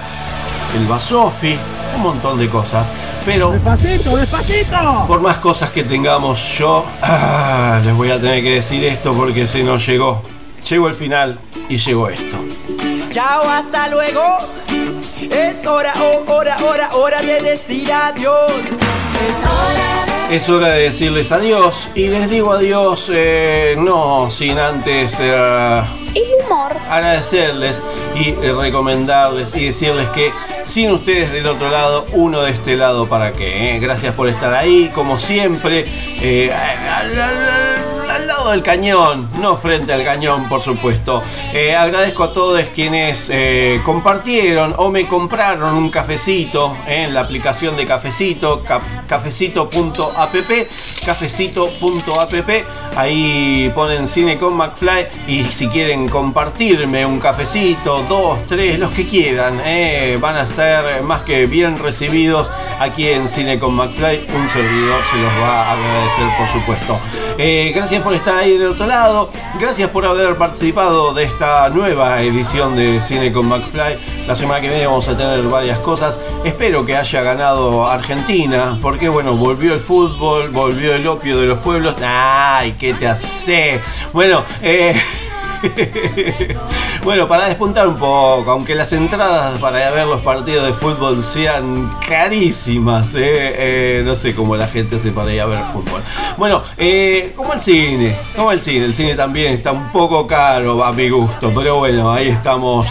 el 0.76 0.86
Basofi, 0.88 1.58
un 1.96 2.02
montón 2.02 2.38
de 2.38 2.48
cosas. 2.48 2.88
Pero 3.26 3.52
Despacito, 3.52 4.16
despacito. 4.16 5.06
por 5.08 5.22
más 5.22 5.38
cosas 5.38 5.72
que 5.72 5.84
tengamos, 5.84 6.40
yo 6.58 6.86
ah, 7.02 7.80
les 7.84 7.94
voy 7.96 8.10
a 8.12 8.20
tener 8.20 8.42
que 8.44 8.56
decir 8.56 8.84
esto 8.86 9.14
porque 9.14 9.46
se 9.48 9.64
nos 9.64 9.86
llegó. 9.86 10.24
Llegó 10.68 10.88
el 10.88 10.94
final 10.94 11.40
y 11.68 11.78
llegó 11.78 12.10
esto. 12.10 12.38
Chao, 13.12 13.50
hasta 13.50 13.88
luego. 13.90 14.22
Es 15.32 15.66
hora, 15.68 15.94
oh, 16.02 16.34
hora, 16.34 16.58
hora, 16.66 16.90
hora 16.96 17.22
de 17.22 17.42
decir 17.42 17.92
adiós. 17.92 18.52
Es 18.52 19.48
hora 19.48 20.30
Es 20.32 20.48
hora 20.50 20.70
de 20.70 20.84
decirles 20.84 21.32
adiós 21.32 21.90
y 21.96 22.08
les 22.08 22.30
digo 22.30 22.54
adiós 22.54 23.10
eh, 23.12 23.76
no 23.78 24.30
sin 24.32 24.58
antes 24.60 25.18
eh, 25.20 25.82
agradecerles 26.90 27.84
y 28.16 28.30
eh, 28.30 28.54
recomendarles 28.60 29.54
y 29.56 29.66
decirles 29.68 30.10
que 30.10 30.32
sin 30.66 30.92
ustedes 30.92 31.32
del 31.32 31.48
otro 31.48 31.70
lado, 31.70 32.06
uno 32.14 32.42
de 32.42 32.52
este 32.52 32.76
lado 32.76 33.08
para 33.08 33.32
qué. 33.32 33.76
eh? 33.76 33.80
Gracias 33.80 34.14
por 34.16 34.28
estar 34.28 34.54
ahí, 34.54 34.92
como 34.94 35.18
siempre, 35.18 35.86
eh, 36.22 36.52
lado 38.50 38.52
del 38.52 38.64
cañón, 38.64 39.30
no 39.40 39.58
frente 39.58 39.94
al 39.94 40.04
cañón, 40.04 40.50
por 40.50 40.62
supuesto. 40.62 41.22
Eh, 41.54 41.76
agradezco 41.76 42.24
a 42.24 42.34
todos 42.34 42.62
quienes 42.74 43.30
eh, 43.32 43.80
compartieron 43.86 44.74
o 44.78 44.90
me 44.90 45.08
compraron 45.08 45.76
un 45.76 45.90
cafecito 45.90 46.76
en 46.88 47.14
la 47.14 47.22
aplicación 47.22 47.78
de 47.78 47.86
Cafecito, 47.86 48.64
cafecito.app, 49.08 50.36
cafecito.app. 51.06 52.50
Ahí 52.96 53.72
ponen 53.76 54.08
cine 54.08 54.38
con 54.38 54.56
McFly 54.56 55.08
y 55.28 55.44
si 55.44 55.68
quieren 55.68 56.10
compartirme 56.10 57.06
un 57.06 57.20
cafecito, 57.20 58.04
dos, 58.10 58.40
tres, 58.48 58.80
los 58.80 58.92
que 58.92 59.08
quieran, 59.08 59.62
eh, 59.64 60.18
van 60.20 60.38
a 60.38 60.48
ser 60.48 61.04
más 61.04 61.22
que 61.22 61.46
bien 61.46 61.78
recibidos 61.78 62.50
aquí 62.80 63.08
en 63.08 63.28
Cine 63.28 63.60
con 63.60 63.76
McFly. 63.76 64.28
Un 64.36 64.48
servidor 64.48 65.02
se 65.06 65.18
los 65.18 65.32
va 65.42 65.70
a 65.70 65.72
agradecer, 65.74 66.38
por 66.38 66.48
supuesto. 66.50 67.00
Eh, 67.38 67.72
gracias 67.74 68.02
por 68.04 68.14
estar 68.14 68.39
ahí 68.40 68.58
del 68.58 68.70
otro 68.70 68.88
lado. 68.88 69.30
Gracias 69.60 69.90
por 69.90 70.06
haber 70.06 70.36
participado 70.36 71.14
de 71.14 71.24
esta 71.24 71.70
nueva 71.70 72.22
edición 72.22 72.76
de 72.76 73.02
Cine 73.02 73.32
con 73.32 73.48
McFly. 73.48 73.98
La 74.28 74.36
semana 74.36 74.62
que 74.62 74.70
viene 74.70 74.88
vamos 74.88 75.08
a 75.08 75.18
tener 75.18 75.42
varias 75.44 75.78
cosas. 75.80 76.18
Espero 76.44 76.86
que 76.86 76.96
haya 76.96 77.22
ganado 77.22 77.86
Argentina, 77.86 78.78
porque 78.82 79.10
bueno, 79.10 79.36
volvió 79.36 79.74
el 79.74 79.80
fútbol, 79.80 80.50
volvió 80.50 80.94
el 80.94 81.06
opio 81.08 81.38
de 81.40 81.48
los 81.48 81.60
pueblos. 81.60 81.98
¡Ay, 82.02 82.76
qué 82.80 82.94
te 82.94 83.08
hace! 83.08 83.82
Bueno, 84.14 84.44
eh. 84.62 85.00
Bueno, 87.04 87.30
para 87.30 87.48
despuntar 87.48 87.88
un 87.88 87.96
poco, 87.96 88.52
aunque 88.52 88.76
las 88.76 88.92
entradas 88.92 89.58
para 89.60 89.90
ver 89.92 90.06
los 90.06 90.22
partidos 90.22 90.66
de 90.66 90.74
fútbol 90.74 91.24
sean 91.24 91.98
carísimas, 92.08 93.16
eh, 93.16 93.20
eh, 93.22 94.02
no 94.06 94.16
sé 94.16 94.36
cómo 94.36 94.58
la 94.58 94.68
gente 94.68 95.00
se 95.00 95.12
para 95.12 95.34
ir 95.34 95.40
a 95.40 95.46
ver 95.46 95.60
fútbol. 95.60 96.02
Bueno, 96.38 96.62
eh, 96.78 97.32
como 97.38 97.54
el 97.54 97.62
cine, 97.62 98.16
como 98.36 98.52
el 98.52 98.60
cine, 98.60 98.86
el 98.86 98.94
cine 98.94 99.16
también 99.16 99.54
está 99.54 99.72
un 99.72 99.90
poco 99.92 100.28
caro 100.28 100.84
a 100.84 100.92
mi 100.92 101.10
gusto, 101.10 101.52
pero 101.56 101.78
bueno, 101.78 102.12
ahí 102.12 102.28
estamos 102.28 102.88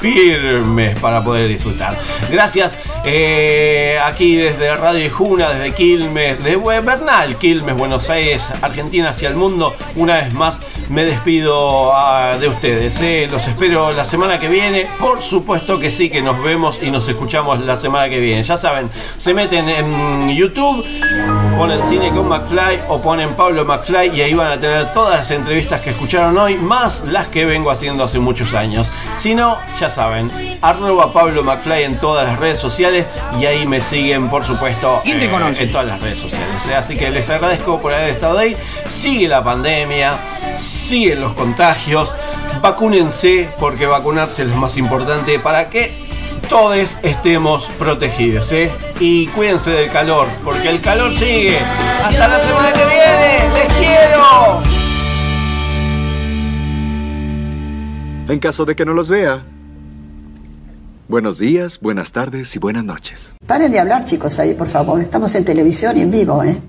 firmes 0.00 0.98
para 0.98 1.24
poder 1.24 1.48
disfrutar. 1.48 1.96
Gracias 2.30 2.76
aquí 4.04 4.36
desde 4.36 4.76
Radio 4.76 5.10
Juna, 5.10 5.50
desde 5.50 5.74
Quilmes, 5.74 6.44
de 6.44 6.56
Bernal, 6.56 7.36
Quilmes, 7.36 7.76
Buenos 7.76 8.10
Aires, 8.10 8.44
Argentina 8.60 9.10
hacia 9.10 9.28
el 9.28 9.36
mundo. 9.36 9.74
Una 9.96 10.18
vez 10.18 10.32
más 10.34 10.60
me 10.90 11.04
despido 11.04 11.73
de 12.38 12.48
ustedes. 12.48 13.00
eh. 13.00 13.28
Los 13.30 13.48
espero 13.48 13.92
la 13.92 14.04
semana 14.04 14.38
que 14.38 14.48
viene. 14.48 14.86
Por 14.98 15.20
supuesto 15.20 15.76
que 15.78 15.90
sí, 15.90 16.08
que 16.08 16.22
nos 16.22 16.40
vemos 16.42 16.78
y 16.80 16.90
nos 16.90 17.08
escuchamos 17.08 17.58
la 17.60 17.76
semana 17.76 18.08
que 18.08 18.20
viene. 18.20 18.42
Ya 18.44 18.56
saben, 18.56 18.90
se 19.16 19.34
meten 19.34 19.68
en 19.68 20.30
YouTube, 20.36 20.84
ponen 21.58 21.82
cine 21.82 22.10
con 22.10 22.28
McFly 22.28 22.82
o 22.88 23.00
ponen 23.00 23.34
Pablo 23.34 23.64
McFly 23.64 24.16
y 24.16 24.20
ahí 24.20 24.34
van 24.34 24.52
a 24.52 24.60
tener 24.60 24.92
todas 24.92 25.16
las 25.18 25.30
entrevistas 25.32 25.80
que 25.80 25.90
escucharon 25.90 26.38
hoy, 26.38 26.54
más 26.56 27.02
las 27.06 27.26
que 27.28 27.44
vengo 27.44 27.70
haciendo 27.72 28.04
hace 28.04 28.20
muchos 28.20 28.54
años. 28.54 28.92
Si 29.16 29.34
no, 29.34 29.58
ya 29.80 29.90
saben, 29.90 30.30
arroba 30.62 31.12
Pablo 31.12 31.42
McFly 31.42 31.82
en 31.82 31.98
todas 31.98 32.26
las 32.28 32.38
redes 32.38 32.60
sociales 32.60 33.06
y 33.40 33.46
ahí 33.46 33.66
me 33.66 33.80
siguen, 33.80 34.28
por 34.30 34.44
supuesto, 34.44 35.00
¿Quién 35.02 35.18
te 35.18 35.24
eh, 35.24 35.56
en 35.58 35.72
todas 35.72 35.86
las 35.88 36.00
redes 36.00 36.20
sociales. 36.20 36.66
eh. 36.68 36.74
Así 36.76 36.96
que 36.96 37.10
les 37.10 37.28
agradezco 37.30 37.80
por 37.80 37.92
haber 37.92 38.10
estado 38.10 38.38
ahí. 38.38 38.56
Sigue 38.88 39.26
la 39.26 39.42
pandemia, 39.42 40.16
siguen 40.56 41.20
los 41.20 41.32
contagios. 41.64 42.10
Vacúnense 42.60 43.48
porque 43.58 43.86
vacunarse 43.86 44.42
es 44.42 44.48
lo 44.50 44.56
más 44.56 44.76
importante 44.76 45.38
para 45.38 45.70
que 45.70 45.92
todos 46.48 46.98
estemos 47.02 47.66
protegidos. 47.78 48.52
¿eh? 48.52 48.70
Y 49.00 49.26
cuídense 49.28 49.70
del 49.70 49.90
calor, 49.90 50.26
porque 50.44 50.68
el 50.68 50.80
calor 50.82 51.14
sigue. 51.14 51.58
Hasta 52.02 52.28
la 52.28 52.40
semana 52.40 52.72
que 52.72 52.84
viene. 52.84 53.54
¡Les 53.54 53.72
quiero! 53.74 54.62
En 58.28 58.38
caso 58.38 58.64
de 58.64 58.76
que 58.76 58.84
no 58.84 58.92
los 58.92 59.08
vea. 59.08 59.42
Buenos 61.08 61.38
días, 61.38 61.80
buenas 61.80 62.12
tardes 62.12 62.56
y 62.56 62.58
buenas 62.58 62.84
noches. 62.84 63.34
Paren 63.46 63.70
de 63.70 63.78
hablar, 63.78 64.04
chicos, 64.04 64.38
ahí, 64.38 64.54
por 64.54 64.68
favor. 64.68 65.00
Estamos 65.00 65.34
en 65.34 65.44
televisión 65.44 65.96
y 65.98 66.00
en 66.00 66.10
vivo, 66.10 66.42
¿eh? 66.42 66.60